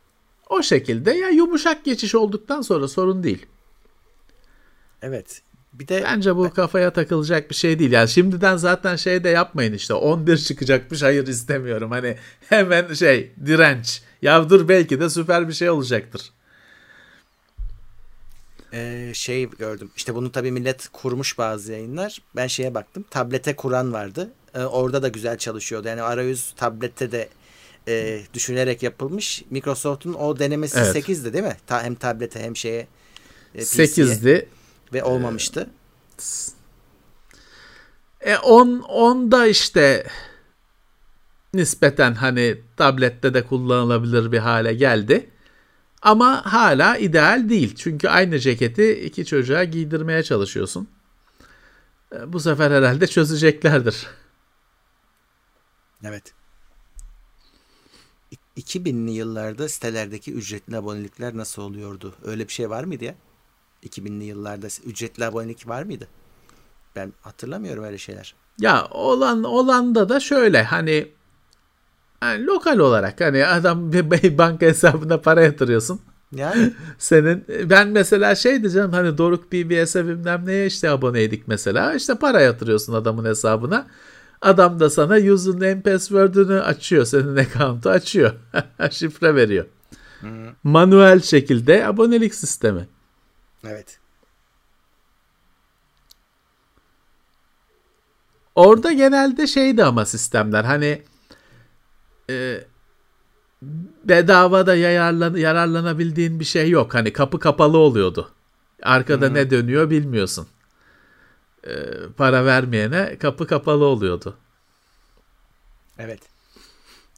[0.49, 3.45] O şekilde ya yumuşak geçiş olduktan sonra sorun değil.
[5.01, 5.41] Evet.
[5.73, 7.91] Bir de bence bu kafaya takılacak bir şey değil.
[7.91, 11.91] Yani şimdiden zaten şey de yapmayın işte 11 çıkacakmış hayır istemiyorum.
[11.91, 12.17] Hani
[12.49, 14.01] hemen şey direnç.
[14.21, 16.31] Ya dur belki de süper bir şey olacaktır
[18.73, 19.91] e, şey gördüm.
[19.97, 22.21] İşte bunu tabii millet kurmuş bazı yayınlar.
[22.35, 23.05] Ben şeye baktım.
[23.09, 24.31] Tablete kuran vardı.
[24.55, 25.87] E, orada da güzel çalışıyordu.
[25.87, 27.29] Yani arayüz tablette de
[27.87, 29.43] e, düşünerek yapılmış.
[29.49, 31.09] Microsoft'un o denemesi evet.
[31.09, 31.57] 8'di değil mi?
[31.67, 32.87] Ta, hem tablete hem şeye
[33.55, 34.49] e, 8'di.
[34.93, 35.69] Ve olmamıştı.
[38.21, 40.07] E 10 10 da işte
[41.53, 45.29] nispeten hani tablette de kullanılabilir bir hale geldi.
[46.01, 47.75] Ama hala ideal değil.
[47.75, 50.87] Çünkü aynı ceketi iki çocuğa giydirmeye çalışıyorsun.
[52.15, 54.07] E, bu sefer herhalde çözeceklerdir.
[56.03, 56.38] Evet.
[58.59, 62.13] 2000'li yıllarda sitelerdeki ücretli abonelikler nasıl oluyordu?
[62.23, 63.15] Öyle bir şey var mıydı ya?
[63.83, 66.07] 2000'li yıllarda ücretli abonelik var mıydı?
[66.95, 68.35] Ben hatırlamıyorum öyle şeyler.
[68.59, 71.07] Ya olan olanda da şöyle hani
[72.23, 76.01] yani lokal olarak hani adam bir banka hesabına para yatırıyorsun.
[76.35, 81.93] Yani senin ben mesela şey diyeceğim hani Doruk BBS'e bilmem neye işte aboneydik mesela.
[81.93, 83.87] işte para yatırıyorsun adamın hesabına.
[84.41, 87.05] Adam da sana username password'ünü açıyor.
[87.05, 88.33] Senin account'u açıyor.
[88.91, 89.65] Şifre veriyor.
[90.21, 90.27] Hı.
[90.63, 92.87] Manuel şekilde abonelik sistemi.
[93.63, 93.99] Evet.
[98.55, 101.03] Orada genelde şeydi ama sistemler hani
[102.29, 102.63] e,
[104.03, 106.95] bedavada yararlan, yararlanabildiğin bir şey yok.
[106.95, 108.31] Hani kapı kapalı oluyordu.
[108.83, 109.33] Arkada hmm.
[109.33, 110.47] ne dönüyor bilmiyorsun.
[111.67, 111.73] E,
[112.17, 114.37] para vermeyene kapı kapalı oluyordu.
[115.97, 116.19] Evet.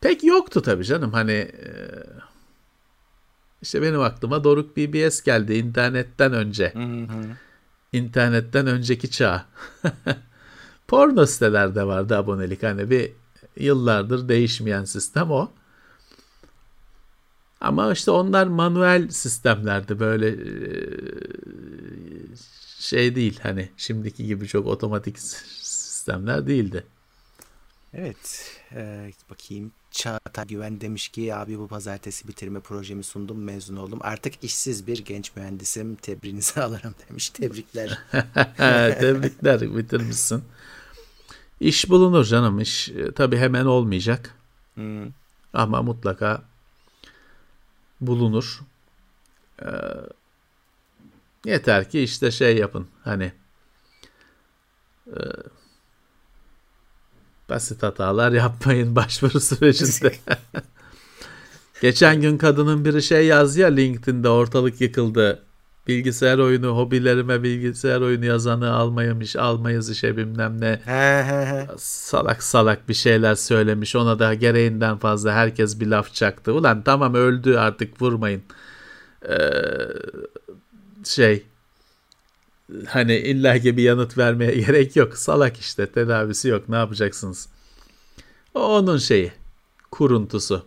[0.01, 1.13] Pek yoktu tabii canım.
[1.13, 1.69] Hani e,
[3.61, 6.73] işte benim aklıma Doruk BBS geldi internetten önce.
[6.73, 7.35] Hı
[7.93, 9.45] İnternetten önceki çağ.
[10.87, 12.63] Porno sitelerde vardı abonelik.
[12.63, 13.11] Hani bir
[13.57, 15.51] Yıllardır değişmeyen sistem o.
[17.61, 20.37] Ama işte onlar manuel sistemlerdi böyle e,
[22.81, 26.85] şey değil hani şimdiki gibi çok otomatik sistemler değildi.
[27.93, 33.99] Evet e, bakayım Çağatay Güven demiş ki abi bu pazartesi bitirme projemi sundum mezun oldum.
[34.01, 37.29] Artık işsiz bir genç mühendisim tebriğinizi alırım demiş.
[37.29, 37.99] Tebrikler.
[38.99, 40.43] Tebrikler bitirmişsin.
[41.59, 42.59] İş bulunur canım.
[42.59, 44.35] İş e, tabii hemen olmayacak.
[44.75, 45.07] Hmm.
[45.53, 46.43] Ama mutlaka
[48.01, 48.61] bulunur.
[49.61, 49.65] Ee,
[51.45, 52.87] yeter ki işte şey yapın.
[53.03, 53.31] Hani
[55.07, 55.19] e,
[57.49, 60.15] basit hatalar yapmayın başvuru sürecinde.
[61.81, 65.43] Geçen gün kadının biri şey yazdı ya LinkedIn'de ortalık yıkıldı.
[65.87, 70.81] bilgisayar oyunu hobilerime bilgisayar oyunu yazanı almaymış almayız işe bilmem ne
[71.77, 77.13] salak salak bir şeyler söylemiş ona da gereğinden fazla herkes bir laf çaktı ulan tamam
[77.13, 78.43] öldü artık vurmayın
[79.29, 79.37] ee,
[81.03, 81.45] şey
[82.87, 87.49] hani illaki bir yanıt vermeye gerek yok salak işte tedavisi yok ne yapacaksınız
[88.53, 89.31] o onun şeyi
[89.91, 90.65] kuruntusu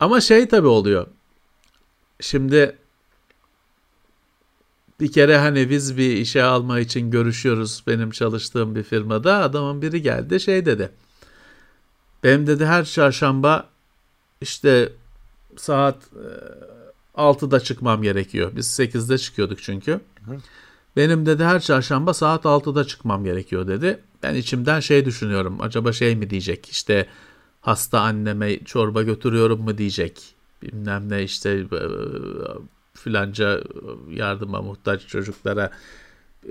[0.00, 1.06] ama şey tabi oluyor
[2.20, 2.76] şimdi
[5.02, 9.36] bir kere hani biz bir işe alma için görüşüyoruz benim çalıştığım bir firmada.
[9.36, 10.90] Adamın biri geldi şey dedi.
[12.24, 13.68] Benim dedi her çarşamba
[14.40, 14.92] işte
[15.56, 15.96] saat
[17.14, 18.52] 6'da e, çıkmam gerekiyor.
[18.56, 20.00] Biz 8'de çıkıyorduk çünkü.
[20.96, 24.00] Benim dedi her çarşamba saat 6'da çıkmam gerekiyor dedi.
[24.22, 25.56] Ben içimden şey düşünüyorum.
[25.60, 26.68] Acaba şey mi diyecek?
[26.68, 27.06] İşte
[27.60, 30.34] hasta anneme çorba götürüyorum mu diyecek.
[30.62, 31.80] Bilmem ne işte e,
[32.94, 33.60] filanca
[34.10, 35.70] yardıma muhtaç çocuklara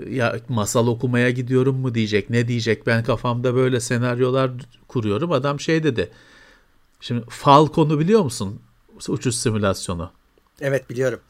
[0.08, 4.50] ya masal okumaya gidiyorum mu diyecek ne diyecek ben kafamda böyle senaryolar
[4.88, 6.10] kuruyorum adam şey dedi
[7.00, 8.60] şimdi Falcon'u biliyor musun
[9.08, 10.10] uçuş simülasyonu
[10.60, 11.20] evet biliyorum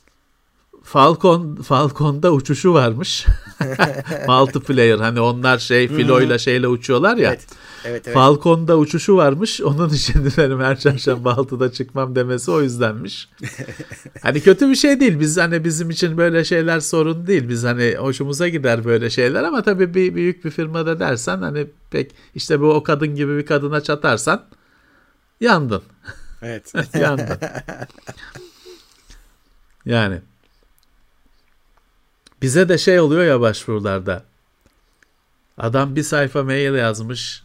[0.85, 3.27] Falcon Falcon'da uçuşu varmış.
[4.29, 7.29] Multiplayer hani onlar şey filoyla şeyle uçuyorlar ya.
[7.29, 7.47] Evet.
[7.85, 8.15] Evet, evet.
[8.15, 9.61] Falcon'da uçuşu varmış.
[9.61, 13.29] Onun için benim her çarşamba 6'da çıkmam demesi o yüzdenmiş.
[14.23, 15.21] hani kötü bir şey değil.
[15.21, 17.49] Biz hani bizim için böyle şeyler sorun değil.
[17.49, 22.11] Biz hani hoşumuza gider böyle şeyler ama tabii bir büyük bir firmada dersen hani pek
[22.35, 24.45] işte bu o kadın gibi bir kadına çatarsan
[25.41, 25.83] yandın.
[26.43, 26.73] Evet.
[26.95, 27.39] yandın.
[29.87, 30.21] Yani
[32.43, 34.25] bize de şey oluyor ya başvurularda.
[35.59, 37.43] Adam bir sayfa mail yazmış.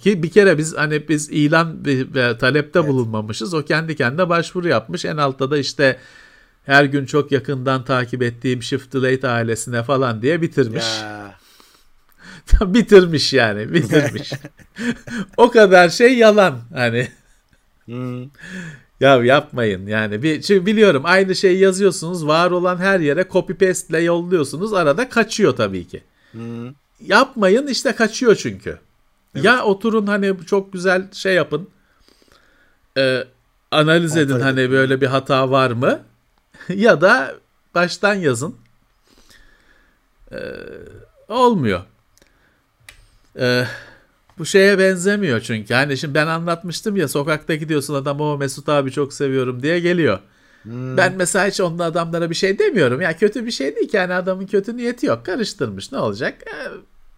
[0.00, 2.88] Ki bir kere biz hani biz ilan ve talepte evet.
[2.88, 3.54] bulunmamışız.
[3.54, 5.04] O kendi kendine başvuru yapmış.
[5.04, 5.98] En altta da işte
[6.66, 10.84] her gün çok yakından takip ettiğim Shift Late ailesine falan diye bitirmiş.
[12.60, 14.32] bitirmiş yani bitirmiş.
[15.36, 17.08] o kadar şey yalan hani.
[17.84, 18.24] Hmm.
[19.02, 20.22] Ya yapmayın yani.
[20.22, 22.26] Bir, çünkü biliyorum aynı şeyi yazıyorsunuz.
[22.26, 24.72] Var olan her yere copy paste ile yolluyorsunuz.
[24.72, 26.02] Arada kaçıyor tabii ki.
[26.32, 26.70] Hmm.
[27.00, 28.78] Yapmayın işte kaçıyor çünkü.
[29.34, 29.44] Evet.
[29.44, 31.70] Ya oturun hani çok güzel şey yapın.
[32.96, 33.24] E,
[33.70, 36.00] analiz edin hani böyle bir hata var mı?
[36.68, 37.34] ya da
[37.74, 38.56] baştan yazın.
[40.32, 40.38] E,
[41.28, 41.80] olmuyor.
[43.38, 43.66] Eee
[44.38, 45.74] bu şeye benzemiyor çünkü.
[45.74, 50.18] Hani şimdi ben anlatmıştım ya sokakta gidiyorsun adam o Mesut abi çok seviyorum diye geliyor.
[50.62, 50.96] Hmm.
[50.96, 53.00] Ben mesela hiç onun adamlara bir şey demiyorum.
[53.00, 55.26] Ya kötü bir şey değil ki yani adamın kötü niyeti yok.
[55.26, 56.42] Karıştırmış ne olacak?
[56.46, 56.54] E,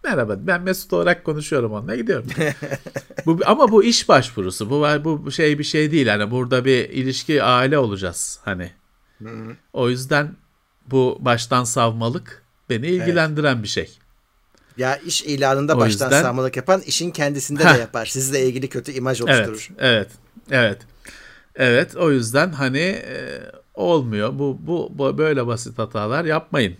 [0.03, 2.27] merhaba ben Mesut olarak konuşuyorum onunla gidiyorum.
[3.25, 4.69] bu, ama bu iş başvurusu.
[4.69, 6.07] Bu, bu şey bir şey değil.
[6.07, 8.71] Hani burada bir ilişki aile olacağız hani.
[9.17, 9.55] Hmm.
[9.73, 10.35] O yüzden
[10.87, 13.63] bu baştan savmalık beni ilgilendiren evet.
[13.63, 13.99] bir şey.
[14.77, 16.21] Ya iş ilanında o baştan yüzden...
[16.21, 18.05] sağmalık yapan işin kendisinde de yapar.
[18.05, 19.69] Sizle ilgili kötü imaj oluşturur.
[19.79, 20.07] Evet,
[20.49, 20.77] evet, evet.
[21.55, 23.41] Evet, o yüzden hani e,
[23.73, 24.39] olmuyor.
[24.39, 26.77] Bu, bu, bu böyle basit hatalar yapmayın.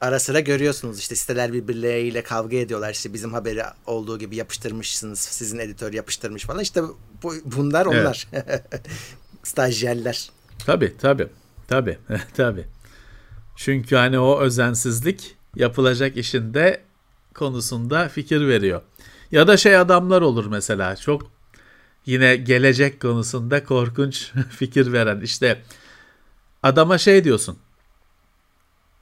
[0.00, 2.92] Ara sıra görüyorsunuz işte siteler birbirleriyle kavga ediyorlar.
[2.92, 5.18] İşte bizim haberi olduğu gibi yapıştırmışsınız.
[5.18, 6.62] Sizin editör yapıştırmış falan.
[6.62, 6.82] İşte
[7.22, 8.28] bu, bunlar onlar.
[8.32, 8.62] Evet.
[9.42, 10.30] Stajyerler.
[10.66, 11.28] Tabii tabii.
[11.68, 11.98] Tabii.
[12.36, 12.64] tabii.
[13.56, 16.80] Çünkü hani o özensizlik yapılacak işinde
[17.36, 18.82] konusunda fikir veriyor.
[19.32, 21.30] Ya da şey adamlar olur mesela çok
[22.06, 25.62] yine gelecek konusunda korkunç fikir veren işte
[26.62, 27.58] adama şey diyorsun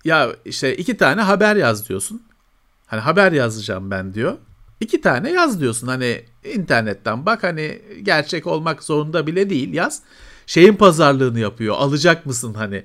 [0.04, 2.22] ya işte iki tane haber yaz diyorsun.
[2.86, 4.38] Hani haber yazacağım ben diyor.
[4.80, 6.24] İki tane yaz diyorsun hani
[6.54, 10.02] internetten bak hani gerçek olmak zorunda bile değil yaz.
[10.46, 12.84] Şeyin pazarlığını yapıyor alacak mısın hani.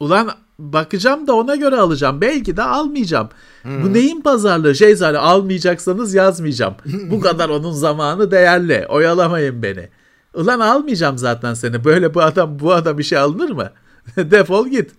[0.00, 2.20] Ulan bakacağım da ona göre alacağım.
[2.20, 3.28] Belki de almayacağım.
[3.62, 3.82] Hmm.
[3.82, 4.74] Bu neyin pazarlığı?
[4.74, 6.74] Şey zaten almayacaksanız yazmayacağım.
[7.10, 8.86] Bu kadar onun zamanı değerli.
[8.88, 9.88] Oyalamayın beni.
[10.34, 11.84] Ulan almayacağım zaten seni.
[11.84, 13.70] Böyle bu adam bu adam işe alınır mı?
[14.16, 14.90] Defol git.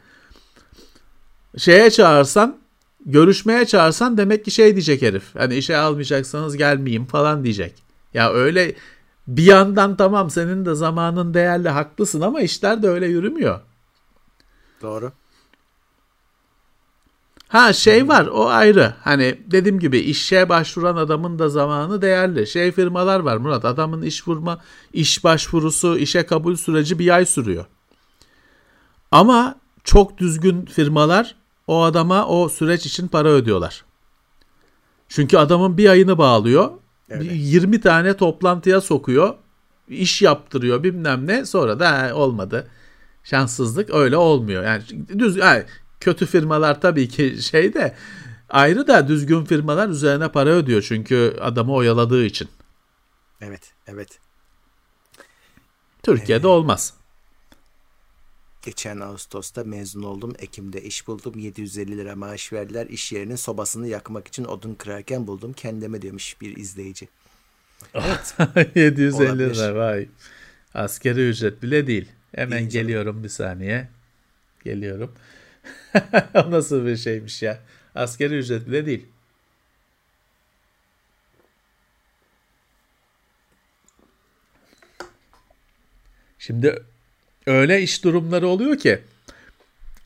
[1.57, 2.57] Şeye çağırsan
[3.05, 5.35] görüşmeye çağırsan demek ki şey diyecek herif.
[5.37, 7.83] Hani işe almayacaksanız gelmeyeyim falan diyecek.
[8.13, 8.75] Ya öyle
[9.27, 13.59] bir yandan tamam senin de zamanın değerli haklısın ama işler de öyle yürümüyor.
[14.81, 15.11] Doğru.
[17.51, 18.93] Ha şey var o ayrı.
[19.01, 22.47] Hani dediğim gibi işe başvuran adamın da zamanı değerli.
[22.47, 23.65] Şey firmalar var Murat.
[23.65, 24.61] Adamın iş vurma,
[24.93, 27.65] iş başvurusu, işe kabul süreci bir ay sürüyor.
[29.11, 31.35] Ama çok düzgün firmalar
[31.67, 33.85] o adama o süreç için para ödüyorlar.
[35.09, 36.71] Çünkü adamın bir ayını bağlıyor.
[37.09, 37.27] Evet.
[37.31, 39.35] 20 tane toplantıya sokuyor.
[39.87, 41.45] iş yaptırıyor bilmem ne.
[41.45, 42.67] Sonra da olmadı
[43.23, 44.63] Şanssızlık öyle olmuyor.
[44.63, 44.83] Yani
[45.19, 45.63] düz yani
[46.01, 47.95] kötü firmalar tabii ki şey de
[48.49, 52.49] ayrı da düzgün firmalar üzerine para ödüyor çünkü adamı oyaladığı için.
[53.41, 54.19] Evet, evet.
[56.03, 56.93] Türkiye'de ee, olmaz.
[58.61, 60.33] Geçen Ağustos'ta mezun oldum.
[60.39, 61.39] Ekim'de iş buldum.
[61.39, 62.87] 750 lira maaş verdiler.
[62.87, 65.53] İş yerinin sobasını yakmak için odun kırarken buldum.
[65.53, 67.07] Kendime demiş bir izleyici.
[67.93, 68.35] Evet.
[68.75, 70.07] 750 lira vay.
[70.73, 72.11] Askeri ücret bile değil.
[72.35, 73.89] Hemen değil geliyorum bir saniye.
[74.63, 75.11] Geliyorum.
[76.49, 77.59] Nasıl bir şeymiş ya.
[77.95, 79.05] Askeri ücret bile değil.
[86.39, 86.83] Şimdi
[87.45, 89.01] öyle iş durumları oluyor ki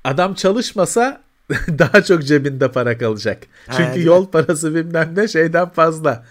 [0.03, 1.21] adam çalışmasa
[1.67, 3.43] daha çok cebinde para kalacak.
[3.65, 6.25] Çünkü ha, yol parası bilmem ne şeyden fazla.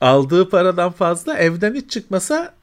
[0.00, 2.54] Aldığı paradan fazla evden hiç çıkmasa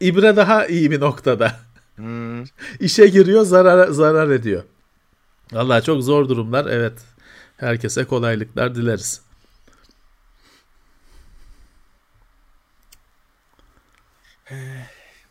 [0.00, 1.56] ibre daha iyi bir noktada.
[1.96, 2.44] Hmm.
[2.80, 4.62] İşe giriyor zarar zarar ediyor.
[5.52, 6.66] Vallahi çok zor durumlar.
[6.66, 6.98] Evet.
[7.56, 9.20] Herkese kolaylıklar dileriz.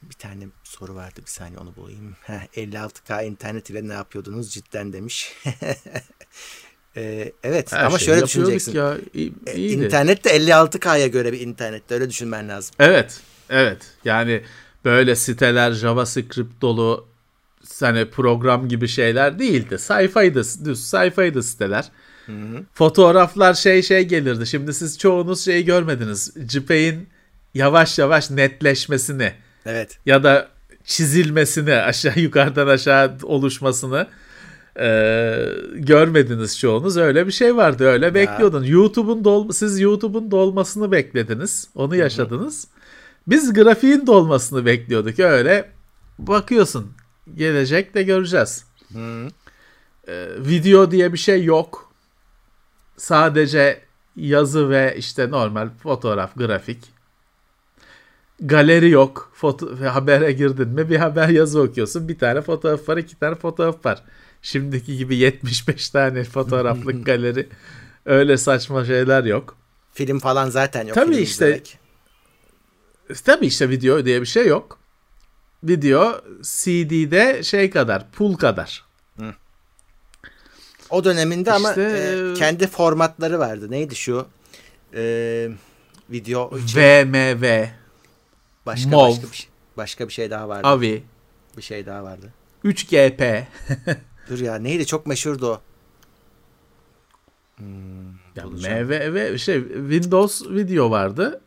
[0.02, 2.16] Bir tane soru vardı bir saniye onu bulayım.
[2.22, 5.34] Heh, 56K internet ile ne yapıyordunuz cidden demiş.
[6.98, 8.76] ee, evet Her ama şöyle düşüneceksin.
[8.76, 8.98] Ya.
[9.14, 9.86] İyi, e, iyiydi.
[9.86, 12.76] İnternet de 56K'ya göre bir internette öyle düşünmen lazım.
[12.80, 13.22] Evet.
[13.50, 13.92] Evet.
[14.06, 14.44] Yani
[14.86, 17.11] böyle siteler JavaScript dolu
[17.80, 19.80] hani program gibi şeyler değildi.
[19.80, 21.86] Sayfaydı, düz sayfaydı siteler.
[22.26, 22.64] Hı hı.
[22.74, 24.48] Fotoğraflar şey şey gelirdi.
[24.48, 26.34] Şimdi siz çoğunuz şeyi görmediniz.
[26.50, 27.10] JPEG'in
[27.54, 29.34] yavaş yavaş netleşmesini.
[29.66, 29.98] Evet.
[30.06, 30.48] Ya da
[30.84, 34.08] çizilmesini, aşağı yukarıdan aşağı oluşmasını
[34.80, 34.88] e,
[35.74, 36.98] görmediniz çoğunuz.
[36.98, 37.86] Öyle bir şey vardı.
[37.86, 38.16] Öyle ya.
[38.16, 38.64] bekliyordun.
[38.64, 41.68] YouTube'un dol siz YouTube'un dolmasını beklediniz.
[41.76, 42.64] Onu yaşadınız.
[42.64, 42.82] Hı-hı.
[43.28, 45.20] Biz grafiğin dolmasını bekliyorduk.
[45.20, 45.70] Öyle
[46.20, 46.92] bakıyorsun.
[47.36, 48.66] Gelecek de göreceğiz.
[48.94, 49.28] Hı.
[50.08, 51.92] Ee, video diye bir şey yok.
[52.98, 53.82] Sadece
[54.16, 56.92] yazı ve işte normal fotoğraf, grafik.
[58.40, 59.32] Galeri yok.
[59.34, 62.08] Foto habere girdin mi bir haber yazı okuyorsun.
[62.08, 64.04] Bir tane fotoğraf var, iki tane fotoğraf var.
[64.42, 67.50] Şimdiki gibi 75 tane fotoğraflık galeri.
[68.06, 69.58] Öyle saçma şeyler yok.
[69.94, 70.96] Film falan zaten yok.
[70.96, 71.80] Tabii işte izlemek.
[73.26, 74.81] Tabii işte video diye bir şey yok.
[75.64, 78.86] Video CD'de şey kadar, pul kadar.
[79.20, 79.34] Hı.
[80.90, 83.72] O döneminde işte, ama e, kendi formatları vardı.
[83.72, 84.28] Neydi şu?
[84.94, 85.50] E,
[86.10, 86.80] video için.
[86.80, 87.66] VMV.
[88.66, 89.50] Başka MOV, başka bir şey.
[89.78, 90.68] Başka bir şey daha vardı.
[90.68, 91.04] AVI.
[91.58, 92.34] Bir şey daha vardı.
[92.66, 93.44] 3GP.
[94.30, 95.62] Dur ya neydi çok meşhurdu o.
[97.58, 101.42] Hmm, ya MV şey Windows video vardı.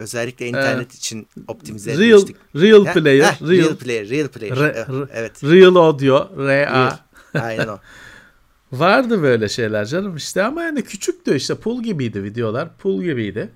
[0.00, 2.36] Özellikle internet ee, için optimize real, etmiştik.
[2.56, 2.92] Real ha?
[2.92, 3.24] player.
[3.24, 4.08] Ha, real, real player.
[4.08, 4.56] Real player.
[4.56, 5.44] Re, evet.
[5.44, 6.30] Real audio.
[6.38, 6.98] RA.
[7.34, 7.78] Aynen o.
[8.72, 12.76] Vardı böyle şeyler canım işte ama yani küçüktü işte pul gibiydi videolar.
[12.76, 13.50] Pul gibiydi.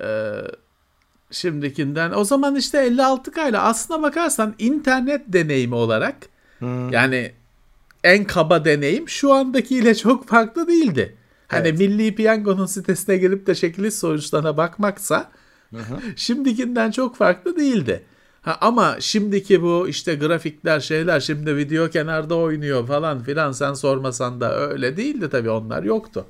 [0.00, 0.32] Ee,
[1.30, 6.16] şimdikinden o zaman işte 56K ile aslına bakarsan internet deneyimi olarak
[6.58, 6.92] hmm.
[6.92, 7.32] yani
[8.04, 11.16] en kaba deneyim şu andakiyle çok farklı değildi.
[11.52, 11.78] Hani evet.
[11.78, 15.30] Milli Piyango'nun sitesine gelip de şekilli sonuçlarına bakmaksa
[15.70, 15.78] hı.
[16.16, 18.02] şimdikinden çok farklı değildi.
[18.42, 24.40] Ha, ama şimdiki bu işte grafikler şeyler şimdi video kenarda oynuyor falan filan sen sormasan
[24.40, 26.26] da öyle değildi tabii onlar yoktu.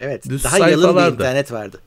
[0.00, 1.78] Evet Düz daha yalın bir internet vardı.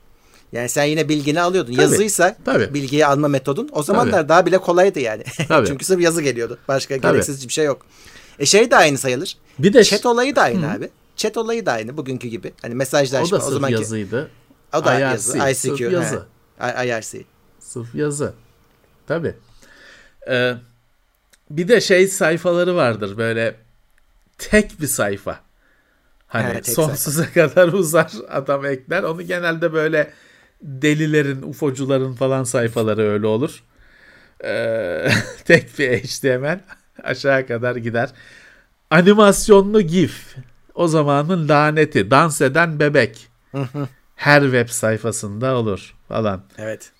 [0.52, 1.72] Yani sen yine bilgini alıyordun.
[1.72, 2.74] Tabii, Yazıysa tabii.
[2.74, 4.28] bilgiyi alma metodun o zamanlar tabii.
[4.28, 5.24] daha bile kolaydı yani.
[5.66, 6.58] Çünkü sırf yazı geliyordu.
[6.68, 7.12] Başka tabii.
[7.12, 7.86] gereksiz bir şey yok.
[8.38, 9.36] E şey de aynı sayılır.
[9.58, 10.70] Bir de chat olayı da aynı Hı.
[10.70, 10.88] abi.
[11.20, 12.52] Chat olayı da aynı bugünkü gibi.
[12.62, 14.30] Hani mesajlaşma o da o zamanki yazıydı.
[14.74, 15.38] O da IRC, yazı.
[15.38, 15.76] ICQ.
[15.76, 16.26] Sırf yazı.
[16.58, 16.86] He.
[16.86, 17.24] IRC.
[17.58, 18.34] Sırf yazı.
[19.06, 19.34] Tabii.
[20.28, 20.54] Ee,
[21.50, 23.56] bir de şey sayfaları vardır böyle
[24.38, 25.40] tek bir sayfa.
[26.26, 27.34] Hani He, sonsuza sayfa.
[27.48, 29.02] kadar uzar adam ekler.
[29.02, 30.10] Onu genelde böyle
[30.62, 33.62] delilerin, ufocuların falan sayfaları öyle olur.
[34.44, 35.10] Ee,
[35.44, 36.60] tek bir HTML
[37.02, 38.10] aşağı kadar gider.
[38.90, 40.36] Animasyonlu GIF.
[40.80, 42.10] O zamanın laneti.
[42.10, 43.28] Dans eden bebek.
[44.16, 46.42] Her web sayfasında olur falan.
[46.58, 46.92] Evet.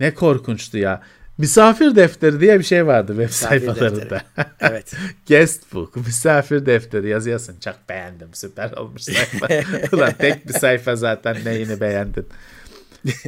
[0.00, 1.02] Ne korkunçtu ya.
[1.38, 4.22] Misafir defteri diye bir şey vardı web misafir sayfalarında.
[4.60, 4.94] evet.
[5.28, 7.60] Guest book, misafir defteri yazıyorsun.
[7.64, 9.48] Çok beğendim, süper olmuş sayfa.
[9.96, 12.26] Ulan tek bir sayfa zaten neyini beğendin.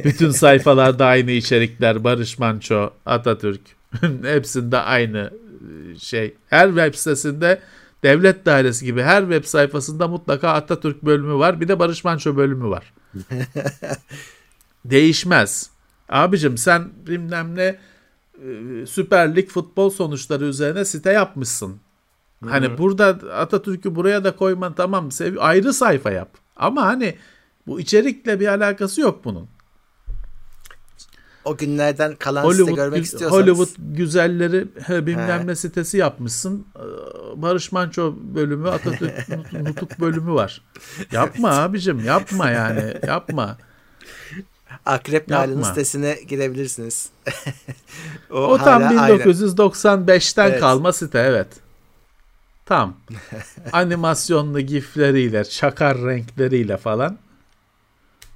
[0.03, 2.03] Bütün sayfalarda aynı içerikler.
[2.03, 3.61] Barış Manço, Atatürk.
[4.23, 5.31] Hepsinde aynı
[5.99, 6.33] şey.
[6.49, 7.59] Her web sitesinde
[8.07, 11.61] devlet dairesi gibi her web sayfasında mutlaka Atatürk bölümü var.
[11.61, 12.93] Bir de Barış Manço bölümü var.
[14.85, 15.69] Değişmez.
[16.09, 17.79] Abicim sen bilmem ne
[18.43, 21.79] e, Süper Lig futbol sonuçları üzerine site yapmışsın.
[22.43, 22.49] Hı-hı.
[22.49, 26.29] Hani burada Atatürk'ü buraya da koyman tamam sev ayrı sayfa yap.
[26.55, 27.15] Ama hani
[27.67, 29.47] bu içerikle bir alakası yok bunun.
[31.47, 33.43] O günlerden kalan Hollywood, site görmek istiyorsanız.
[33.43, 34.67] Hollywood güzelleri
[35.07, 36.65] bilmem ne sitesi yapmışsın.
[36.75, 36.81] Ee,
[37.41, 40.61] Barış Manço bölümü, Atatürk Nutuk bölümü var.
[41.11, 41.59] Yapma evet.
[41.59, 43.57] abicim yapma yani yapma.
[44.85, 47.09] Akrep Nalan'ın sitesine girebilirsiniz.
[48.31, 50.59] o, o tam 1995'ten evet.
[50.59, 51.47] kalma site evet.
[52.65, 52.97] Tam.
[53.71, 57.17] Animasyonlu gifleriyle, çakar renkleriyle falan.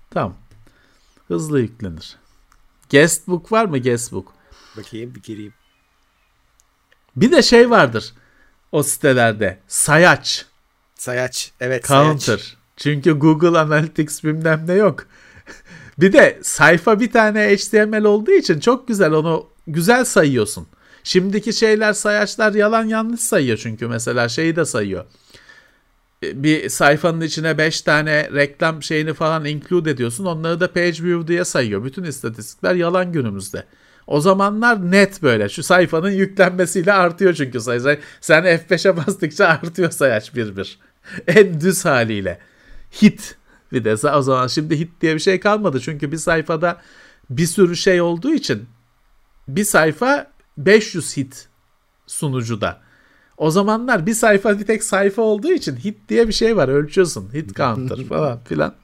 [0.09, 0.35] Tam.
[1.27, 2.20] Hızlı yüklenir.
[2.91, 4.33] Guestbook var mı guestbook?
[4.77, 5.53] Bakayım bir gireyim.
[7.15, 8.13] Bir de şey vardır
[8.71, 9.59] o sitelerde.
[9.67, 10.45] Sayaç.
[10.95, 11.51] Sayaç.
[11.59, 12.37] Evet Counter.
[12.37, 12.55] Sayaç.
[12.77, 15.05] Çünkü Google Analytics bilmem ne yok.
[15.97, 20.67] bir de sayfa bir tane HTML olduğu için çok güzel onu güzel sayıyorsun.
[21.03, 25.05] Şimdiki şeyler sayaçlar yalan yanlış sayıyor çünkü mesela şeyi de sayıyor.
[26.23, 30.25] Bir sayfanın içine 5 tane reklam şeyini falan include ediyorsun.
[30.25, 31.85] Onları da page view diye sayıyor.
[31.85, 33.65] Bütün istatistikler yalan günümüzde.
[34.07, 35.49] O zamanlar net böyle.
[35.49, 37.99] Şu sayfanın yüklenmesiyle artıyor çünkü sayı.
[38.21, 40.79] Sen F5'e bastıkça artıyor sayaç bir bir.
[41.27, 42.39] en düz haliyle.
[43.01, 43.35] Hit
[43.71, 45.79] bir de o zaman şimdi hit diye bir şey kalmadı.
[45.79, 46.81] Çünkü bir sayfada
[47.29, 48.65] bir sürü şey olduğu için
[49.47, 51.47] bir sayfa 500 hit
[52.07, 52.81] sunucuda.
[53.41, 57.29] O zamanlar bir sayfa bir tek sayfa olduğu için hit diye bir şey var ölçüyorsun.
[57.33, 58.75] Hit counter falan filan.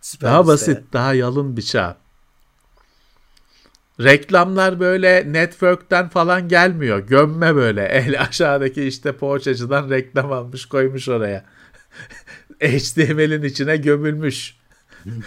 [0.00, 1.96] Süper daha basit, daha yalın bir çağ.
[4.00, 6.98] Reklamlar böyle network'ten falan gelmiyor.
[6.98, 7.84] Gömme böyle.
[7.92, 11.44] El aşağıdaki işte poğaçacıdan reklam almış koymuş oraya.
[12.60, 14.56] HTML'in içine gömülmüş.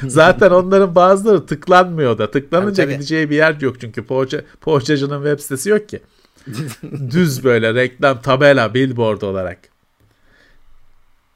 [0.07, 2.31] Zaten onların bazıları tıklanmıyor da.
[2.31, 6.01] Tıklanınca tabii, gideceği bir yer yok çünkü poğaça, poğaçacının web sitesi yok ki.
[7.11, 9.59] Düz böyle reklam tabela billboard olarak.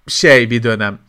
[0.08, 1.00] Şey bir dönem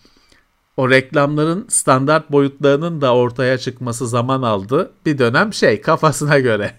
[0.77, 4.93] o reklamların standart boyutlarının da ortaya çıkması zaman aldı.
[5.07, 6.75] Bir dönem şey kafasına göre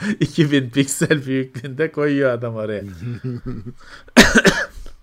[0.20, 2.84] 2000 piksel büyüklüğünde koyuyor adam oraya.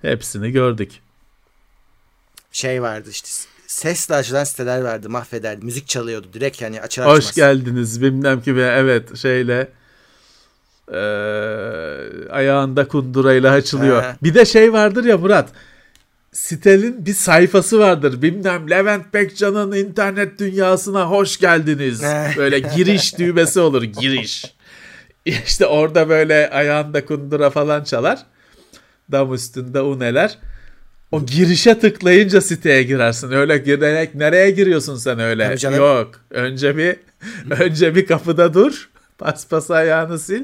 [0.01, 0.91] Hepsini gördük.
[2.51, 3.30] Şey vardı işte
[3.68, 5.65] sesle açılan siteler vardı mahvederdi.
[5.65, 7.18] Müzik çalıyordu direkt yani açar açmaz.
[7.18, 9.72] Hoş geldiniz bilmem ki evet şeyle
[10.91, 11.01] e,
[12.30, 14.03] ayağında kundurayla açılıyor.
[14.03, 14.15] He.
[14.23, 15.49] Bir de şey vardır ya Murat
[16.31, 18.22] sitenin bir sayfası vardır.
[18.22, 22.01] Bilmem Levent Bekcan'ın internet dünyasına hoş geldiniz.
[22.38, 24.55] Böyle giriş düğmesi olur giriş.
[25.26, 28.19] İşte orada böyle ayağında kundura falan çalar.
[29.11, 30.38] Dam üstünde uneler.
[31.11, 33.31] O girişe tıklayınca siteye girersin.
[33.31, 35.47] Öyle girerek nereye giriyorsun sen öyle?
[35.77, 36.11] Yok.
[36.31, 36.95] Önce bir
[37.59, 38.89] önce bir kapıda dur.
[39.18, 40.43] Paspas ayağını sil.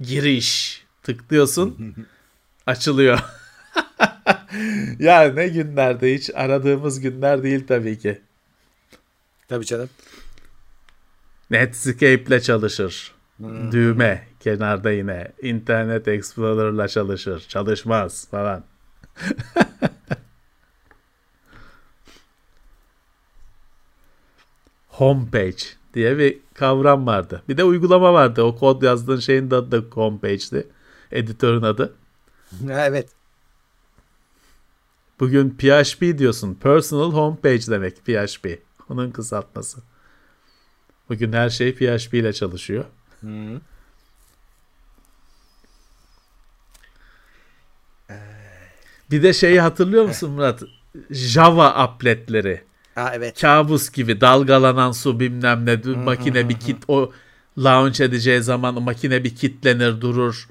[0.00, 0.82] Giriş.
[1.02, 1.96] Tıklıyorsun.
[2.66, 3.18] açılıyor.
[4.98, 8.20] ya ne günlerde hiç aradığımız günler değil tabii ki.
[9.48, 9.90] Tabii canım.
[11.50, 13.14] Netscape'le çalışır.
[13.36, 13.72] Hmm.
[13.72, 15.32] Düğme kenarda yine.
[15.42, 17.44] Internet Explorer'la çalışır.
[17.48, 18.64] Çalışmaz falan.
[24.86, 27.42] homepage diye bir kavram vardı.
[27.48, 28.42] Bir de uygulama vardı.
[28.42, 30.66] O kod yazdığın şeyin adı da homepage'di.
[31.12, 31.94] Editörün adı.
[32.70, 33.08] evet.
[35.20, 36.54] Bugün PHP diyorsun.
[36.54, 38.62] Personal Homepage demek PHP.
[38.88, 39.80] Onun kısaltması.
[41.08, 42.84] Bugün her şey PHP ile çalışıyor.
[43.20, 43.60] Hı.
[49.10, 50.62] Bir de şeyi hatırlıyor musun Murat?
[51.10, 52.67] Java appletleri.
[52.98, 53.40] Ha, evet.
[53.40, 57.12] Kabus gibi dalgalanan su bilmem ne makine bir kit o
[57.58, 60.48] launch edeceği zaman o makine bir kitlenir durur.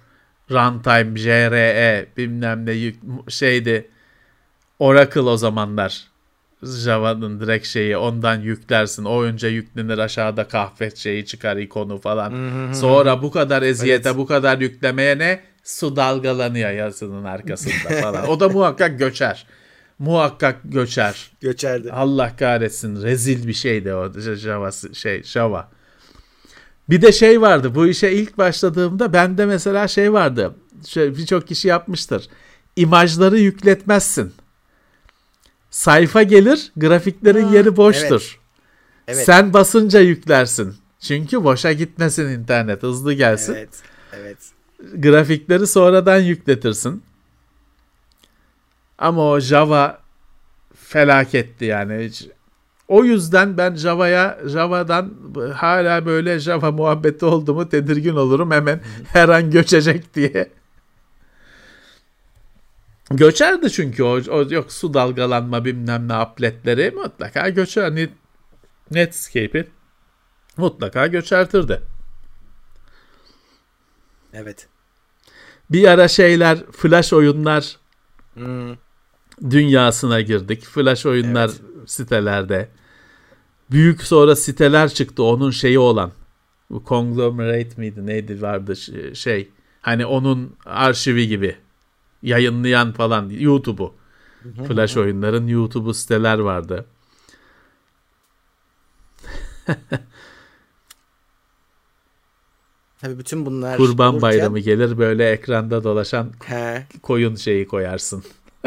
[0.51, 2.95] Runtime, JRE bilmem ne yük,
[3.29, 3.89] şeydi.
[4.79, 6.07] Oracle o zamanlar.
[6.63, 9.05] Java'nın direkt şeyi ondan yüklersin.
[9.05, 12.33] O önce yüklenir aşağıda kahve şeyi çıkar ikonu falan.
[12.73, 14.17] Sonra bu kadar eziyete evet.
[14.17, 15.39] bu kadar yüklemeye ne?
[15.63, 18.29] Su dalgalanıyor yazının arkasında falan.
[18.29, 19.45] O da muhakkak göçer
[19.99, 21.31] muhakkak göçer.
[21.41, 21.91] Göçerdi.
[21.91, 25.69] Allah kahretsin rezil bir şeydi o Java şey Java.
[26.89, 30.55] Bir de şey vardı bu işe ilk başladığımda bende mesela şey vardı.
[30.95, 32.29] Birçok kişi yapmıştır.
[32.75, 34.33] İmajları yükletmezsin.
[35.69, 38.21] Sayfa gelir, grafiklerin ha, yeri boştur.
[38.21, 38.39] Evet.
[39.07, 39.25] Evet.
[39.25, 40.75] Sen basınca yüklersin.
[40.99, 43.53] Çünkü boşa gitmesin internet, hızlı gelsin.
[43.53, 43.69] Evet.
[44.13, 44.37] Evet.
[44.95, 47.03] Grafikleri sonradan yükletirsin.
[48.97, 49.99] Ama o Java
[50.75, 52.09] felaketti yani.
[52.87, 55.13] O yüzden ben Java'ya Java'dan
[55.55, 58.81] hala böyle Java muhabbeti oldu mu tedirgin olurum hemen
[59.13, 60.49] her an göçecek diye.
[63.11, 67.83] Göçerdi çünkü o, o yok su dalgalanma bilmem ne apletleri mutlaka göçer.
[67.83, 68.09] Hani
[68.91, 69.67] Netscape'i
[70.57, 71.81] mutlaka göçertirdi.
[74.33, 74.67] Evet.
[75.69, 77.77] Bir ara şeyler flash oyunlar
[78.33, 78.75] hmm.
[79.49, 80.65] Dünyasına girdik.
[80.65, 81.89] Flash oyunlar evet.
[81.89, 82.69] sitelerde.
[83.71, 86.11] Büyük sonra siteler çıktı onun şeyi olan.
[86.69, 88.75] Bu conglomerate miydi neydi vardı
[89.15, 89.49] şey.
[89.81, 91.55] Hani onun arşivi gibi
[92.23, 93.93] yayınlayan falan YouTube'u.
[94.67, 96.85] Flash oyunların YouTube'u siteler vardı.
[103.01, 104.21] Tabii bütün bunlar Kurban olurken...
[104.21, 106.87] bayramı gelir böyle ekranda dolaşan He.
[107.01, 108.23] koyun şeyi koyarsın.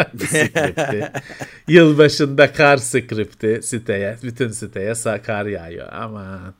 [0.26, 1.12] skripti.
[1.68, 5.92] Yılbaşında kar skripti siteye, bütün siteye kar yağıyor.
[5.92, 6.54] Aman.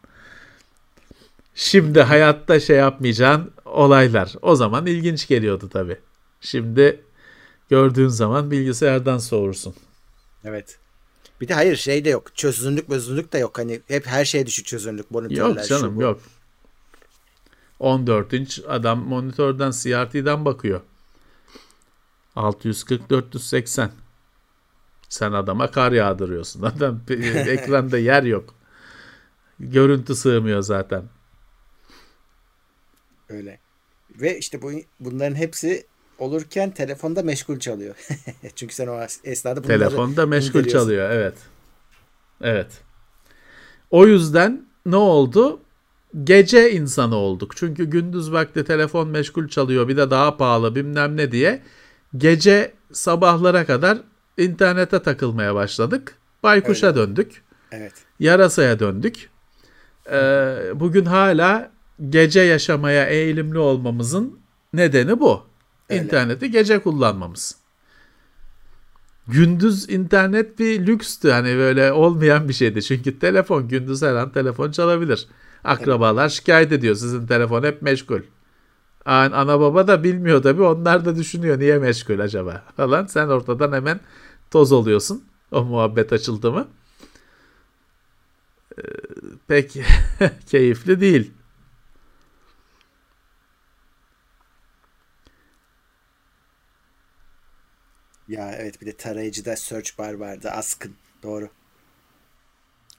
[1.55, 4.35] Şimdi hayatta şey yapmayacağın olaylar.
[4.43, 5.97] O zaman ilginç geliyordu tabii.
[6.41, 7.01] Şimdi
[7.71, 9.75] gördüğün zaman bilgisayardan soğursun.
[10.45, 10.79] Evet.
[11.41, 12.37] Bir de hayır şey de yok.
[12.37, 13.59] Çözünürlük çözünürlük de yok.
[13.59, 15.11] Hani hep her şeye düşük çözünürlük.
[15.11, 16.21] Monitörler, yok canım şu, yok.
[17.79, 20.81] 14 inç adam monitörden CRT'den bakıyor.
[22.41, 23.91] 640 480.
[25.09, 26.63] Sen adama kar yağdırıyorsun.
[26.77, 27.01] Adam
[27.49, 28.55] ekranda yer yok.
[29.61, 31.05] Görüntü sığmıyor zaten.
[33.29, 33.59] Öyle.
[34.21, 35.87] Ve işte bu bunların hepsi
[36.19, 37.95] olurken telefonda meşgul çalıyor.
[38.55, 41.35] Çünkü sen o esnada bunları Telefonda meşgul çalıyor evet.
[42.41, 42.83] Evet.
[43.91, 45.61] O yüzden ne oldu?
[46.25, 47.57] Gece insanı olduk.
[47.57, 51.63] Çünkü gündüz vakti telefon meşgul çalıyor bir de daha pahalı bilmem ne diye.
[52.17, 53.99] Gece sabahlara kadar
[54.37, 56.15] internete takılmaya başladık.
[56.43, 56.97] Baykuş'a Öyle.
[56.97, 57.43] döndük.
[57.73, 57.93] Evet.
[58.19, 59.31] Yarasaya döndük.
[60.11, 61.71] Ee, bugün hala
[62.09, 64.39] gece yaşamaya eğilimli olmamızın
[64.73, 65.43] nedeni bu.
[65.91, 66.03] Öyle.
[66.03, 67.57] İnterneti gece kullanmamız.
[69.29, 72.83] Gündüz internet bir lükstü hani böyle olmayan bir şeydi.
[72.83, 75.29] Çünkü telefon gündüz her an telefon çalabilir.
[75.65, 76.33] Akrabalar evet.
[76.33, 78.21] şikayet ediyor sizin telefon hep meşgul.
[79.05, 83.07] Ana baba da bilmiyor tabii onlar da düşünüyor niye meşgul acaba falan.
[83.07, 84.01] Sen ortadan hemen
[84.51, 86.69] toz oluyorsun o muhabbet açıldı mı.
[88.79, 88.83] Ee,
[89.49, 89.77] pek
[90.47, 91.33] keyifli değil.
[98.29, 100.51] Ya evet bir de tarayıcıda search bar vardı.
[100.51, 100.95] Ask'ın.
[101.23, 101.49] Doğru.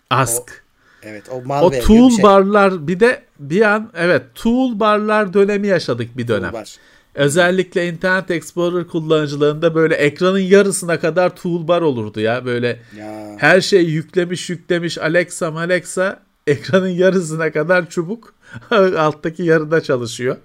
[0.10, 0.42] Ask.
[0.42, 0.71] O,
[1.04, 2.88] evet o malware O toolbarlar şey.
[2.88, 6.52] bir de bir an evet toolbarlar dönemi yaşadık bir dönem.
[6.52, 6.78] Toolbar.
[7.16, 12.46] Özellikle Internet Explorer kullanıcılarında böyle ekranın yarısına kadar toolbar olurdu ya.
[12.46, 13.36] Böyle ya.
[13.38, 18.34] her şey yüklemiş yüklemiş Alexa Alexa ekranın yarısına kadar çubuk
[18.98, 20.38] alttaki yarıda çalışıyor.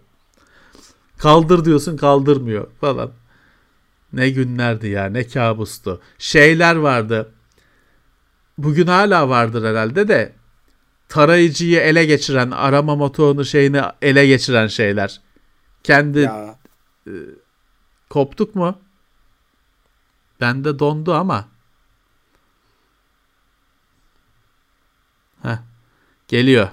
[1.18, 3.10] Kaldır diyorsun kaldırmıyor falan.
[4.12, 6.00] Ne günlerdi ya ne kabustu.
[6.18, 7.32] Şeyler vardı.
[8.58, 10.32] Bugün hala vardır herhalde de
[11.08, 15.20] tarayıcıyı ele geçiren, arama motorunu şeyini ele geçiren şeyler.
[15.82, 16.58] Kendi ya.
[17.06, 17.12] e,
[18.10, 18.80] koptuk mu?
[20.40, 21.48] Bende dondu ama.
[25.42, 25.58] Heh.
[26.28, 26.68] Geliyor.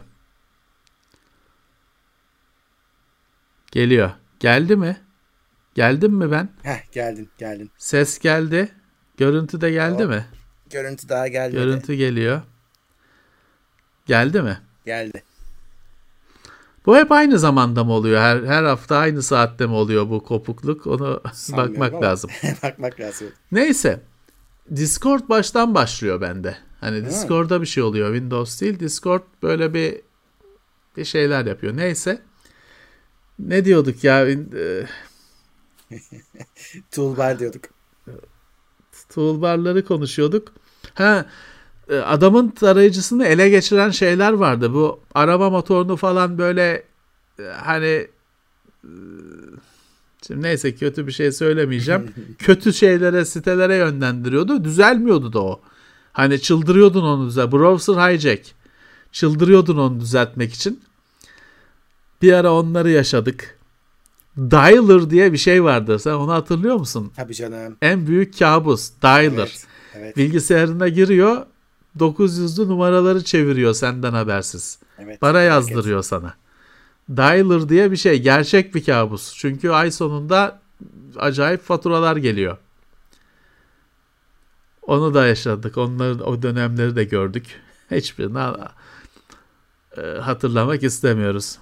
[3.72, 4.12] Geliyor.
[4.40, 4.98] Geldi mi?
[5.76, 6.50] Geldim mi ben?
[6.64, 7.72] Heh geldin geldin.
[7.78, 8.72] Ses geldi.
[9.18, 10.26] Görüntü de geldi o, mi?
[10.70, 11.56] Görüntü daha gelmedi.
[11.56, 12.42] Görüntü geliyor.
[14.06, 14.58] Geldi mi?
[14.86, 15.24] Geldi.
[16.86, 18.22] Bu hep aynı zamanda mı oluyor?
[18.22, 20.88] Her her hafta aynı saatte mi oluyor bu kopukluk?
[20.88, 21.22] Onu
[21.52, 22.30] bakmak lazım.
[22.64, 23.28] bakmak lazım.
[23.52, 24.02] Neyse.
[24.76, 26.58] Discord baştan başlıyor bende.
[26.80, 28.14] Hani Discord'da bir şey oluyor.
[28.14, 28.80] Windows değil.
[28.80, 30.02] Discord böyle bir
[30.98, 31.78] bir şeyler yapıyor.
[31.78, 32.22] Neyse.
[33.40, 34.30] Ne diyorduk ya?
[34.30, 34.38] E,
[36.92, 37.64] Toolbar diyorduk.
[39.10, 40.54] Toolbarları konuşuyorduk.
[40.94, 41.26] Ha
[41.92, 44.74] adamın tarayıcısını ele geçiren şeyler vardı.
[44.74, 46.84] Bu araba motorunu falan böyle
[47.40, 48.08] e, hani
[48.84, 48.90] e,
[50.28, 52.14] Şimdi neyse kötü bir şey söylemeyeceğim.
[52.40, 54.64] kötü şeylere, sitelere yönlendiriyordu.
[54.64, 55.62] Düzelmiyordu da o.
[56.14, 57.52] Hani çıldırıyordun onu düzelt.
[57.52, 58.46] Browser hijack.
[59.12, 60.82] Çıldırıyordun onu düzeltmek için.
[62.22, 63.60] Bir ara onları yaşadık.
[64.38, 66.00] Dialer diye bir şey vardı.
[66.00, 67.12] Sen onu hatırlıyor musun?
[67.16, 67.78] Tabii canım.
[67.82, 68.92] En büyük kabus.
[69.02, 69.38] Dialer.
[69.38, 69.66] Evet,
[69.96, 70.18] evet.
[70.18, 71.46] Bilgisayarına giriyor.
[72.00, 74.80] 900'lü numaraları çeviriyor senden habersiz.
[75.00, 76.34] Evet, Para yazdırıyor sana.
[77.16, 78.22] Dialer diye bir şey.
[78.22, 79.34] Gerçek bir kabus.
[79.36, 80.60] Çünkü ay sonunda
[81.18, 82.58] acayip faturalar geliyor.
[84.82, 85.78] Onu da yaşadık.
[85.78, 87.46] Onları, o dönemleri de gördük.
[87.92, 88.40] Hiçbirini
[89.98, 91.58] e, hatırlamak istemiyoruz.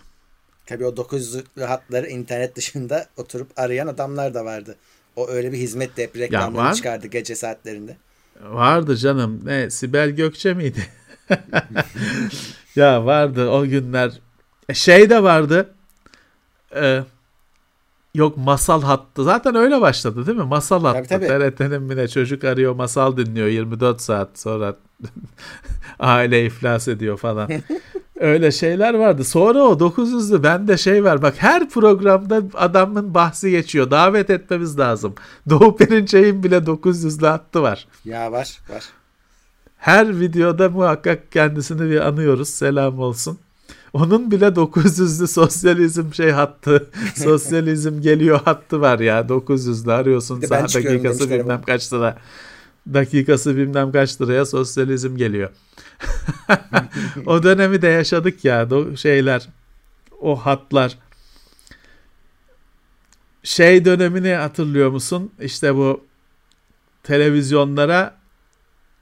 [0.66, 4.76] Tabii o 900'lü hatları internet dışında oturup arayan adamlar da vardı.
[5.16, 7.98] O öyle bir hizmet de hep reklamları çıkardı gece saatlerinde.
[8.50, 9.40] Vardı canım.
[9.44, 10.88] Ne Sibel Gökçe miydi?
[12.76, 14.12] ya vardı o günler.
[14.70, 15.74] E, şey de vardı.
[16.76, 17.04] Ee,
[18.16, 19.24] yok masal hattı.
[19.24, 20.44] Zaten öyle başladı değil mi?
[20.44, 21.10] Masal hattı.
[21.10, 21.56] Tabii, tabii.
[21.56, 24.76] TRT'nin bile çocuk arıyor masal dinliyor 24 saat sonra
[26.00, 27.50] aile iflas ediyor falan.
[28.22, 29.24] Öyle şeyler vardı.
[29.24, 31.22] Sonra o 900'lü bende şey var.
[31.22, 33.92] Bak her programda adamın bahsi geçiyor.
[33.92, 35.16] Davet etmemiz lazım.
[35.50, 37.88] Doğu Perinçek'in bile 900'lü hattı var.
[38.06, 38.84] Ya var var.
[39.78, 42.50] Her videoda muhakkak kendisini bir anıyoruz.
[42.50, 43.38] Selam olsun.
[43.94, 46.90] Onun bile 900'lü sosyalizm şey hattı.
[47.16, 49.22] sosyalizm geliyor hattı var ya.
[49.22, 50.42] 900'lü arıyorsun.
[50.42, 52.18] Saat dakikası bilmem kaç lira.
[52.94, 55.50] Dakikası bilmem kaç liraya sosyalizm geliyor.
[57.26, 58.68] o dönemi de yaşadık ya.
[58.72, 59.48] O şeyler.
[60.22, 60.98] O hatlar.
[63.44, 65.32] Şey dönemini hatırlıyor musun?
[65.40, 66.06] İşte bu
[67.04, 68.16] televizyonlara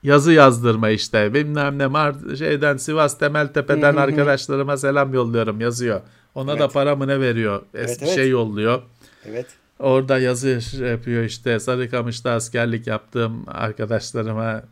[0.04, 6.02] yazı yazdırma işte bilmem ne Mar şeyden Sivas Temeltepe'den arkadaşlarıma selam yolluyorum yazıyor.
[6.36, 6.62] Ona evet.
[6.62, 7.62] da para mı ne veriyor?
[7.74, 8.16] Evet, evet.
[8.16, 8.82] Şey yolluyor.
[9.26, 9.46] Evet.
[9.80, 14.64] Orada yazı yapıyor işte Sarıkamış'ta askerlik yaptığım arkadaşlarıma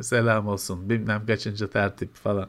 [0.00, 2.48] selam olsun bilmem kaçıncı tertip falan.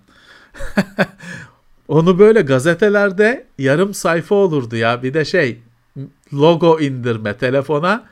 [1.88, 5.60] Onu böyle gazetelerde yarım sayfa olurdu ya bir de şey
[6.34, 8.04] logo indirme telefona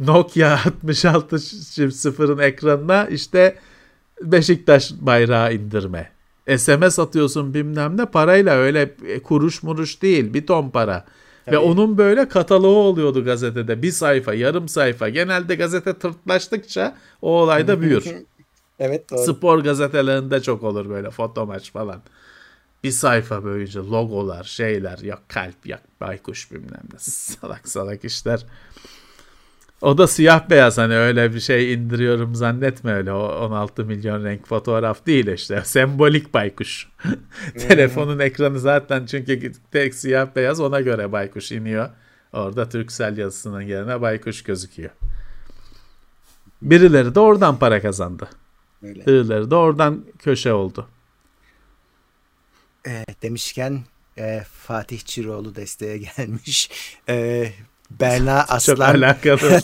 [0.00, 3.58] Nokia 66.0'ın ekranına işte
[4.22, 6.10] Beşiktaş bayrağı indirme.
[6.56, 8.94] SMS atıyorsun bilmem ne parayla öyle
[9.24, 11.04] kuruş muruş değil bir ton para.
[11.44, 11.54] Tabii.
[11.54, 13.82] Ve onun böyle kataloğu oluyordu gazetede.
[13.82, 15.08] Bir sayfa, yarım sayfa.
[15.08, 18.04] Genelde gazete tırtlaştıkça o olay da büyür.
[18.78, 19.34] Evet doğru.
[19.34, 22.02] Spor gazetelerinde çok olur böyle foto maç falan.
[22.84, 26.98] Bir sayfa böylece logolar, şeyler, yok kalp, yok baykuş bilmem ne.
[26.98, 28.46] Salak salak işler.
[29.84, 34.46] O da siyah beyaz hani öyle bir şey indiriyorum zannetme öyle o 16 milyon renk
[34.46, 36.88] fotoğraf değil işte sembolik baykuş.
[37.68, 41.88] Telefonun ekranı zaten çünkü tek siyah beyaz ona göre baykuş iniyor.
[42.32, 44.90] Orada Türksel yazısının yerine baykuş gözüküyor.
[46.62, 48.28] Birileri de oradan para kazandı.
[48.84, 49.06] Öyle.
[49.06, 50.88] Birileri de oradan köşe oldu.
[52.86, 53.80] E, demişken
[54.18, 56.70] e, Fatih Çiroğlu desteğe gelmiş.
[57.08, 57.52] E,
[57.90, 58.74] Berna Aslan.
[58.74, 59.60] Çok alakalı.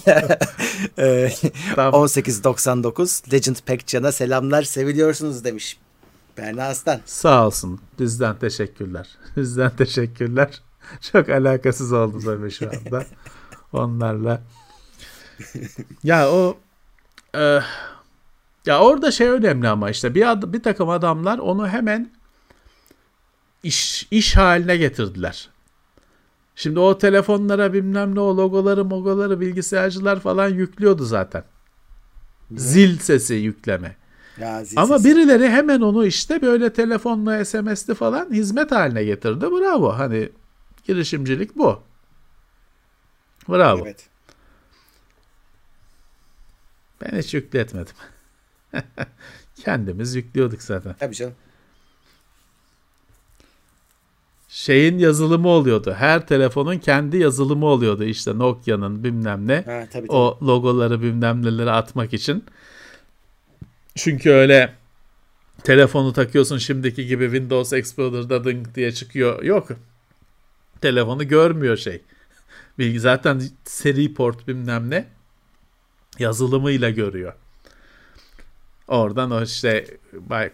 [1.92, 5.78] 1899 Legend Pekcan'a selamlar seviliyorsunuz demiş.
[6.38, 7.00] Berna Aslan.
[7.04, 7.80] Sağ olsun.
[7.98, 9.08] Bizden teşekkürler.
[9.36, 10.62] Bizden teşekkürler.
[11.12, 13.04] Çok alakasız oldu tabii şu anda.
[13.72, 14.42] Onlarla.
[16.04, 16.58] ya o
[17.36, 17.60] e,
[18.66, 22.10] ya orada şey önemli ama işte bir ad, bir takım adamlar onu hemen
[23.62, 25.48] iş iş haline getirdiler.
[26.56, 31.44] Şimdi o telefonlara bilmem ne o logoları mogoları bilgisayarcılar falan yüklüyordu zaten.
[32.56, 33.96] Zil sesi yükleme.
[34.38, 35.08] Ya, zil Ama sesi.
[35.10, 39.40] birileri hemen onu işte böyle telefonla SMS'li falan hizmet haline getirdi.
[39.40, 39.92] Bravo.
[39.92, 40.28] Hani
[40.84, 41.82] girişimcilik bu.
[43.48, 43.80] Bravo.
[43.82, 44.08] Evet.
[47.00, 47.94] Ben hiç yükletmedim.
[49.64, 50.94] Kendimiz yüklüyorduk zaten.
[50.98, 51.34] Tabii canım
[54.50, 55.94] şeyin yazılımı oluyordu.
[55.98, 59.54] Her telefonun kendi yazılımı oluyordu işte Nokia'nın bilmem ne.
[59.54, 60.12] Ha, tabii, tabii.
[60.12, 62.44] O logoları bilmem neleri atmak için.
[63.94, 64.74] Çünkü öyle
[65.64, 69.42] telefonu takıyorsun şimdiki gibi Windows Explorer'da ding diye çıkıyor.
[69.42, 69.68] Yok.
[70.80, 72.02] Telefonu görmüyor şey.
[72.78, 75.06] Bilgi zaten seri port bilmem ne
[76.18, 77.32] yazılımıyla görüyor.
[78.90, 79.86] Oradan o işte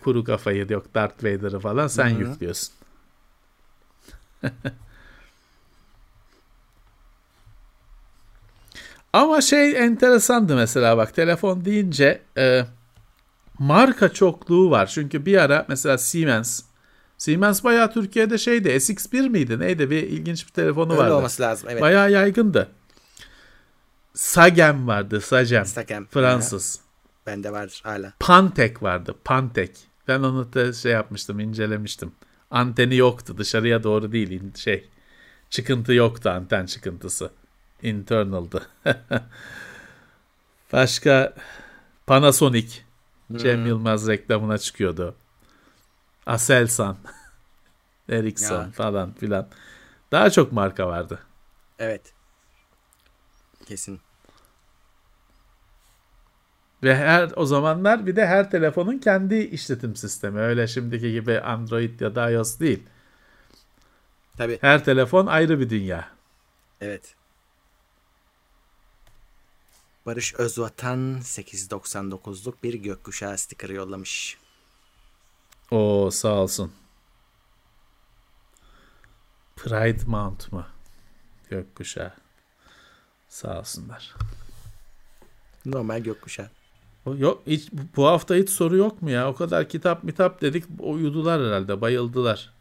[0.00, 2.18] kuru kafayı yok Darth Vader'ı falan sen Hı-hı.
[2.18, 2.74] yüklüyorsun.
[9.12, 12.64] Ama şey enteresandı mesela bak telefon deyince e,
[13.58, 14.86] marka çokluğu var.
[14.86, 16.62] Çünkü bir ara mesela Siemens
[17.18, 21.14] Siemens bayağı Türkiye'de şeydi SX1 miydi neydi bir ilginç bir telefonu Öyle vardı.
[21.14, 21.82] olması lazım evet.
[21.82, 22.68] Bayağı yaygındı.
[24.14, 25.66] Sagem vardı Sagem.
[25.66, 26.06] Sagem.
[26.06, 26.76] Fransız.
[26.78, 26.85] Ya.
[27.26, 28.12] Bende var hala.
[28.20, 29.76] Pantek vardı Pantek.
[30.08, 32.12] Ben onu da şey yapmıştım incelemiştim
[32.50, 33.38] anteni yoktu.
[33.38, 34.88] Dışarıya doğru değil şey.
[35.50, 37.30] Çıkıntı yoktu anten çıkıntısı.
[37.82, 38.68] Internal'dı.
[40.72, 41.34] Başka
[42.06, 42.80] Panasonic.
[43.26, 43.36] Hmm.
[43.36, 45.14] Cem Yılmaz reklamına çıkıyordu.
[46.26, 46.96] Aselsan.
[48.08, 48.70] Ericsson ya.
[48.70, 49.48] falan filan.
[50.12, 51.18] Daha çok marka vardı.
[51.78, 52.12] Evet.
[53.66, 54.00] Kesin.
[56.86, 60.40] Ve her o zamanlar bir de her telefonun kendi işletim sistemi.
[60.40, 62.82] Öyle şimdiki gibi Android ya da iOS değil.
[64.36, 64.58] Tabii.
[64.60, 66.08] Her telefon ayrı bir dünya.
[66.80, 67.14] Evet.
[70.06, 74.38] Barış Özvatan 899'luk bir gökkuşağı stikeri yollamış.
[75.70, 76.72] O sağ olsun.
[79.56, 80.66] Pride Mount mu?
[81.50, 82.12] Gökkuşağı.
[83.28, 84.14] Sağ olsunlar.
[85.64, 86.55] Normal gökkuşağı.
[87.14, 89.28] Yok hiç, bu hafta hiç soru yok mu ya?
[89.28, 92.52] O kadar kitap mitap dedik uyudular herhalde bayıldılar.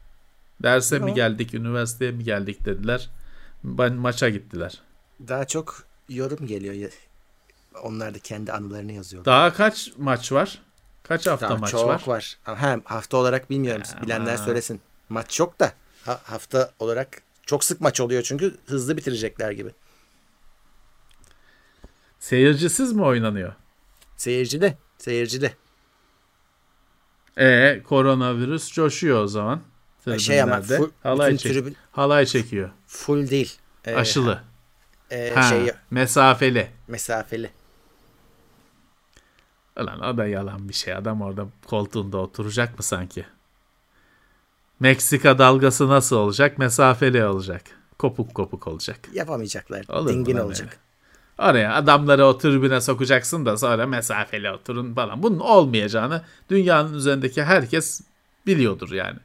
[0.63, 1.05] Derse Yok.
[1.05, 3.09] mi geldik üniversiteye mi geldik dediler.
[3.63, 4.81] Ben maça gittiler.
[5.27, 6.91] Daha çok yorum geliyor.
[7.83, 9.25] Onlar da kendi anılarını yazıyor.
[9.25, 10.61] Daha kaç maç var?
[11.03, 12.03] Kaç hafta Daha maç çok var?
[12.07, 12.37] var.
[12.43, 13.83] Ha, hafta olarak bilmiyorum.
[13.95, 14.81] Ya, Bilenler söylesin.
[15.09, 15.73] Maç çok da
[16.05, 19.69] ha, hafta olarak çok sık maç oluyor çünkü hızlı bitirecekler gibi.
[22.19, 23.53] Seyircisiz mi oynanıyor?
[24.25, 24.77] Seyircili.
[24.97, 25.53] Seyircili.
[27.37, 29.61] E koronavirüs coşuyor o zaman.
[30.17, 32.69] Şey ama full, halay, çek, tribün, halay çekiyor.
[32.87, 33.57] Full değil.
[33.85, 34.41] Ee, Aşılı.
[35.11, 36.67] E, ha, şey, mesafeli.
[36.87, 37.49] Mesafeli.
[39.77, 40.93] Ulan o da yalan bir şey.
[40.93, 43.25] Adam orada koltuğunda oturacak mı sanki?
[44.79, 46.57] Meksika dalgası nasıl olacak?
[46.57, 47.61] Mesafeli olacak.
[47.99, 48.99] Kopuk kopuk olacak.
[49.13, 49.85] Yapamayacaklar.
[49.89, 50.67] Olur Dingin olacak.
[50.67, 50.84] Öyle.
[51.39, 55.23] Oraya adamları o tribüne sokacaksın da sonra mesafeli oturun falan.
[55.23, 58.01] Bunun olmayacağını dünyanın üzerindeki herkes
[58.45, 59.19] biliyordur yani.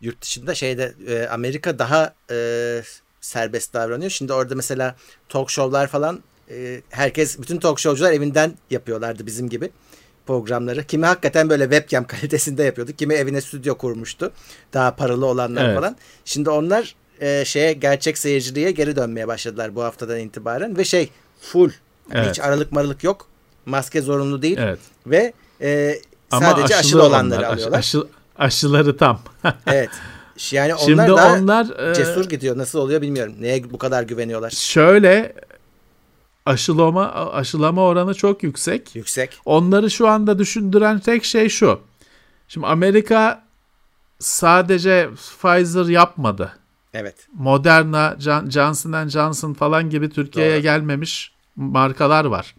[0.00, 2.82] Yurt dışında şeyde e, Amerika daha e,
[3.20, 4.10] serbest davranıyor.
[4.10, 4.96] Şimdi orada mesela
[5.28, 9.70] talk show'lar falan e, herkes bütün talk show'cular evinden yapıyorlardı bizim gibi
[10.26, 10.84] programları.
[10.84, 12.92] Kimi hakikaten böyle webcam kalitesinde yapıyordu.
[12.92, 14.32] Kimi evine stüdyo kurmuştu.
[14.74, 15.76] Daha paralı olanlar evet.
[15.76, 15.96] falan.
[16.24, 21.10] Şimdi onlar e, şeye gerçek seyirciliğe geri dönmeye başladılar bu haftadan itibaren ve şey
[21.40, 21.70] full
[22.12, 22.30] yani evet.
[22.30, 23.26] hiç aralık maralık yok.
[23.66, 24.78] Maske zorunlu değil evet.
[25.06, 26.00] ve e,
[26.30, 27.78] sadece aşılı, olanları onlar, alıyorlar.
[27.78, 28.04] Aşı,
[28.38, 29.20] aşıları tam.
[29.66, 29.90] evet.
[30.50, 32.58] Yani onlar Şimdi da onlar, e, cesur gidiyor.
[32.58, 33.34] Nasıl oluyor bilmiyorum.
[33.40, 34.50] Neye bu kadar güveniyorlar?
[34.50, 35.32] Şöyle
[36.46, 38.96] aşılama aşılama oranı çok yüksek.
[38.96, 39.38] Yüksek.
[39.44, 41.80] Onları şu anda düşündüren tek şey şu.
[42.48, 43.44] Şimdi Amerika
[44.18, 46.52] sadece Pfizer yapmadı.
[46.94, 47.14] Evet.
[47.38, 48.16] Moderna,
[48.48, 52.54] Johnson Johnson falan gibi Türkiye'ye gelmemiş markalar var.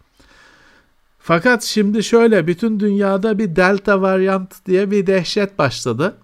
[1.19, 6.17] Fakat şimdi şöyle bütün dünyada bir delta varyant diye bir dehşet başladı.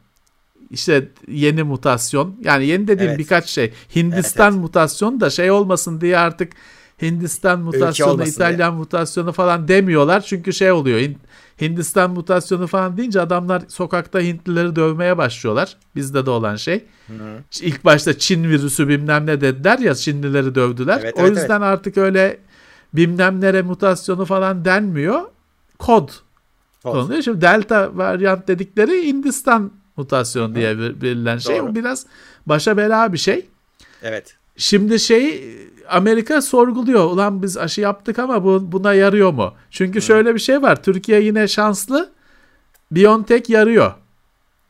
[0.72, 3.20] İşte yeni mutasyon yani yeni dediğim evet.
[3.20, 3.74] birkaç şey.
[3.96, 4.64] Hindistan evet, evet.
[4.64, 6.54] mutasyon da şey olmasın diye artık
[7.02, 8.80] Hindistan mutasyonu, İtalyan diye.
[8.80, 10.22] mutasyonu falan demiyorlar.
[10.22, 11.00] Çünkü şey oluyor.
[11.62, 15.78] Hindistan mutasyonu falan deyince adamlar sokakta Hintlileri dövmeye başlıyorlar.
[15.96, 16.86] Bizde de olan şey.
[17.08, 17.14] Hı.
[17.62, 21.00] İlk başta Çin virüsü bilmem ne dediler ya Çinlileri dövdüler.
[21.04, 21.62] Evet, o evet, yüzden evet.
[21.62, 22.40] artık öyle
[22.94, 25.22] bilmem nere mutasyonu falan denmiyor.
[25.80, 26.10] Kod.
[26.84, 27.22] Kod.
[27.22, 31.58] Şimdi delta varyant dedikleri Hindistan mutasyon diye verilen şey.
[31.58, 31.72] Doğru.
[31.72, 32.06] O biraz
[32.46, 33.50] başa bela bir şey.
[34.04, 34.36] Evet.
[34.58, 35.44] Şimdi şey
[35.90, 37.06] Amerika sorguluyor.
[37.06, 39.54] Ulan biz aşı yaptık ama bu buna yarıyor mu?
[39.72, 40.02] Çünkü Hı.
[40.02, 40.84] şöyle bir şey var.
[40.84, 42.10] Türkiye yine şanslı.
[42.92, 43.94] BioNTech yarıyor.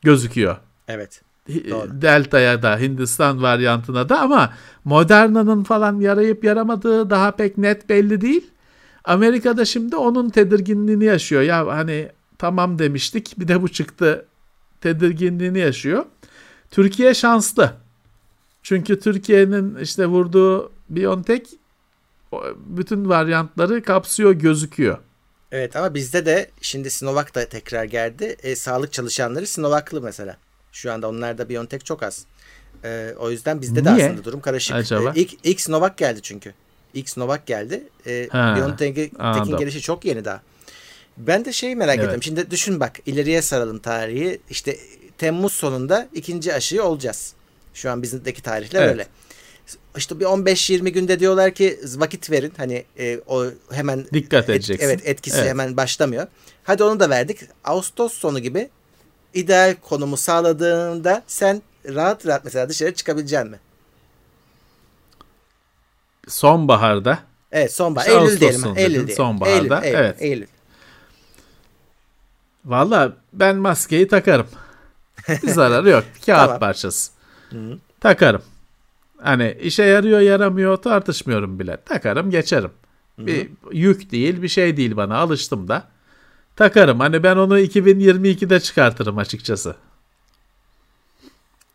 [0.02, 0.56] Gözüküyor.
[0.88, 1.22] Evet.
[1.48, 2.02] Doğru.
[2.02, 4.52] Delta'ya da Hindistan varyantına da ama
[4.84, 8.50] Moderna'nın falan yarayıp yaramadığı daha pek net belli değil.
[9.04, 11.42] Amerika'da şimdi onun tedirginliğini yaşıyor.
[11.42, 12.08] Ya hani
[12.38, 14.26] tamam demiştik bir de bu çıktı
[14.80, 16.04] tedirginliğini yaşıyor.
[16.70, 17.72] Türkiye şanslı.
[18.62, 21.50] Çünkü Türkiye'nin işte vurduğu BioNTech
[22.56, 24.98] bütün varyantları kapsıyor gözüküyor.
[25.52, 28.36] Evet ama bizde de şimdi Sinovac da tekrar geldi.
[28.42, 30.36] E, sağlık çalışanları Sinovac'lı mesela.
[30.72, 32.24] Şu anda onlarda BioNTech çok az.
[32.84, 33.96] E, o yüzden bizde Niye?
[33.96, 34.76] de aslında durum karışık.
[34.76, 35.12] Acaba?
[35.16, 36.54] E, ilk, ilk Sinovac geldi çünkü.
[36.94, 37.88] İlk Sinovac geldi.
[38.06, 40.42] E, BioNTech'in gelişi çok yeni daha.
[41.16, 42.04] Ben de şeyi merak evet.
[42.04, 42.22] ediyorum.
[42.22, 44.40] Şimdi düşün bak ileriye saralım tarihi.
[44.50, 44.76] İşte
[45.18, 47.34] Temmuz sonunda ikinci aşıyı olacağız.
[47.74, 48.90] Şu an bizimdeki tarihler evet.
[48.90, 49.06] öyle.
[49.96, 52.52] İşte bir 15-20 günde diyorlar ki vakit verin.
[52.56, 54.86] Hani e, o hemen dikkat et, edeceksin.
[54.86, 55.48] Evet etkisi evet.
[55.48, 56.26] hemen başlamıyor.
[56.64, 57.40] Hadi onu da verdik.
[57.64, 58.70] Ağustos sonu gibi
[59.34, 63.58] ideal konumu sağladığında sen rahat rahat mesela dışarı çıkabilecek mi?
[66.28, 67.18] Sonbaharda.
[67.52, 68.06] Evet sonbahar.
[68.06, 68.76] Eylül Ağustos diyelim.
[68.76, 69.14] Eylül diyelim.
[69.14, 69.80] Sonbaharda.
[69.80, 70.22] Eylül, Eylül, evet.
[70.22, 70.46] Eylül.
[72.64, 74.46] Valla ben maskeyi takarım.
[75.28, 76.04] Bir zararı yok.
[76.26, 76.58] Kağıt tamam.
[76.58, 77.12] parçası.
[77.50, 77.78] Hı-hı.
[78.00, 78.42] Takarım.
[79.22, 81.76] Hani işe yarıyor yaramıyor tartışmıyorum bile.
[81.84, 82.70] Takarım geçerim.
[83.16, 83.26] Hı-hı.
[83.26, 85.88] Bir yük değil bir şey değil bana alıştım da.
[86.56, 87.00] Takarım.
[87.00, 89.76] Hani ben onu 2022'de çıkartırım açıkçası.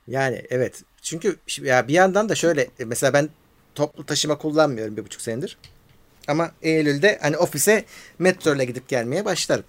[0.07, 0.84] Yani evet.
[1.02, 3.30] Çünkü ya bir yandan da şöyle mesela ben
[3.76, 5.57] toplu taşıma kullanmıyorum bir buçuk senedir.
[6.28, 7.86] Ama Eylül'de hani ofise
[8.19, 9.65] metro ile gidip gelmeye başlarım.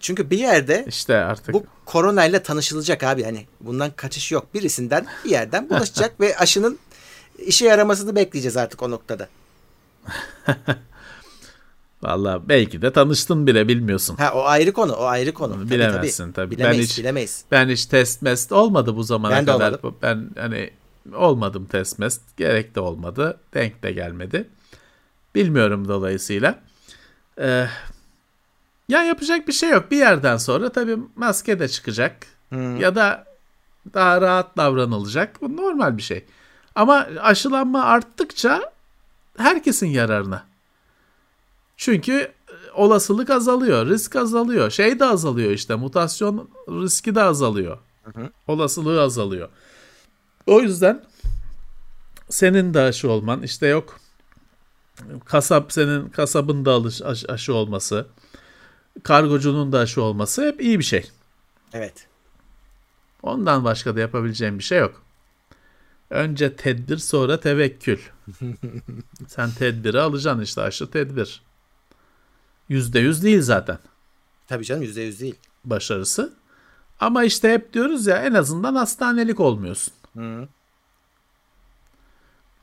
[0.00, 4.54] Çünkü bir yerde işte artık bu koronayla tanışılacak abi hani bundan kaçış yok.
[4.54, 6.78] Birisinden bir yerden bulaşacak ve aşının
[7.38, 9.28] işe yaramasını bekleyeceğiz artık o noktada.
[12.02, 14.16] Valla belki de tanıştın bile bilmiyorsun.
[14.16, 15.70] Ha o ayrı konu, o ayrı konu.
[15.70, 16.32] Bilemezsin tabii.
[16.32, 16.50] tabii.
[16.50, 17.44] Bilemeyiz, ben hiç, bilemeyiz.
[17.50, 19.72] Ben hiç test mest olmadı bu zamana ben kadar.
[19.72, 19.94] Olmadım.
[20.02, 20.70] Ben hani
[21.14, 22.20] olmadım test mest.
[22.36, 23.40] Gerek de olmadı.
[23.54, 24.48] Denk de gelmedi.
[25.34, 26.58] Bilmiyorum dolayısıyla.
[27.40, 27.66] Ee,
[28.88, 29.90] ya yapacak bir şey yok.
[29.90, 32.26] Bir yerden sonra tabii maske de çıkacak.
[32.48, 32.76] Hmm.
[32.76, 33.24] Ya da
[33.94, 35.42] daha rahat davranılacak.
[35.42, 36.24] Bu normal bir şey.
[36.74, 38.72] Ama aşılanma arttıkça
[39.38, 40.46] herkesin yararına.
[41.76, 42.32] Çünkü e,
[42.74, 47.78] olasılık azalıyor, risk azalıyor, şey de azalıyor işte mutasyon riski de azalıyor.
[48.04, 48.30] Hı hı.
[48.46, 49.48] Olasılığı azalıyor.
[50.46, 51.04] O yüzden
[52.28, 54.00] senin de aşı olman işte yok
[55.24, 58.06] kasap senin kasabın da alış, aşı, aşı olması,
[59.02, 61.10] kargocunun da aşı olması hep iyi bir şey.
[61.72, 62.08] Evet.
[63.22, 65.02] Ondan başka da yapabileceğim bir şey yok.
[66.10, 67.98] Önce tedbir sonra tevekkül.
[69.28, 71.42] Sen tedbiri alacaksın işte aşı tedbir.
[72.68, 73.78] Yüzde yüz değil zaten.
[74.46, 75.36] Tabii canım yüzde yüz değil.
[75.64, 76.34] Başarısı.
[77.00, 79.94] Ama işte hep diyoruz ya en azından hastanelik olmuyorsun.
[80.16, 80.48] Hı.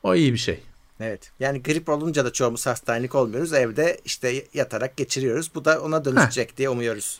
[0.04, 0.64] O iyi bir şey.
[1.00, 1.32] Evet.
[1.40, 3.54] Yani grip olunca da çoğumuz hastanelik olmuyoruz.
[3.54, 5.52] Evde işte yatarak geçiriyoruz.
[5.56, 6.58] Bu da ona dönüşecek Heh.
[6.58, 7.20] diye umuyoruz.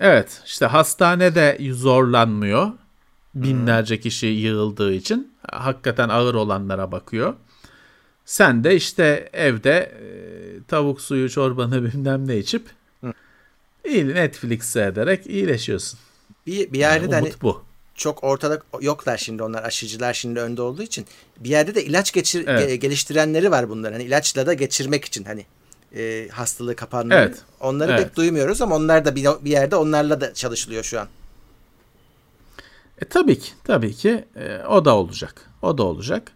[0.00, 0.42] Evet.
[0.46, 2.70] işte hastanede zorlanmıyor.
[3.34, 4.02] Binlerce hmm.
[4.02, 7.34] kişi yığıldığı için hakikaten ağır olanlara bakıyor.
[8.24, 10.06] Sen de işte evde e,
[10.68, 12.66] tavuk suyu çorbanı bilmem ne içip
[13.84, 15.98] iyi Netflix seyrederek iyileşiyorsun.
[16.46, 17.64] Bir, bir yerde yani, de hani bu
[18.02, 21.06] çok ortada yoklar şimdi onlar aşıcılar şimdi önde olduğu için
[21.40, 22.68] bir yerde de ilaç geçir, evet.
[22.68, 25.46] ge, geliştirenleri var bunların hani ilaçla da geçirmek için hani
[25.96, 27.38] e, hastalığı kapanmayı evet.
[27.60, 28.02] onları evet.
[28.02, 31.08] pek duymuyoruz ama onlar da bir, bir yerde onlarla da çalışılıyor şu an.
[33.02, 36.32] E, tabii ki tabii ki e, o da olacak o da olacak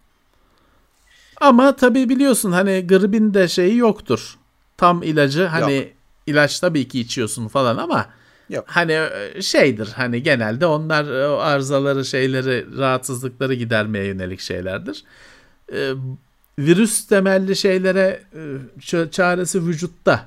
[1.41, 4.37] ama tabii biliyorsun hani gripin de şeyi yoktur
[4.77, 5.87] tam ilacı hani Yok.
[6.27, 8.16] ilaç tabii ki içiyorsun falan ama
[8.49, 8.65] Yok.
[8.67, 15.03] Hani e, şeydir hani genelde onlar e, arızaları şeyleri rahatsızlıkları gidermeye yönelik şeylerdir.
[15.73, 15.93] Ee,
[16.59, 20.25] virüs temelli şeylere e, çaresi vücutta.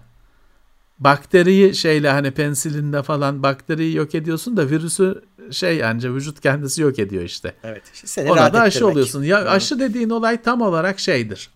[0.98, 6.98] Bakteriyi şeyle hani pensilinde falan bakteriyi yok ediyorsun da virüsü şey anca vücut kendisi yok
[6.98, 7.54] ediyor işte.
[7.64, 7.82] Evet.
[7.92, 9.22] Seni Ona da aşı oluyorsun.
[9.22, 9.50] Ya Hı.
[9.50, 11.50] aşı dediğin olay tam olarak şeydir.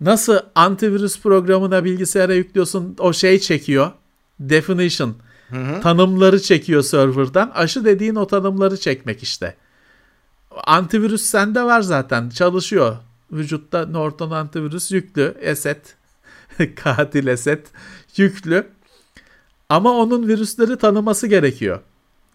[0.00, 3.92] Nasıl antivirüs programına bilgisayara yüklüyorsun o şey çekiyor.
[4.40, 5.16] Definition
[5.50, 5.80] Hı hı.
[5.80, 7.50] Tanımları çekiyor serverdan.
[7.54, 9.56] Aşı dediğin o tanımları çekmek işte.
[10.66, 12.28] Antivirüs sende var zaten.
[12.28, 12.96] Çalışıyor.
[13.32, 15.34] Vücutta Norton antivirüs yüklü.
[15.40, 15.96] Eset.
[16.76, 17.66] Katil Eset
[18.16, 18.66] yüklü.
[19.68, 21.80] Ama onun virüsleri tanıması gerekiyor.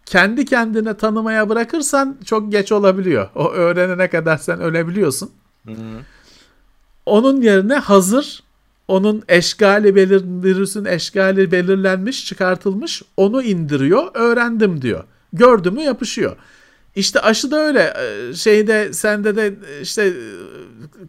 [0.05, 3.29] Kendi kendine tanımaya bırakırsan çok geç olabiliyor.
[3.35, 5.31] O öğrenene kadar sen ölebiliyorsun.
[5.65, 6.01] Hı hı.
[7.05, 8.43] Onun yerine hazır
[8.93, 13.01] onun eşgali belir, virüsün eşgali belirlenmiş, çıkartılmış.
[13.17, 15.03] Onu indiriyor, öğrendim diyor.
[15.33, 16.35] Gördü mü yapışıyor.
[16.95, 17.93] İşte aşı da öyle.
[17.97, 20.13] Ee, şeyde sende de işte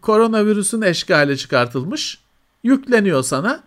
[0.02, 2.18] koronavirüsün eşgali çıkartılmış.
[2.62, 3.62] Yükleniyor sana.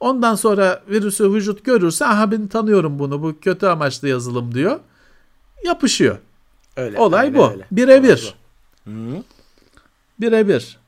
[0.00, 4.80] Ondan sonra virüsü vücut görürse aha ben tanıyorum bunu bu kötü amaçlı yazılım diyor.
[5.64, 6.18] Yapışıyor.
[6.76, 7.52] Öyle, Olay öyle, bu.
[7.70, 8.34] Birebir.
[10.20, 10.78] Birebir.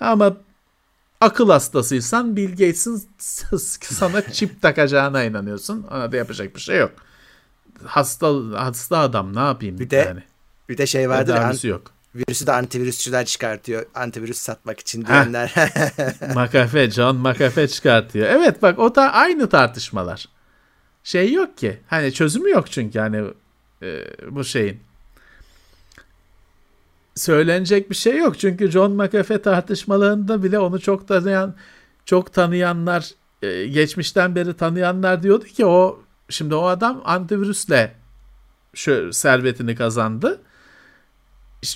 [0.00, 0.36] Ama
[1.24, 3.08] akıl hastasıysan Bill Gates'in
[3.82, 5.86] sana çip takacağına inanıyorsun.
[5.90, 6.92] Ona da yapacak bir şey yok.
[7.84, 10.22] Hasta hasta adam ne yapayım bir de, yani.
[10.68, 11.34] Bir de şey vardır.
[11.34, 11.94] An, yok.
[12.14, 13.86] Virüsü de antivirüsçüler çıkartıyor.
[13.94, 15.54] Antivirüs satmak için diyenler.
[16.34, 18.26] McAfee, John McAfee çıkartıyor.
[18.28, 20.28] Evet bak o da aynı tartışmalar.
[21.04, 21.78] Şey yok ki.
[21.86, 23.24] Hani çözümü yok çünkü hani
[23.82, 24.80] e, bu şeyin
[27.14, 28.38] söylenecek bir şey yok.
[28.38, 31.54] Çünkü John McAfee tartışmalarında bile onu çok tanıyan
[32.04, 33.10] çok tanıyanlar
[33.42, 37.94] e, geçmişten beri tanıyanlar diyordu ki o şimdi o adam antivirüsle
[38.74, 40.40] şu servetini kazandı.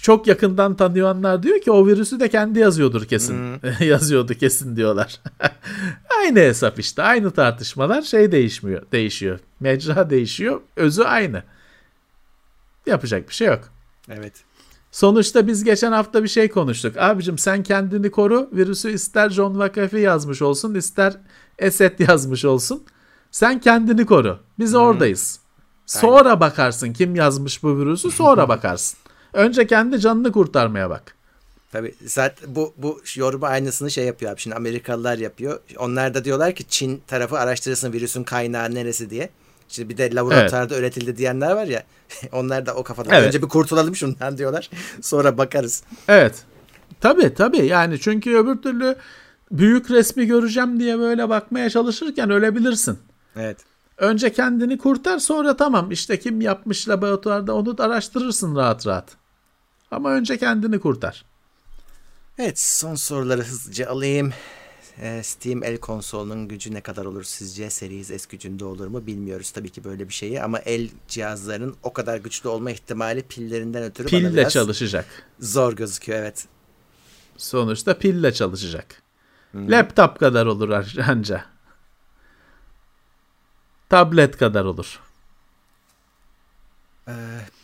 [0.02, 3.34] Çok yakından tanıyanlar diyor ki o virüsü de kendi yazıyordur kesin.
[3.34, 3.70] Hmm.
[3.88, 5.20] Yazıyordu kesin diyorlar.
[6.20, 7.02] aynı hesap işte.
[7.02, 8.82] Aynı tartışmalar şey değişmiyor.
[8.92, 9.40] Değişiyor.
[9.60, 10.60] Mecra değişiyor.
[10.76, 11.42] Özü aynı.
[12.86, 13.60] Yapacak bir şey yok.
[14.08, 14.47] Evet.
[14.92, 16.96] Sonuçta biz geçen hafta bir şey konuştuk.
[16.96, 18.48] Abicim sen kendini koru.
[18.52, 21.16] Virüsü ister John McAfee yazmış olsun ister
[21.58, 22.84] Esed yazmış olsun.
[23.30, 24.38] Sen kendini koru.
[24.58, 24.80] Biz hmm.
[24.80, 25.40] oradayız.
[25.86, 26.40] Sonra Aynen.
[26.40, 28.98] bakarsın kim yazmış bu virüsü sonra bakarsın.
[29.32, 31.14] Önce kendi canını kurtarmaya bak.
[31.72, 34.40] Tabii zaten bu bu yorumu aynısını şey yapıyor abi.
[34.40, 35.60] Şimdi Amerikalılar yapıyor.
[35.78, 39.30] Onlar da diyorlar ki Çin tarafı araştırsın virüsün kaynağı neresi diye.
[39.68, 40.82] Şimdi bir de laboratuvarda evet.
[40.82, 41.82] üretildi diyenler var ya.
[42.32, 43.16] onlar da o kafada.
[43.16, 43.26] Evet.
[43.26, 44.70] Önce bir kurtulalım şundan diyorlar.
[45.00, 45.82] Sonra bakarız.
[46.08, 46.34] Evet.
[47.00, 47.66] Tabii tabii.
[47.66, 48.96] Yani çünkü öbür türlü
[49.50, 52.98] büyük resmi göreceğim diye böyle bakmaya çalışırken ölebilirsin.
[53.36, 53.58] Evet.
[53.98, 59.16] Önce kendini kurtar sonra tamam işte kim yapmış laboratuvarda onu da araştırırsın rahat rahat.
[59.90, 61.24] Ama önce kendini kurtar.
[62.38, 64.32] Evet son soruları hızlıca alayım.
[65.00, 67.70] Ee, Steam el konsolunun gücü ne kadar olur sizce?
[67.70, 71.92] Series S gücünde olur mu bilmiyoruz tabii ki böyle bir şeyi ama el cihazlarının o
[71.92, 75.06] kadar güçlü olma ihtimali pillerinden ötürü pille bana biraz çalışacak.
[75.40, 76.46] Zor gözüküyor evet.
[77.36, 79.02] Sonuçta pille çalışacak.
[79.52, 79.70] Hmm.
[79.70, 80.68] Laptop kadar olur
[81.08, 81.44] anca.
[83.88, 85.00] Tablet kadar olur.
[87.08, 87.12] Ee,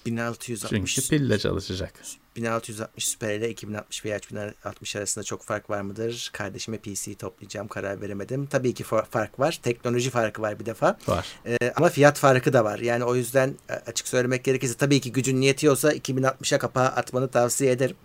[0.06, 1.92] 1660 Çünkü pille çalışacak.
[2.36, 6.30] 1660 Super ile 2060 veya 3060 arasında çok fark var mıdır?
[6.32, 8.46] Kardeşime PC toplayacağım karar veremedim.
[8.46, 9.60] Tabii ki fark var.
[9.62, 10.98] Teknoloji farkı var bir defa.
[11.06, 11.26] Var.
[11.46, 12.78] Ee, ama fiyat farkı da var.
[12.78, 17.72] Yani o yüzden e, açık söylemek gerekirse tabii ki gücün yetiyorsa 2060'a kapağı atmanı tavsiye
[17.72, 17.96] ederim.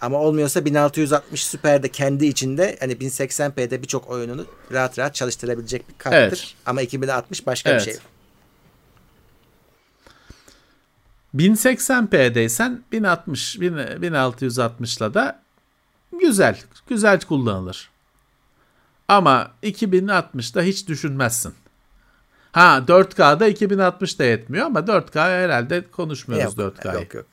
[0.00, 6.16] Ama olmuyorsa 1660 Super'de kendi içinde hani 1080p'de birçok oyununu rahat rahat çalıştırabilecek bir karttır.
[6.16, 6.54] Evet.
[6.66, 7.80] Ama 2060 başka evet.
[7.80, 8.00] bir şey.
[11.34, 15.42] 1080p'deysen 1060 1660'la da
[16.20, 17.90] güzel, güzel kullanılır.
[19.08, 21.54] Ama 2060'da hiç düşünmezsin.
[22.52, 26.94] Ha 4K'da 2060 da yetmiyor ama 4K herhalde konuşmuyoruz yok, 4K'yı.
[26.94, 27.26] Yok yok.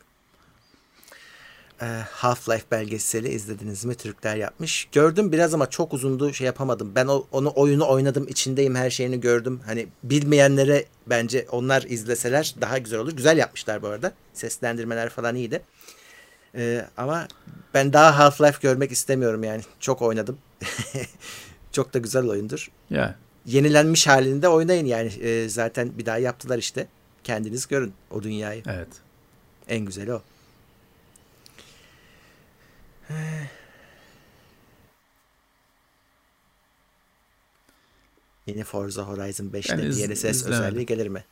[1.82, 3.96] Ee, Half-Life belgeseli izlediniz mi?
[3.96, 4.88] Türkler yapmış.
[4.92, 6.92] Gördüm biraz ama çok uzundu şey yapamadım.
[6.96, 9.62] Ben o, onu oyunu oynadım içindeyim her şeyini gördüm.
[9.66, 13.12] Hani bilmeyenlere bence onlar izleseler daha güzel olur.
[13.12, 14.12] Güzel yapmışlar bu arada.
[14.34, 15.62] Seslendirmeler falan iyiydi.
[16.56, 17.28] Ee, ama
[17.74, 19.62] ben daha Half-Life görmek istemiyorum yani.
[19.80, 20.38] Çok oynadım.
[21.72, 22.72] çok da güzel oyundur.
[22.90, 23.14] Yeah.
[23.46, 25.08] Yenilenmiş halinde oynayın yani.
[25.22, 26.88] Ee, zaten bir daha yaptılar işte.
[27.24, 28.64] Kendiniz görün o dünyayı.
[28.66, 28.88] Evet.
[29.68, 30.22] En güzeli o.
[38.48, 40.52] Yeni Forza Horizon 5'te yani DLSS izlemedim.
[40.52, 41.24] özelliği gelir mi?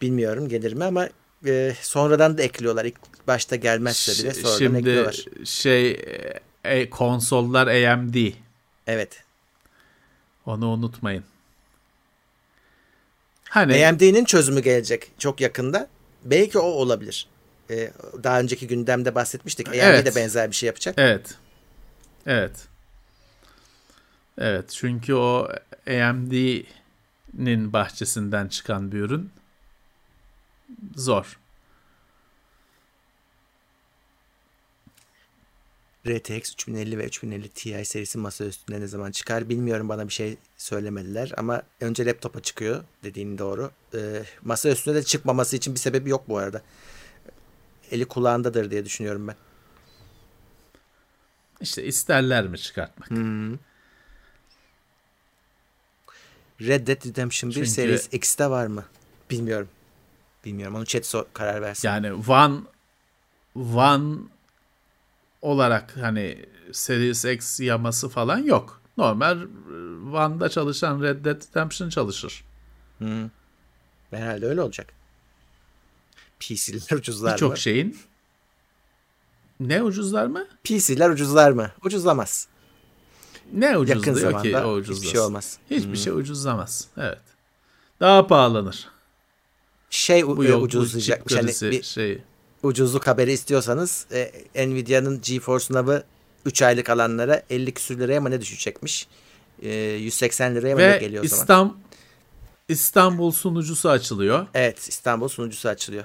[0.00, 1.08] Bilmiyorum gelir mi ama
[1.46, 2.84] e, sonradan da ekliyorlar.
[2.84, 5.12] İlk başta gelmezse bile sonradan Şimdi ekliyorlar.
[5.12, 6.00] Şimdi şey
[6.64, 8.14] e, konsollar AMD.
[8.86, 9.24] Evet.
[10.46, 11.24] Onu unutmayın.
[13.48, 15.88] Hani AMD'nin çözümü gelecek çok yakında.
[16.24, 17.26] Belki o olabilir.
[17.72, 17.92] Ee,
[18.22, 19.68] daha önceki gündemde bahsetmiştik.
[19.68, 20.06] AMD evet.
[20.06, 20.94] de benzer bir şey yapacak.
[20.98, 21.34] Evet.
[22.26, 22.68] Evet.
[24.38, 25.48] Evet çünkü o
[25.86, 29.30] AMD'nin bahçesinden çıkan bir ürün
[30.96, 31.38] zor.
[36.06, 40.36] RTX 3050 ve 3050 Ti serisi masa üstünde ne zaman çıkar bilmiyorum bana bir şey
[40.56, 43.70] söylemediler ama önce laptopa çıkıyor dediğin doğru.
[43.94, 46.62] Ee, masa üstünde de çıkmaması için bir sebebi yok bu arada
[47.92, 49.36] eli kulağındadır diye düşünüyorum ben.
[51.60, 53.10] İşte isterler mi çıkartmak?
[53.10, 53.52] Hmm.
[56.60, 57.70] Red Dead Redemption 1 Çünkü...
[57.70, 58.84] Series X'te var mı?
[59.30, 59.68] Bilmiyorum.
[60.44, 60.76] Bilmiyorum.
[60.76, 61.88] Onu chat so karar versin.
[61.88, 62.60] Yani One
[63.54, 64.18] One
[65.42, 68.80] olarak hani Series X yaması falan yok.
[68.96, 69.38] Normal
[70.12, 72.44] One'da çalışan Red Dead Redemption çalışır.
[72.98, 73.30] Hmm.
[74.10, 74.94] Herhalde öyle olacak.
[76.48, 77.96] PC'ler ucuzlar Birçok şeyin
[79.68, 80.46] ne ucuzlar mı?
[80.64, 81.70] PC'ler ucuzlar mı?
[81.84, 82.48] Ucuzlamaz.
[83.52, 85.02] Ne ucuzluyor ki o ucuzlasın?
[85.02, 85.58] Hiçbir şey olmaz.
[85.70, 85.96] Hiçbir hmm.
[85.96, 86.88] şey ucuzlamaz.
[86.96, 87.18] Evet.
[88.00, 88.88] Daha pahalanır.
[89.90, 91.34] Şey Bu yok, ucuzlayacakmış.
[91.34, 92.22] Hani bir şey.
[92.62, 96.04] ucuzluk haberi istiyorsanız e, Nvidia'nın GeForce Now'ı
[96.46, 99.08] 3 aylık alanlara 50 küsür liraya mı ne düşecekmiş?
[99.62, 101.42] E, 180 liraya mı ne geliyor o zaman?
[101.42, 101.74] İstanbul,
[102.68, 104.46] İstanbul sunucusu açılıyor.
[104.54, 106.04] Evet İstanbul sunucusu açılıyor.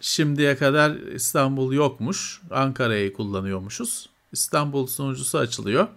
[0.00, 2.40] Şimdiye kadar İstanbul yokmuş.
[2.50, 4.08] Ankara'yı kullanıyormuşuz.
[4.32, 5.88] İstanbul sunucusu açılıyor.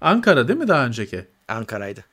[0.00, 1.26] Ankara değil mi daha önceki?
[1.48, 2.04] Ankara'ydı.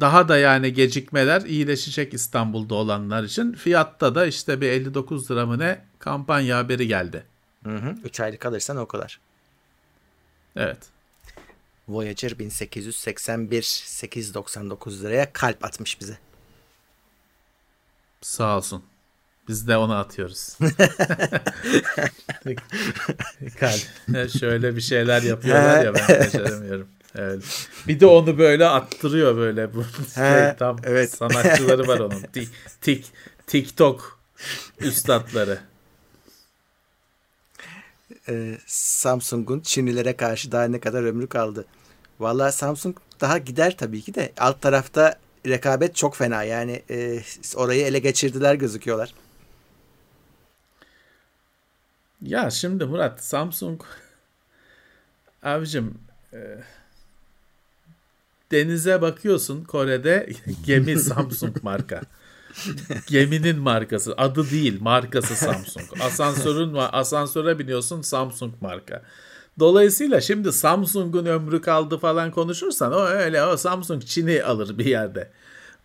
[0.00, 3.52] Daha da yani gecikmeler iyileşecek İstanbul'da olanlar için.
[3.52, 7.24] Fiyatta da işte bir 59 lira mı ne kampanya haberi geldi.
[7.64, 7.94] Hı hı.
[8.04, 9.20] 3 aylık alırsan o kadar.
[10.56, 10.78] Evet.
[11.88, 16.18] Voyager 1881 899 liraya kalp atmış bize.
[18.20, 18.84] Sağ olsun.
[19.48, 20.58] Biz de onu atıyoruz.
[23.60, 23.80] Kalp.
[24.40, 26.88] Şöyle bir şeyler yapıyorlar ya ben başaramıyorum.
[27.14, 27.68] Evet.
[27.88, 29.74] Bir de onu böyle attırıyor böyle.
[29.74, 29.84] Bu
[30.14, 31.14] He, tam evet.
[31.14, 32.22] sanatçıları var onun.
[32.32, 32.48] Tik,
[32.80, 33.06] tik,
[33.46, 34.18] TikTok
[34.80, 35.58] üstadları.
[38.28, 41.64] e, Samsung'un Çinlilere karşı daha ne kadar ömrü kaldı.
[42.20, 47.20] Valla Samsung daha gider tabii ki de alt tarafta rekabet çok fena yani e,
[47.56, 49.14] orayı ele geçirdiler gözüküyorlar.
[52.24, 53.82] Ya şimdi Murat Samsung
[55.42, 55.94] abicim
[56.32, 56.38] e,
[58.52, 60.32] denize bakıyorsun Kore'de
[60.66, 62.00] gemi Samsung marka.
[63.06, 64.14] Geminin markası.
[64.16, 65.86] Adı değil, markası Samsung.
[66.00, 69.02] Asansörün var, asansöre biniyorsun Samsung marka.
[69.58, 75.30] Dolayısıyla şimdi Samsung'un ömrü kaldı falan konuşursan o öyle o Samsung Çin'i alır bir yerde.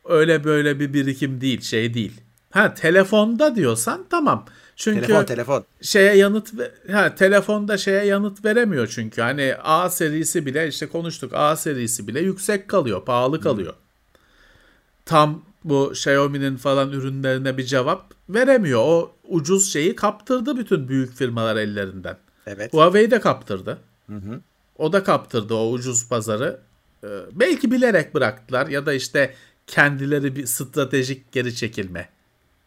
[0.05, 2.21] Öyle böyle bir birikim değil, şey değil.
[2.51, 4.45] Ha telefonda diyorsan tamam.
[4.80, 5.65] Çünkü telefon telefon.
[5.81, 6.53] Şeye yanıt
[6.91, 9.22] ha telefonda şeye yanıt veremiyor çünkü.
[9.22, 13.73] Hani A serisi bile işte konuştuk A serisi bile yüksek kalıyor, pahalı kalıyor.
[13.73, 13.80] Hmm.
[15.06, 18.80] Tam bu Xiaomi'nin falan ürünlerine bir cevap veremiyor.
[18.80, 22.18] O ucuz şeyi kaptırdı bütün büyük firmalar ellerinden.
[22.47, 22.73] Evet.
[22.73, 23.77] Huawei de kaptırdı.
[24.07, 24.39] Hı hı.
[24.77, 26.60] O da kaptırdı o ucuz pazarı.
[27.03, 29.34] Ee, belki bilerek bıraktılar ya da işte
[29.68, 32.10] kendileri bir stratejik geri çekilme.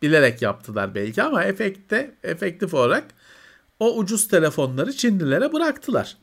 [0.02, 3.04] Bilerek yaptılar belki ama efekte, efektif olarak
[3.80, 6.16] o ucuz telefonları Çinlilere bıraktılar.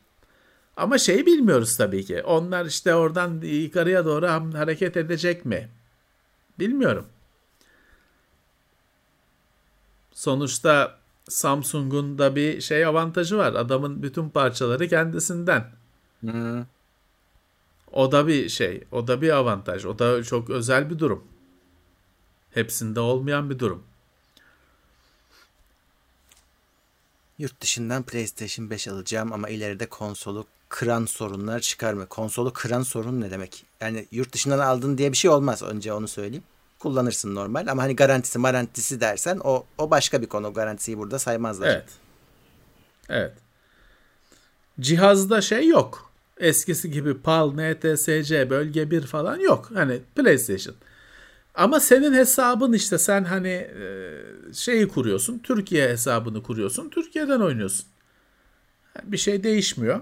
[0.77, 2.23] Ama şeyi bilmiyoruz tabii ki.
[2.23, 4.27] Onlar işte oradan yukarıya doğru
[4.57, 5.69] hareket edecek mi?
[6.59, 7.05] Bilmiyorum.
[10.11, 10.97] Sonuçta
[11.29, 13.53] Samsung'un da bir şey avantajı var.
[13.53, 15.65] Adamın bütün parçaları kendisinden.
[16.19, 16.65] Hmm.
[17.91, 18.83] O da bir şey.
[18.91, 19.85] O da bir avantaj.
[19.85, 21.23] O da çok özel bir durum.
[22.53, 23.83] Hepsinde olmayan bir durum.
[27.37, 32.05] Yurt dışından PlayStation 5 alacağım ama ileride konsolu kıran sorunlar çıkar mı?
[32.07, 33.65] Konsolu kıran sorun ne demek?
[33.81, 35.63] Yani yurt dışından aldın diye bir şey olmaz.
[35.63, 36.43] Önce onu söyleyeyim.
[36.79, 40.53] Kullanırsın normal ama hani garantisi marantisi dersen o, o başka bir konu.
[40.53, 41.67] Garantisiyi burada saymazlar.
[41.67, 41.89] Evet.
[43.09, 43.33] Evet.
[44.79, 46.11] Cihazda şey yok.
[46.37, 49.71] Eskisi gibi PAL, NTSC, bölge 1 falan yok.
[49.73, 50.75] Hani PlayStation.
[51.59, 53.83] Ama senin hesabın işte sen hani e,
[54.53, 55.39] şeyi kuruyorsun.
[55.39, 56.89] Türkiye hesabını kuruyorsun.
[56.89, 57.85] Türkiye'den oynuyorsun.
[59.03, 60.01] Bir şey değişmiyor.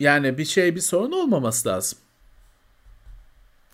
[0.00, 1.98] Yani bir şey bir sorun olmaması lazım.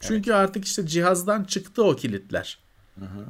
[0.01, 0.41] Çünkü evet.
[0.41, 2.59] artık işte cihazdan çıktı o kilitler.
[2.99, 3.27] Hı hı.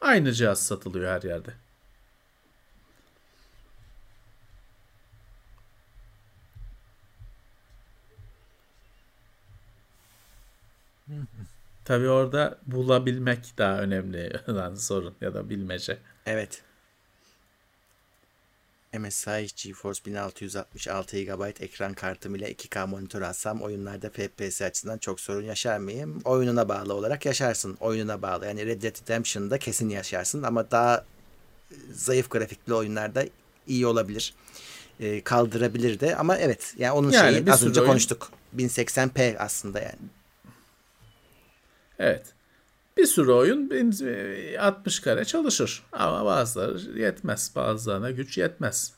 [0.00, 1.54] Aynı cihaz satılıyor her yerde.
[11.84, 15.98] Tabii orada bulabilmek daha önemli olan sorun ya da bilmece.
[16.26, 16.62] Evet.
[18.98, 25.42] MSI GeForce 1666 GB ekran kartım ile 2K monitör alsam oyunlarda FPS açısından çok sorun
[25.42, 26.20] yaşar mıyım?
[26.24, 27.76] Oyununa bağlı olarak yaşarsın.
[27.80, 28.46] Oyununa bağlı.
[28.46, 31.04] Yani Red Dead Redemption'da kesin yaşarsın ama daha
[31.92, 33.24] zayıf grafikli oyunlarda
[33.66, 34.34] iyi olabilir.
[35.00, 37.90] E, kaldırabilir de ama evet yani onun yani şeyi az önce oyun...
[37.90, 38.30] konuştuk.
[38.56, 39.98] 1080p aslında yani.
[41.98, 42.26] Evet.
[42.96, 43.70] Bir sürü oyun
[44.58, 47.52] 60 kare çalışır ama bazıları yetmez.
[47.56, 48.92] Bazılarına güç yetmez.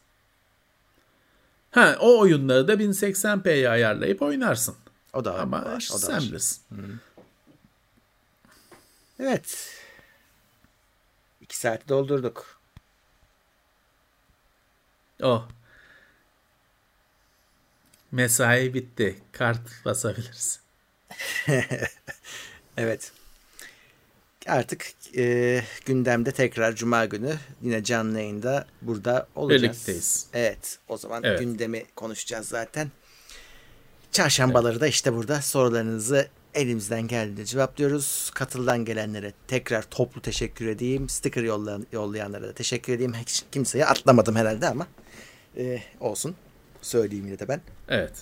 [1.70, 4.76] Ha, o oyunları da 1080p'ye ayarlayıp oynarsın.
[5.12, 5.38] O da var.
[5.38, 6.62] Ama var, o da sen bilirsin.
[9.20, 9.76] Evet.
[11.40, 12.60] İki saati doldurduk.
[15.22, 15.48] Oh.
[18.12, 19.22] Mesai bitti.
[19.32, 20.60] Kart basabilirsin.
[22.76, 23.12] evet
[24.48, 24.86] artık
[25.16, 29.62] e, gündemde tekrar Cuma günü yine canlı yayında burada olacağız.
[29.62, 30.26] Birlikteyiz.
[30.34, 31.40] Evet o zaman evet.
[31.40, 32.90] gündemi konuşacağız zaten.
[34.12, 34.80] Çarşambaları evet.
[34.80, 38.30] da işte burada sorularınızı elimizden geldiğince cevaplıyoruz.
[38.34, 41.08] Katıldan gelenlere tekrar toplu teşekkür edeyim.
[41.08, 43.14] Sticker yollayan, yollayanlara da teşekkür edeyim.
[43.14, 44.86] Hiç kimseye atlamadım herhalde ama
[45.58, 46.36] e, olsun.
[46.82, 47.60] Söyleyeyim yine de ben.
[47.88, 48.12] Evet.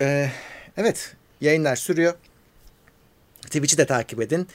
[0.00, 0.30] E,
[0.76, 2.14] evet yayınlar sürüyor.
[3.52, 4.48] Twitch'i de takip edin.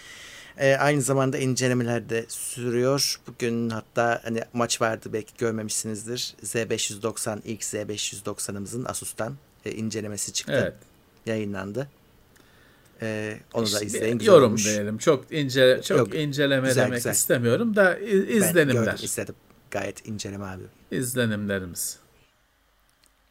[0.57, 3.19] E, aynı zamanda incelemeler de sürüyor.
[3.28, 6.36] Bugün hatta hani maç vardı belki görmemişsinizdir.
[6.44, 10.60] Z590 ilk Z590'ımızın Asus'tan e, incelemesi çıktı.
[10.64, 10.74] Evet.
[11.26, 11.88] Yayınlandı.
[13.02, 14.18] E, onu da izleyin.
[14.18, 14.65] Güzel yorum olmuş.
[14.65, 14.98] diyelim.
[14.98, 17.11] Çok ince çok Yok, inceleme güzel, demek güzel.
[17.11, 18.68] istemiyorum da izlenimler.
[18.68, 19.36] Ben gördüm, izledim.
[19.72, 20.64] Gayet inceleme abi.
[20.91, 21.98] İzlenimlerimiz.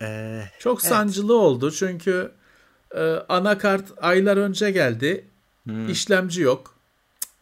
[0.02, 0.90] Ee, çok evet.
[0.90, 2.30] sancılı oldu çünkü
[2.94, 5.24] e, anakart aylar önce geldi.
[5.66, 5.88] Hmm.
[5.88, 6.74] İşlemci yok.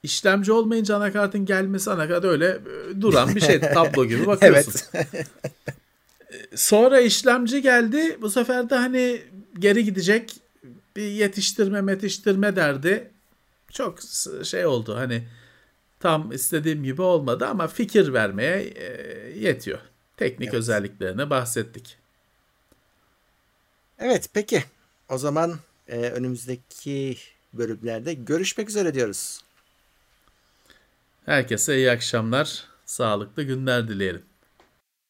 [0.03, 4.81] İşlemci olmayınca anakartın gelmesi anakart öyle e, duran bir şey tablo gibi bakıyorsun.
[4.95, 5.27] evet.
[6.55, 8.19] Sonra işlemci geldi.
[8.23, 9.23] Bu sefer de hani
[9.59, 10.35] geri gidecek
[10.97, 13.11] bir yetiştirme metiştirme derdi.
[13.71, 13.99] Çok
[14.45, 15.29] şey oldu hani
[16.01, 18.85] tam istediğim gibi olmadı ama fikir vermeye e,
[19.39, 19.79] yetiyor.
[20.17, 20.59] Teknik evet.
[20.59, 21.97] özelliklerini bahsettik.
[23.99, 24.65] Evet peki
[25.09, 27.17] o zaman e, önümüzdeki
[27.59, 29.40] bölümlerde görüşmek üzere diyoruz.
[31.26, 34.22] Herkese iyi akşamlar, sağlıklı günler dileyelim.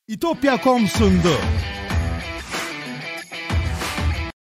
[0.09, 1.37] İtopya.com sundu.